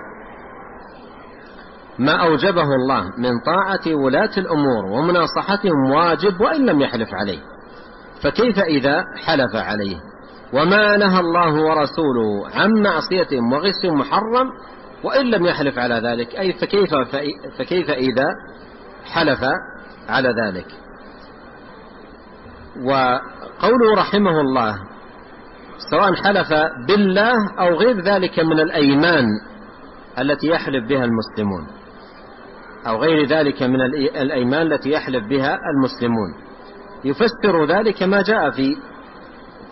ما 1.99 2.11
أوجبه 2.11 2.63
الله 2.75 3.03
من 3.17 3.39
طاعة 3.45 3.95
ولاة 3.95 4.31
الأمور 4.37 4.85
ومناصحتهم 4.85 5.91
واجب 5.91 6.41
وإن 6.41 6.65
لم 6.65 6.81
يحلف 6.81 7.09
عليه 7.13 7.39
فكيف 8.23 8.59
إذا 8.59 9.03
حلف 9.25 9.55
عليه؟ 9.55 9.97
وما 10.53 10.97
نهى 10.97 11.19
الله 11.19 11.53
ورسوله 11.53 12.49
عن 12.53 12.71
معصيتهم 12.73 13.53
وغش 13.53 13.85
محرم 13.85 14.49
وإن 15.03 15.25
لم 15.25 15.45
يحلف 15.45 15.79
على 15.79 15.95
ذلك 15.95 16.35
أي 16.35 16.53
فكيف, 16.53 16.89
فكيف 17.59 17.89
إذا 17.89 18.25
حلف 19.05 19.39
على 20.09 20.29
ذلك؟ 20.29 20.67
وقوله 22.83 23.95
رحمه 23.97 24.41
الله 24.41 24.75
سواء 25.91 26.13
حلف 26.15 26.49
بالله 26.87 27.33
أو 27.59 27.75
غير 27.75 28.01
ذلك 28.01 28.39
من 28.39 28.59
الأيمان 28.59 29.25
التي 30.19 30.47
يحلف 30.47 30.89
بها 30.89 31.05
المسلمون 31.05 31.67
أو 32.87 32.97
غير 32.97 33.27
ذلك 33.27 33.63
من 33.63 33.81
الأيمان 34.15 34.73
التي 34.73 34.89
يحلف 34.89 35.27
بها 35.27 35.59
المسلمون. 35.75 36.33
يفسر 37.05 37.65
ذلك 37.65 38.03
ما 38.03 38.21
جاء 38.21 38.51
في 38.51 38.77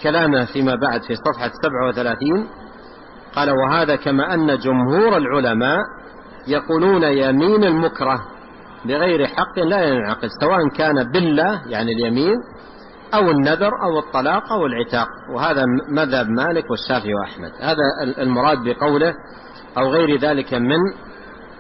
كلامه 0.04 0.46
فيما 0.46 0.76
بعد 0.76 1.02
في 1.02 1.16
صفحة 1.16 1.52
37 1.62 2.48
قال 3.36 3.50
وهذا 3.50 3.96
كما 3.96 4.34
أن 4.34 4.58
جمهور 4.58 5.18
العلماء 5.18 5.80
يقولون 6.48 7.04
يمين 7.04 7.64
المكره 7.64 8.22
بغير 8.86 9.28
حق 9.28 9.60
لا 9.60 9.82
ينعقد 9.82 10.30
سواء 10.42 10.70
كان 10.78 11.12
بالله 11.12 11.62
يعني 11.68 11.92
اليمين 11.92 12.36
أو 13.14 13.32
النذر 13.32 13.72
أو 13.84 14.00
الطلاق 14.00 14.52
أو 14.52 14.66
العتاق 14.66 15.08
وهذا 15.36 15.66
مذهب 15.90 16.28
مالك 16.30 16.72
والشافعي 16.72 17.14
وأحمد. 17.14 17.52
هذا 17.62 18.14
المراد 18.22 18.58
بقوله 18.64 19.14
أو 19.78 19.90
غير 19.90 20.20
ذلك 20.20 20.54
من 20.54 20.80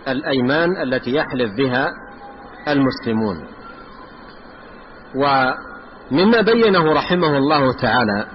الأيمان 0.08 0.82
التي 0.82 1.16
يحلف 1.16 1.52
بها 1.58 1.92
المسلمون. 2.68 3.48
ومما 5.16 6.42
بينه 6.42 6.94
رحمه 6.94 7.38
الله 7.38 7.74
تعالى 7.74 8.26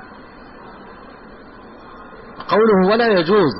قوله 2.48 2.88
ولا 2.92 3.08
يجوز 3.08 3.52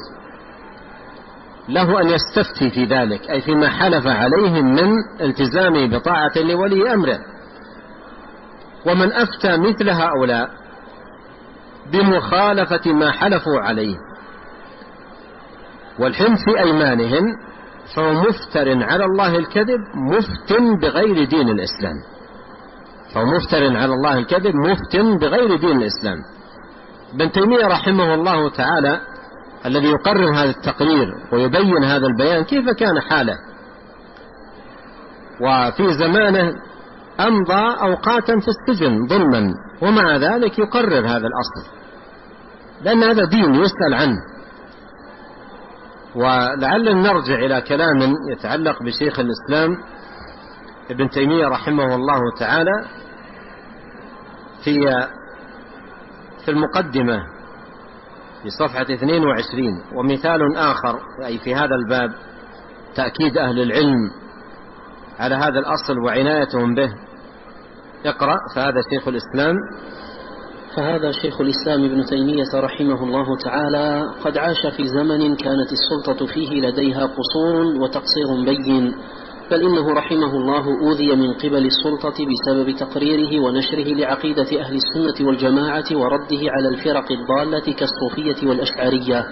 له 1.68 2.00
أن 2.00 2.06
يستفتي 2.08 2.70
في 2.70 2.84
ذلك 2.84 3.30
أي 3.30 3.40
فيما 3.40 3.68
حلف 3.68 4.06
عليهم 4.06 4.74
من 4.74 4.92
التزامه 5.20 5.86
بطاعة 5.86 6.32
لولي 6.36 6.94
أمره. 6.94 7.18
ومن 8.86 9.12
أفتى 9.12 9.56
مثل 9.56 9.90
هؤلاء 9.90 10.50
بمخالفة 11.92 12.92
ما 12.92 13.12
حلفوا 13.12 13.60
عليه 13.60 13.96
والحلم 15.98 16.36
في 16.36 16.58
أيمانهم 16.58 17.24
فهو 17.96 18.12
مفتر 18.12 18.84
على 18.84 19.04
الله 19.04 19.36
الكذب 19.36 19.80
مفت 19.94 20.52
بغير 20.82 21.24
دين 21.24 21.48
الإسلام. 21.48 21.94
فهو 23.14 23.24
مفتر 23.24 23.76
على 23.76 23.94
الله 23.94 24.18
الكذب 24.18 24.54
مفتن 24.54 25.18
بغير 25.18 25.56
دين 25.56 25.82
الإسلام. 25.82 26.35
ابن 27.16 27.32
تيمية 27.32 27.66
رحمه 27.66 28.14
الله 28.14 28.50
تعالى 28.50 29.00
الذي 29.66 29.88
يقرر 29.88 30.34
هذا 30.34 30.50
التقرير 30.50 31.14
ويبين 31.32 31.84
هذا 31.84 32.06
البيان 32.06 32.44
كيف 32.44 32.70
كان 32.70 33.00
حاله. 33.00 33.38
وفي 35.40 35.92
زمانه 35.92 36.52
أمضى 37.20 37.82
أوقاتا 37.82 38.40
في 38.40 38.48
السجن 38.48 39.06
ظلما 39.06 39.54
ومع 39.82 40.16
ذلك 40.16 40.58
يقرر 40.58 41.06
هذا 41.06 41.26
الأصل. 41.26 41.70
لأن 42.82 43.02
هذا 43.02 43.24
دين 43.24 43.54
يسأل 43.54 43.94
عنه. 43.94 44.18
ولعلنا 46.14 47.12
نرجع 47.12 47.34
إلى 47.34 47.60
كلام 47.60 48.14
يتعلق 48.32 48.82
بشيخ 48.82 49.18
الإسلام 49.20 49.76
ابن 50.90 51.08
تيمية 51.08 51.48
رحمه 51.48 51.94
الله 51.94 52.20
تعالى 52.38 52.84
في 54.64 55.06
في 56.46 56.52
المقدمة 56.52 57.18
في 58.42 58.50
صفحة 58.50 58.82
22 58.82 59.82
ومثال 59.96 60.56
آخر 60.56 61.00
أي 61.24 61.38
في 61.38 61.54
هذا 61.54 61.74
الباب 61.74 62.12
تأكيد 62.94 63.38
أهل 63.38 63.62
العلم 63.62 64.10
على 65.18 65.34
هذا 65.34 65.58
الأصل 65.58 65.98
وعنايتهم 65.98 66.74
به. 66.74 66.92
اقرأ 68.04 68.36
فهذا 68.54 68.80
شيخ 68.90 69.08
الإسلام. 69.08 69.56
فهذا 70.76 71.12
شيخ 71.12 71.40
الإسلام 71.40 71.84
ابن 71.84 72.04
تيمية 72.04 72.54
رحمه 72.54 73.04
الله 73.04 73.36
تعالى 73.44 74.14
قد 74.24 74.38
عاش 74.38 74.66
في 74.76 74.86
زمن 74.86 75.36
كانت 75.36 75.68
السلطة 75.72 76.26
فيه 76.26 76.60
لديها 76.60 77.06
قصور 77.06 77.64
وتقصير 77.82 78.44
بين. 78.44 78.94
بل 79.50 79.62
إنه 79.62 79.92
رحمه 79.92 80.36
الله 80.36 80.80
أوذي 80.80 81.16
من 81.16 81.32
قبل 81.32 81.66
السلطة 81.66 82.14
بسبب 82.26 82.76
تقريره 82.76 83.40
ونشره 83.44 83.94
لعقيدة 83.94 84.60
أهل 84.60 84.76
السنة 84.76 85.26
والجماعة 85.26 85.84
ورده 85.92 86.40
على 86.50 86.68
الفرق 86.68 87.12
الضالة 87.12 87.74
كالصوفية 87.74 88.48
والأشعرية. 88.48 89.26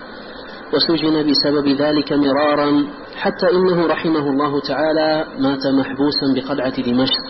وسجن 0.75 1.27
بسبب 1.31 1.69
ذلك 1.69 2.13
مرارا 2.13 2.87
حتى 3.17 3.51
إنه 3.53 3.87
رحمه 3.87 4.31
الله 4.31 4.61
تعالى 4.61 5.27
مات 5.39 5.67
محبوسا 5.67 6.27
بقلعة 6.35 6.83
دمشق. 6.83 7.23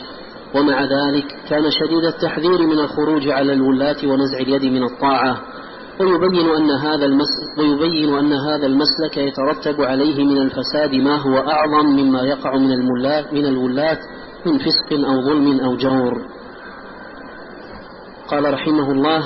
ومع 0.55 0.85
ذلك 0.85 1.27
كان 1.49 1.71
شديد 1.71 2.05
التحذير 2.05 2.67
من 2.67 2.79
الخروج 2.79 3.29
على 3.29 3.53
الولاة 3.53 3.97
ونزع 4.05 4.39
اليد 4.39 4.65
من 4.65 4.83
الطاعة. 4.83 5.43
ويبين 6.01 6.49
أن 6.49 6.71
هذا 6.71 7.07
ويبين 7.59 8.15
أن 8.15 8.33
هذا 8.33 8.67
المسلك 8.67 9.17
يترتب 9.17 9.81
عليه 9.81 10.25
من 10.25 10.39
الفساد 10.39 10.95
ما 10.95 11.17
هو 11.17 11.39
أعظم 11.39 11.87
مما 11.87 12.23
يقع 12.23 12.57
من 12.57 12.73
الملاة 12.73 13.25
من 13.33 13.47
الولاة 13.47 13.99
من 14.47 14.59
فسق 14.59 14.93
أو 14.93 15.21
ظلم 15.23 15.61
أو 15.61 15.77
جور. 15.77 16.23
قال 18.29 18.55
رحمه 18.55 18.93
الله: 18.93 19.25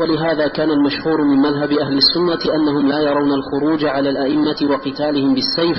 ولهذا 0.00 0.48
كان 0.48 0.70
المشهور 0.70 1.24
من 1.24 1.36
مذهب 1.36 1.72
أهل 1.72 1.98
السنة 1.98 2.54
أنهم 2.54 2.88
لا 2.88 3.00
يرون 3.00 3.32
الخروج 3.32 3.84
على 3.84 4.10
الأئمة 4.10 4.56
وقتالهم 4.70 5.34
بالسيف 5.34 5.76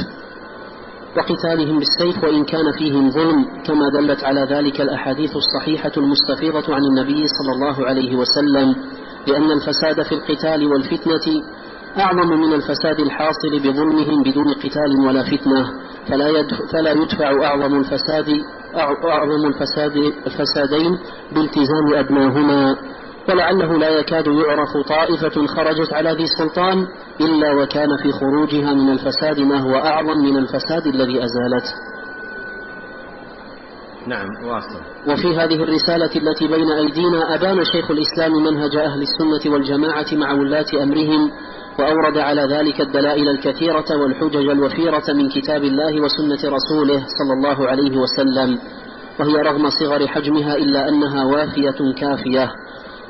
وقتالهم 1.18 1.80
بالسيف 1.80 2.24
وإن 2.24 2.46
كان 2.46 2.72
فيهم 2.78 3.10
ظلم 3.12 3.46
كما 3.66 3.90
دلت 3.90 4.24
على 4.24 4.42
ذلك 4.42 4.82
الأحاديث 4.82 5.32
الصحيحة 5.36 5.92
المستفيضة 5.98 6.76
عن 6.76 6.82
النبي 6.92 7.24
صلى 7.28 7.52
الله 7.56 7.86
عليه 7.88 8.16
وسلم 8.16 8.76
لأن 9.28 9.52
الفساد 9.52 10.02
في 10.04 10.12
القتال 10.16 10.68
والفتنة 10.68 11.42
أعظم 12.00 12.28
من 12.28 12.54
الفساد 12.54 13.00
الحاصل 13.00 13.60
بظلمهم 13.60 14.24
بدون 14.24 14.54
قتال 14.54 15.00
ولا 15.08 15.24
فتنة 15.24 15.72
فلا 16.08 16.30
يدفع, 16.30 16.66
فلا 16.74 16.92
يدفع 16.92 17.44
أعظم 17.44 17.80
الفساد 17.80 18.42
أعظم 19.06 19.46
الفساد 19.46 19.96
الفسادين 20.28 20.98
بالتزام 21.32 21.94
أدناهما. 21.94 22.76
ولعله 23.30 23.78
لا 23.78 23.90
يكاد 23.90 24.28
يعرف 24.28 24.70
طائفة 24.88 25.48
خرجت 25.48 25.94
على 25.94 26.12
ذي 26.12 26.28
سلطان 26.28 26.88
إلا 27.22 27.54
وكان 27.54 27.98
في 28.04 28.12
خروجها 28.12 28.74
من 28.74 28.90
الفساد 28.90 29.40
ما 29.40 29.60
هو 29.60 29.76
أعظم 29.76 30.18
من 30.18 30.38
الفساد 30.38 30.88
الذي 30.88 31.24
أزالته 31.24 31.74
نعم 34.08 34.28
واصل. 34.44 34.80
وفي 35.08 35.38
هذه 35.38 35.64
الرسالة 35.64 36.10
التي 36.16 36.48
بين 36.48 36.72
أيدينا 36.72 37.36
أبان 37.36 37.64
شيخ 37.64 37.92
الإسلام 37.92 38.32
منهج 38.32 38.76
أهل 38.76 39.02
السنة 39.02 39.54
والجماعة 39.54 40.06
مع 40.14 40.32
ولاة 40.32 40.84
أمرهم 40.84 41.32
وأورد 41.80 42.18
على 42.18 42.42
ذلك 42.42 42.82
الدلائل 42.82 43.30
الكثيرة 43.30 43.86
والحجج 44.02 44.50
الوفيرة 44.50 45.04
من 45.14 45.30
كتاب 45.30 45.64
الله 45.64 46.02
وسنة 46.02 46.56
رسوله 46.56 47.06
صلى 47.20 47.34
الله 47.34 47.68
عليه 47.68 47.98
وسلم 47.98 48.60
وهي 49.20 49.36
رغم 49.36 49.70
صغر 49.70 50.08
حجمها 50.08 50.56
إلا 50.56 50.90
أنها 50.90 51.26
وافية 51.26 51.94
كافية. 51.98 52.52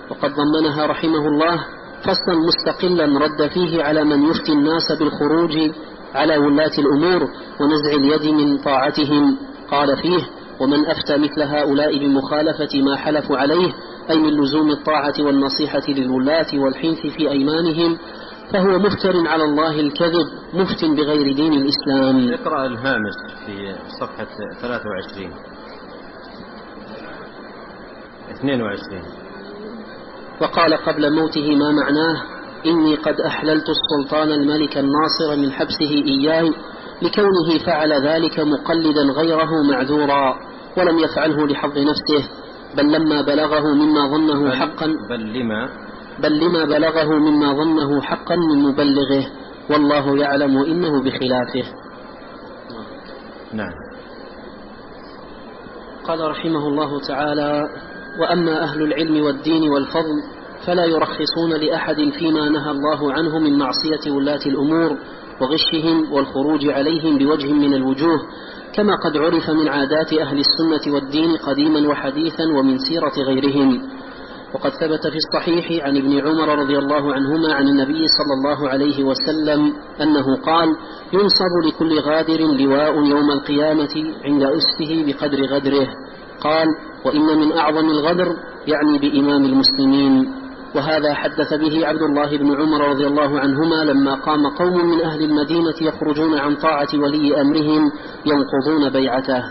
وقد 0.09 0.31
ضمنها 0.33 0.85
رحمه 0.85 1.27
الله 1.27 1.59
فصلا 2.01 2.35
مستقلا 2.47 3.19
رد 3.19 3.47
فيه 3.53 3.83
على 3.83 4.03
من 4.03 4.23
يفتي 4.23 4.51
الناس 4.51 4.91
بالخروج 4.99 5.71
على 6.15 6.37
ولاة 6.37 6.71
الأمور 6.79 7.29
ونزع 7.61 7.91
اليد 7.97 8.25
من 8.33 8.57
طاعتهم. 8.57 9.37
قال 9.71 9.97
فيه 9.97 10.23
ومن 10.59 10.85
أفتى 10.85 11.17
مثل 11.17 11.41
هؤلاء 11.41 11.99
بمخالفة 11.99 12.81
ما 12.81 12.95
حلفوا 12.95 13.37
عليه 13.37 13.73
أي 14.09 14.19
من 14.19 14.41
لزوم 14.43 14.71
الطاعة 14.71 15.13
والنصيحة 15.19 15.81
للولاة 15.87 16.45
والحنث 16.53 16.99
في 17.17 17.29
أيمانهم 17.31 17.97
فهو 18.53 18.79
مفتر 18.79 19.27
على 19.27 19.43
الله 19.43 19.79
الكذب 19.79 20.25
مفت 20.53 20.85
بغير 20.85 21.33
دين 21.35 21.53
الإسلام. 21.53 22.33
اقرأ 22.33 22.65
الهامش 22.65 23.13
في 23.45 23.75
صفحة 23.99 24.27
23 24.61 25.31
22 28.31 29.24
وقال 30.41 30.73
قبل 30.73 31.13
موته 31.15 31.55
ما 31.55 31.71
معناه؟ 31.71 32.21
إني 32.65 32.95
قد 32.95 33.21
أحللت 33.21 33.65
السلطان 33.69 34.31
الملك 34.31 34.77
الناصر 34.77 35.35
من 35.35 35.51
حبسه 35.51 35.91
إياي 36.07 36.53
لكونه 37.01 37.65
فعل 37.65 38.07
ذلك 38.07 38.39
مقلدا 38.39 39.01
غيره 39.01 39.63
معذورا 39.63 40.35
ولم 40.77 40.99
يفعله 40.99 41.47
لحظ 41.47 41.77
نفسه 41.77 42.29
بل 42.77 42.91
لما 42.91 43.21
بلغه 43.21 43.73
مما 43.73 44.07
ظنه 44.11 44.51
حقا 44.51 44.85
بل 45.09 45.33
لما؟ 45.33 45.69
بل 46.19 46.39
لما 46.39 46.65
بلغه 46.65 47.19
مما 47.19 47.53
ظنه 47.53 48.01
حقا 48.01 48.35
من 48.35 48.63
مبلغه 48.63 49.27
والله 49.69 50.17
يعلم 50.17 50.57
إنه 50.57 51.03
بخلافه. 51.03 51.65
نعم. 53.53 53.73
قال 56.07 56.29
رحمه 56.29 56.67
الله 56.67 56.99
تعالى 57.07 57.69
وأما 58.19 58.63
أهل 58.63 58.81
العلم 58.81 59.23
والدين 59.25 59.69
والفضل 59.69 60.23
فلا 60.67 60.85
يرخصون 60.85 61.53
لأحد 61.53 62.09
فيما 62.19 62.49
نهى 62.49 62.71
الله 62.71 63.13
عنه 63.13 63.39
من 63.39 63.57
معصية 63.57 64.11
ولاة 64.11 64.39
الأمور 64.45 64.97
وغشهم 65.41 66.13
والخروج 66.13 66.67
عليهم 66.67 67.17
بوجه 67.17 67.53
من 67.53 67.73
الوجوه 67.73 68.19
كما 68.73 68.95
قد 68.95 69.17
عرف 69.17 69.49
من 69.49 69.67
عادات 69.67 70.13
أهل 70.13 70.39
السنة 70.39 70.93
والدين 70.93 71.37
قديما 71.37 71.89
وحديثا 71.89 72.43
ومن 72.43 72.77
سيرة 72.77 73.13
غيرهم. 73.27 73.81
وقد 74.53 74.71
ثبت 74.71 75.07
في 75.07 75.17
الصحيح 75.17 75.85
عن 75.85 75.97
ابن 75.97 76.27
عمر 76.27 76.59
رضي 76.59 76.77
الله 76.77 77.13
عنهما 77.13 77.53
عن 77.53 77.67
النبي 77.67 78.05
صلى 78.07 78.33
الله 78.37 78.69
عليه 78.69 79.03
وسلم 79.03 79.73
أنه 80.01 80.35
قال 80.35 80.67
ينصب 81.13 81.67
لكل 81.67 81.99
غادر 81.99 82.39
لواء 82.39 82.95
يوم 83.05 83.31
القيامة 83.31 84.13
عند 84.25 84.43
أسفه 84.43 85.03
بقدر 85.05 85.45
غدره. 85.45 85.87
قال 86.41 86.67
وإن 87.05 87.39
من 87.39 87.57
أعظم 87.57 87.89
الغدر 87.89 88.27
يعني 88.67 88.99
بإمام 88.99 89.45
المسلمين. 89.45 90.33
وهذا 90.75 91.13
حدث 91.13 91.53
به 91.53 91.87
عبد 91.87 92.01
الله 92.01 92.37
بن 92.37 92.61
عمر 92.61 92.89
رضي 92.89 93.07
الله 93.07 93.39
عنهما 93.39 93.83
لما 93.83 94.15
قام 94.15 94.47
قوم 94.47 94.89
من 94.89 95.01
أهل 95.01 95.21
المدينة 95.21 95.75
يخرجون 95.81 96.37
عن 96.37 96.55
طاعة 96.55 96.87
ولي 96.93 97.41
أمرهم 97.41 97.91
ينقضون 98.25 98.89
بيعته. 98.89 99.43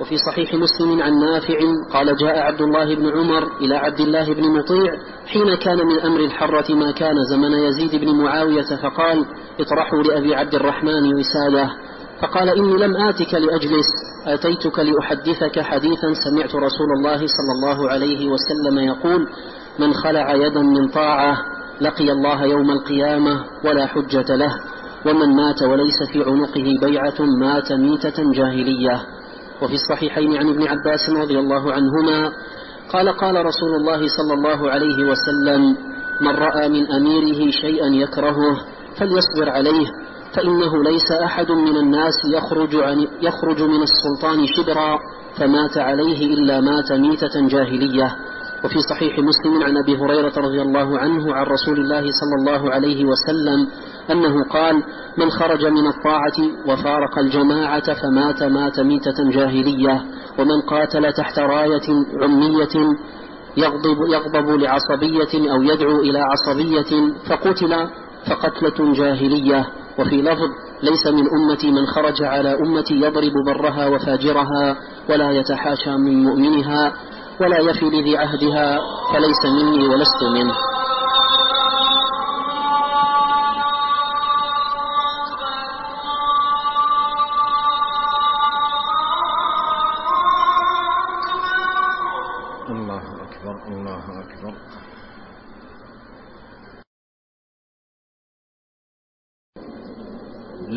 وفي 0.00 0.16
صحيح 0.16 0.54
مسلم 0.54 1.02
عن 1.02 1.18
نافع 1.18 1.58
قال 1.92 2.16
جاء 2.16 2.38
عبد 2.38 2.60
الله 2.60 2.94
بن 2.94 3.18
عمر 3.18 3.56
إلى 3.60 3.76
عبد 3.76 4.00
الله 4.00 4.34
بن 4.34 4.42
مطيع 4.42 4.92
حين 5.26 5.54
كان 5.54 5.86
من 5.86 6.00
أمر 6.00 6.20
الحرة 6.20 6.74
ما 6.74 6.90
كان 6.90 7.14
زمن 7.30 7.52
يزيد 7.52 8.00
بن 8.00 8.14
معاوية 8.14 8.76
فقال 8.82 9.26
اطرحوا 9.60 10.02
لأبي 10.02 10.34
عبد 10.34 10.54
الرحمن 10.54 11.14
وسادة. 11.14 11.70
فقال 12.22 12.48
إني 12.48 12.76
لم 12.76 12.96
آتك 12.96 13.34
لأجلس 13.34 13.86
آتيتك 14.26 14.78
لأحدثك 14.78 15.60
حديثا 15.60 16.12
سمعت 16.14 16.54
رسول 16.54 16.88
الله 16.98 17.16
صلى 17.16 17.52
الله 17.56 17.90
عليه 17.90 18.28
وسلم 18.28 18.78
يقول 18.78 19.28
من 19.78 19.94
خلع 19.94 20.34
يدا 20.34 20.60
من 20.60 20.88
طاعة 20.88 21.38
لقي 21.80 22.12
الله 22.12 22.44
يوم 22.44 22.70
القيامة 22.70 23.44
ولا 23.64 23.86
حجة 23.86 24.36
له 24.36 24.54
ومن 25.06 25.36
مات 25.36 25.62
وليس 25.62 26.02
في 26.12 26.22
عنقه 26.22 26.78
بيعة 26.80 27.14
مات 27.40 27.72
ميتة 27.72 28.32
جاهلية. 28.32 29.02
وفي 29.62 29.74
الصحيحين 29.74 30.36
عن 30.36 30.48
ابن 30.48 30.62
عباس 30.68 31.10
رضي 31.10 31.38
الله 31.38 31.72
عنهما 31.72 32.32
قال 32.92 33.08
قال 33.08 33.46
رسول 33.46 33.74
الله 33.74 34.08
صلى 34.08 34.34
الله 34.34 34.70
عليه 34.70 34.96
وسلم 35.10 35.76
من 36.20 36.28
رأى 36.36 36.68
من 36.68 36.92
أميره 36.92 37.50
شيئا 37.50 37.86
يكرهه 37.86 38.56
فليصبر 38.96 39.50
عليه 39.50 39.86
فإنه 40.34 40.82
ليس 40.82 41.12
أحد 41.24 41.50
من 41.50 41.76
الناس 41.76 42.14
يخرج, 42.32 42.76
عن 42.76 43.06
يخرج 43.22 43.62
من 43.62 43.82
السلطان 43.82 44.46
شبرا 44.46 44.98
فمات 45.38 45.78
عليه 45.78 46.34
إلا 46.34 46.60
مات 46.60 46.92
ميتة 46.92 47.48
جاهلية. 47.48 48.16
وفي 48.64 48.78
صحيح 48.80 49.18
مسلم 49.18 49.62
عن 49.62 49.76
أبي 49.76 49.96
هريرة 49.96 50.32
رضي 50.36 50.62
الله 50.62 50.98
عنه 50.98 51.34
عن 51.34 51.46
رسول 51.46 51.80
الله 51.80 52.00
صلى 52.00 52.34
الله 52.40 52.70
عليه 52.70 53.04
وسلم 53.04 53.68
أنه 54.10 54.44
قال 54.44 54.82
من 55.18 55.30
خرج 55.30 55.66
من 55.66 55.86
الطاعة 55.86 56.38
وفارق 56.66 57.18
الجماعة 57.18 57.94
فمات 57.94 58.42
مات 58.42 58.80
ميتة 58.80 59.30
جاهلية. 59.30 60.02
ومن 60.38 60.60
قاتل 60.60 61.12
تحت 61.12 61.38
راية 61.38 61.88
عمية 62.22 62.96
يغضب, 63.56 63.98
يغضب 64.08 64.50
لعصبية 64.50 65.52
أو 65.52 65.62
يدعو 65.62 66.00
إلى 66.00 66.18
عصبية 66.18 67.14
فقتل 67.28 67.88
فقتلة 68.26 68.92
جاهلية. 68.92 69.66
وفي 69.98 70.22
لفظ 70.22 70.48
ليس 70.82 71.06
من 71.06 71.24
أمتي 71.30 71.70
من 71.70 71.86
خرج 71.86 72.22
على 72.22 72.58
أمتي 72.60 72.94
يضرب 72.94 73.32
برها 73.46 73.86
وفاجرها 73.86 74.76
ولا 75.08 75.30
يتحاشى 75.30 75.90
من 75.90 76.24
مؤمنها 76.24 76.92
ولا 77.40 77.58
يفي 77.58 77.84
لذي 77.84 78.16
عهدها 78.16 78.78
فليس 79.12 79.46
مني 79.46 79.88
ولست 79.88 80.22
منه. 80.34 80.54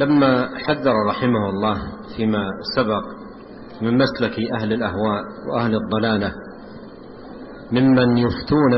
لما 0.03 0.49
حذر 0.57 0.93
رحمه 1.09 1.49
الله 1.49 1.77
فيما 2.17 2.43
سبق 2.75 3.03
من 3.81 3.97
مسلك 3.97 4.35
أهل 4.61 4.73
الأهواء 4.73 5.23
وأهل 5.49 5.75
الضلالة 5.75 6.31
ممن 7.71 8.17
يفتون 8.17 8.71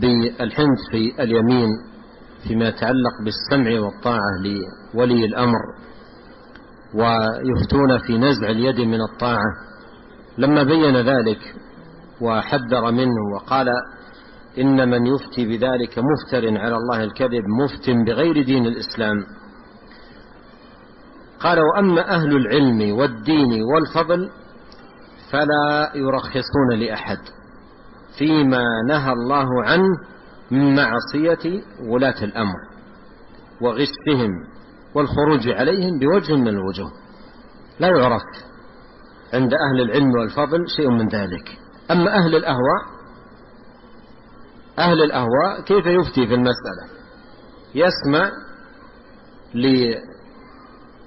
بالحنث 0.00 0.78
في 0.90 1.22
اليمين 1.22 1.68
فيما 2.48 2.68
يتعلق 2.68 3.12
بالسمع 3.24 3.80
والطاعة 3.80 4.20
لولي 4.94 5.24
الأمر 5.24 5.60
ويفتون 6.94 7.98
في 7.98 8.18
نزع 8.18 8.50
اليد 8.50 8.80
من 8.80 9.00
الطاعة 9.00 9.52
لما 10.38 10.62
بين 10.62 10.96
ذلك 10.96 11.38
وحذر 12.20 12.92
منه 12.92 13.34
وقال 13.34 13.68
إن 14.58 14.88
من 14.90 15.06
يفتي 15.06 15.46
بذلك 15.46 15.98
مفتر 15.98 16.58
على 16.58 16.76
الله 16.76 17.04
الكذب 17.04 17.42
مفت 17.62 17.90
بغير 18.06 18.42
دين 18.44 18.66
الإسلام 18.66 19.16
قال 21.46 21.60
وأما 21.60 22.14
أهل 22.14 22.36
العلم 22.36 22.98
والدين 22.98 23.62
والفضل 23.62 24.30
فلا 25.32 25.92
يرخصون 25.94 26.78
لأحد 26.78 27.18
فيما 28.18 28.64
نهى 28.88 29.12
الله 29.12 29.46
عنه 29.64 29.88
من 30.50 30.76
معصية 30.76 31.62
ولاة 31.88 32.24
الأمر 32.24 32.58
وغشهم 33.60 34.30
والخروج 34.94 35.48
عليهم 35.48 35.98
بوجه 35.98 36.36
من 36.36 36.48
الوجوه. 36.48 36.92
لا 37.80 37.88
يعرف 37.88 38.22
عند 39.34 39.54
أهل 39.54 39.80
العلم 39.80 40.10
والفضل 40.10 40.64
شيء 40.76 40.90
من 40.90 41.08
ذلك. 41.08 41.58
أما 41.90 42.14
أهل 42.14 42.36
الأهواء 42.36 42.82
أهل 44.78 45.02
الأهواء 45.02 45.60
كيف 45.66 45.86
يفتي 45.86 46.26
في 46.26 46.34
المسألة؟ 46.34 46.88
يسمع 47.74 48.30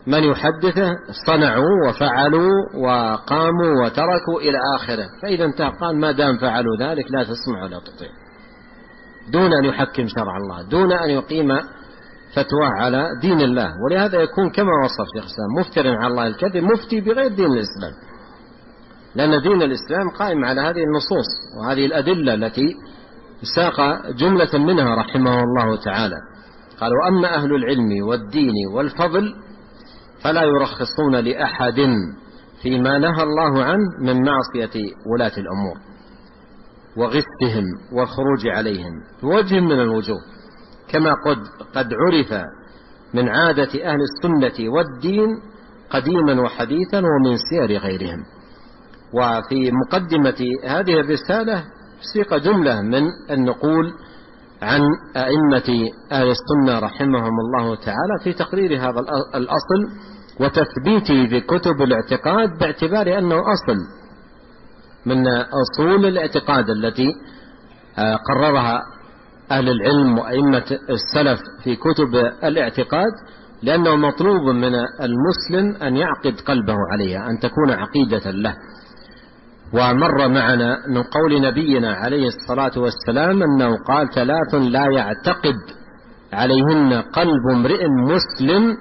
من 0.07 0.23
يحدثه 0.23 0.95
صنعوا 1.27 1.89
وفعلوا 1.89 2.51
وقاموا 2.75 3.85
وتركوا 3.85 4.41
إلى 4.41 4.57
آخره. 4.75 5.05
فإذا 5.21 5.45
انتهى 5.45 5.71
قال 5.81 5.99
ما 5.99 6.11
دام 6.11 6.37
فعلوا 6.37 6.77
ذلك 6.79 7.11
لا 7.11 7.23
تسمع 7.23 7.63
ولا 7.63 7.79
تطيع. 7.79 8.09
دون 9.31 9.53
أن 9.53 9.65
يحكم 9.65 10.07
شرع 10.07 10.37
الله 10.37 10.69
دون 10.69 10.91
أن 10.91 11.09
يقيم 11.09 11.47
فتواه 12.35 12.69
على 12.69 13.07
دين 13.21 13.41
الله. 13.41 13.71
ولهذا 13.85 14.21
يكون 14.21 14.49
كما 14.49 14.71
وصف 14.83 15.07
شيخ 15.13 15.23
الإسلام 15.23 15.49
مفترا 15.59 16.03
على 16.03 16.07
الله 16.07 16.27
الكذب 16.27 16.63
مفتي 16.63 17.01
بغير 17.01 17.27
دين 17.27 17.45
الإسلام. 17.45 17.93
لأن 19.15 19.41
دين 19.41 19.61
الإسلام 19.61 20.09
قائم 20.19 20.45
على 20.45 20.61
هذه 20.61 20.83
النصوص 20.83 21.27
وهذه 21.59 21.85
الأدلة 21.85 22.33
التي 22.33 22.75
ساق 23.55 24.07
جملة 24.11 24.65
منها 24.65 24.95
رحمه 24.95 25.43
الله 25.43 25.75
تعالى. 25.75 26.15
قال 26.79 26.91
وأما 27.03 27.35
أهل 27.35 27.55
العلم 27.55 28.07
والدين 28.07 28.53
والفضل 28.75 29.33
فلا 30.23 30.43
يرخصون 30.43 31.15
لأحد 31.15 31.79
فيما 32.61 32.97
نهى 32.97 33.23
الله 33.23 33.63
عنه 33.63 33.85
من 34.01 34.25
معصية 34.25 34.91
ولاة 35.13 35.31
الأمور 35.37 35.77
وغثهم 36.97 37.63
والخروج 37.93 38.47
عليهم 38.47 38.91
بوجه 39.21 39.59
من 39.59 39.79
الوجوه 39.79 40.19
كما 40.89 41.13
قد, 41.25 41.37
قد 41.75 41.93
عرف 41.93 42.45
من 43.13 43.29
عادة 43.29 43.85
أهل 43.85 43.97
السنة 44.01 44.69
والدين 44.69 45.27
قديما 45.89 46.41
وحديثا 46.41 46.97
ومن 46.97 47.37
سير 47.49 47.79
غيرهم. 47.79 48.23
وفي 49.13 49.71
مقدمة 49.71 50.37
هذه 50.65 50.99
الرسالة 50.99 51.63
سيق 52.13 52.35
جملة 52.35 52.81
من 52.81 53.03
النقول 53.31 53.93
عن 54.61 54.81
أئمة 55.17 55.89
أهل 56.11 56.27
السنة 56.31 56.79
رحمهم 56.79 57.39
الله 57.39 57.75
تعالى 57.75 58.13
في 58.23 58.33
تقرير 58.33 58.79
هذا 58.81 58.99
الأصل 59.35 59.79
وتثبيته 60.39 61.27
بكتب 61.31 61.81
الاعتقاد 61.81 62.49
باعتبار 62.59 63.17
أنه 63.17 63.35
أصل 63.35 63.77
من 65.05 65.27
أصول 65.27 66.05
الاعتقاد 66.05 66.69
التي 66.69 67.07
آه، 67.97 68.15
قررها 68.15 68.81
أهل 69.51 69.69
العلم 69.69 70.17
وأئمة 70.17 70.65
السلف 70.89 71.39
في 71.63 71.75
كتب 71.75 72.15
الاعتقاد 72.43 73.11
لأنه 73.63 73.95
مطلوب 73.95 74.41
من 74.41 74.73
المسلم 75.01 75.83
أن 75.83 75.95
يعقد 75.95 76.39
قلبه 76.47 76.75
عليها 76.91 77.29
أن 77.29 77.39
تكون 77.39 77.71
عقيدة 77.71 78.31
له. 78.31 78.55
ومر 79.73 80.27
معنا 80.27 80.77
من 80.87 81.03
قول 81.03 81.41
نبينا 81.41 81.93
عليه 81.93 82.27
الصلاة 82.27 82.71
والسلام 82.79 83.43
أنه 83.43 83.77
قال 83.87 84.09
ثلاث 84.15 84.55
لا 84.55 84.85
يعتقد 84.85 85.55
عليهن 86.33 86.93
قلب 86.93 87.41
امرئ 87.53 87.87
مسلم 87.87 88.77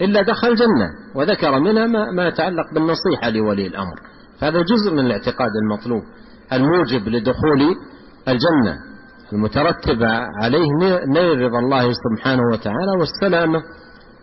إلا 0.00 0.22
دخل 0.22 0.48
الجنة 0.48 0.88
وذكر 1.14 1.60
منها 1.60 1.86
ما, 1.86 2.26
يتعلق 2.28 2.74
بالنصيحة 2.74 3.30
لولي 3.30 3.66
الأمر. 3.66 3.94
فهذا 4.40 4.62
جزء 4.62 4.92
من 4.92 5.06
الاعتقاد 5.06 5.50
المطلوب 5.62 6.02
الموجب 6.52 7.08
لدخول 7.08 7.62
الجنة 8.28 8.78
المترتب 9.32 10.02
عليه 10.42 10.66
نيل 11.08 11.40
رضا 11.40 11.58
الله 11.58 11.92
سبحانه 11.92 12.42
وتعالى 12.52 12.92
والسلامة 13.00 13.62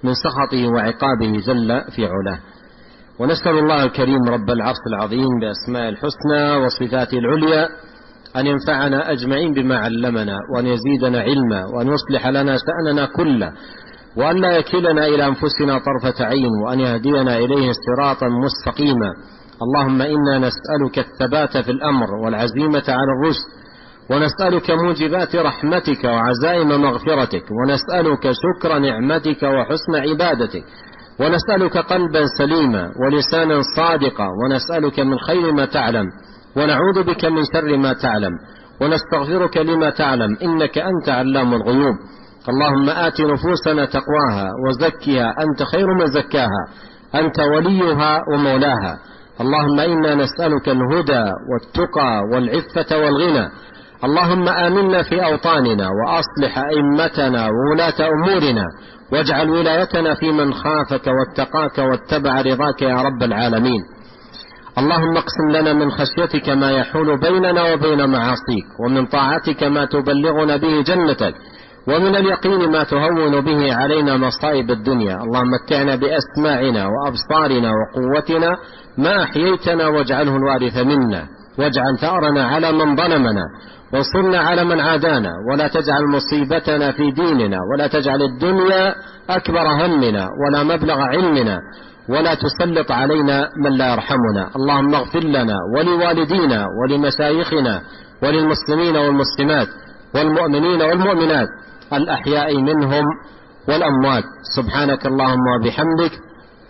من 0.04 0.14
سخطه 0.14 0.68
وعقابه 0.68 1.40
جل 1.48 1.82
في 1.96 2.06
علاه. 2.06 2.40
ونسأل 3.20 3.58
الله 3.58 3.84
الكريم 3.84 4.24
رب 4.30 4.50
العرش 4.50 4.78
العظيم 4.88 5.30
بأسماء 5.42 5.90
الحسنى 5.90 6.56
وصفاته 6.66 7.18
العليا 7.18 7.70
أن 8.36 8.48
ينفعنا 8.48 9.12
أجمعين 9.12 9.54
بما 9.54 9.78
علمنا 9.78 10.38
وأن 10.56 10.66
يزيدنا 10.68 11.20
علما 11.22 11.66
وأن 11.66 11.88
يصلح 11.88 12.28
لنا 12.28 12.58
شأننا 12.58 13.06
كله 13.06 13.52
وأن 14.18 14.36
لا 14.42 14.52
يكلنا 14.52 15.06
إلى 15.08 15.26
أنفسنا 15.26 15.80
طرفة 15.80 16.26
عين 16.26 16.52
وأن 16.68 16.80
يهدينا 16.80 17.38
إليه 17.38 17.72
صراطا 17.88 18.28
مستقيما. 18.28 19.12
اللهم 19.62 20.02
إنا 20.02 20.40
نسألك 20.40 21.00
الثبات 21.00 21.58
في 21.58 21.72
الأمر 21.72 22.08
والعزيمة 22.26 22.84
على 22.88 23.12
الرشد 23.20 23.48
ونسألك 24.12 24.72
موجبات 24.72 25.36
رحمتك 25.36 26.04
وعزائم 26.04 26.82
مغفرتك 26.82 27.44
ونسألك 27.52 28.32
شكر 28.32 28.80
نعمتك 28.80 29.44
وحسن 29.44 29.96
عبادتك 29.96 30.64
ونسألك 31.20 31.78
قلبا 31.78 32.22
سليما 32.38 32.92
ولسانا 33.02 33.62
صادقا 33.76 34.28
ونسألك 34.44 35.00
من 35.00 35.20
خير 35.20 35.52
ما 35.52 35.66
تعلم 35.66 36.06
ونعوذ 36.58 37.04
بك 37.04 37.26
من 37.26 37.42
شر 37.54 37.78
ما 37.78 37.94
تعلم 37.94 38.32
ونستغفرك 38.82 39.58
لما 39.58 39.90
تعلم 39.90 40.38
إنك 40.44 40.78
أنت 40.78 41.10
علام 41.10 41.54
الغيوب 41.54 41.96
اللهم 42.50 42.90
آت 42.90 43.22
نفوسنا 43.22 43.86
تقواها 43.86 44.50
وزكها 44.68 45.34
أنت 45.44 45.64
خير 45.72 45.88
من 46.00 46.06
زكاها 46.08 46.64
أنت 47.16 47.40
وليها 47.40 48.20
ومولاها 48.34 48.98
اللهم 49.42 49.80
إنا 49.80 50.16
نسألك 50.16 50.70
الهدى 50.70 51.32
والتقى 51.50 52.22
والعفة 52.34 52.98
والغنى 52.98 53.50
اللهم 54.04 54.48
آمنا 54.50 55.04
في 55.04 55.26
أوطاننا 55.26 55.88
وأصلح 55.98 56.58
أئمتنا 56.60 57.48
وولاة 57.50 58.10
أمورنا 58.14 58.64
واجعل 59.12 59.50
ولايتنا 59.50 60.16
في 60.16 60.32
من 60.32 60.54
خافك 60.54 61.08
واتقاك 61.08 61.78
واتبع 61.78 62.42
رضاك 62.42 62.82
يا 62.82 63.02
رب 63.02 63.24
العالمين. 63.24 63.82
اللهم 64.78 65.18
اقسم 65.18 65.50
لنا 65.52 65.74
من 65.74 65.92
خشيتك 65.92 66.50
ما 66.50 66.72
يحول 66.72 67.20
بيننا 67.20 67.74
وبين 67.74 68.10
معاصيك 68.10 68.68
ومن 68.86 69.06
طاعتك 69.06 69.64
ما 69.64 69.86
تبلغنا 69.86 70.58
به 70.58 70.82
جنتك 70.82 71.34
ومن 71.88 72.16
اليقين 72.16 72.72
ما 72.72 72.84
تهون 72.84 73.42
به 73.42 73.76
علينا 73.76 74.18
مصائب 74.18 74.72
الدنيا. 74.72 75.16
اللهم 75.16 75.48
متعنا 75.52 75.96
بأسماعنا 75.96 76.88
وأبصارنا 76.88 77.72
وقوتنا 77.72 78.58
ما 78.98 79.24
أحييتنا 79.24 79.88
واجعله 79.88 80.36
الوارث 80.36 80.78
منا. 80.78 81.28
واجعل 81.60 81.98
ثأرنا 82.02 82.48
على 82.48 82.72
من 82.72 82.96
ظلمنا 82.96 83.44
وانصرنا 83.94 84.40
على 84.40 84.64
من 84.64 84.80
عادانا 84.80 85.32
ولا 85.52 85.68
تجعل 85.68 86.04
مصيبتنا 86.08 86.92
في 86.92 87.12
ديننا 87.12 87.60
ولا 87.74 87.88
تجعل 87.88 88.22
الدنيا 88.22 88.96
أكبر 89.30 89.68
همنا 89.68 90.30
ولا 90.42 90.64
مبلغ 90.64 91.02
علمنا 91.02 91.60
ولا 92.10 92.34
تسلط 92.36 92.92
علينا 92.92 93.50
من 93.64 93.72
لا 93.78 93.94
يرحمنا. 93.94 94.50
اللهم 94.56 94.96
اغفر 94.96 95.24
لنا 95.24 95.56
ولوالدينا 95.76 96.68
ولمشايخنا 96.82 97.82
وللمسلمين 98.24 98.96
والمسلمات 98.98 99.68
والمؤمنين 100.16 100.82
والمؤمنات 100.82 101.48
الأحياء 101.94 102.58
منهم 102.58 103.04
والأموات. 103.68 104.24
سبحانك 104.56 105.06
اللهم 105.06 105.46
وبحمدك 105.56 106.12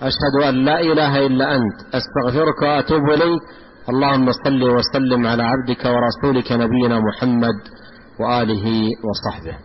أشهد 0.02 0.44
أن 0.50 0.66
لا 0.66 0.82
إله 0.82 1.26
إلا 1.26 1.56
أنت. 1.56 1.78
أستغفرك 1.94 2.62
وأتوب 2.62 3.04
إليك. 3.10 3.42
اللهم 3.90 4.32
صل 4.32 4.64
وسلم 4.78 5.28
على 5.28 5.44
عبدك 5.44 5.86
ورسولك 5.86 6.52
نبينا 6.52 7.00
محمد 7.00 7.58
وآله 8.20 8.66
وصحبه. 9.08 9.56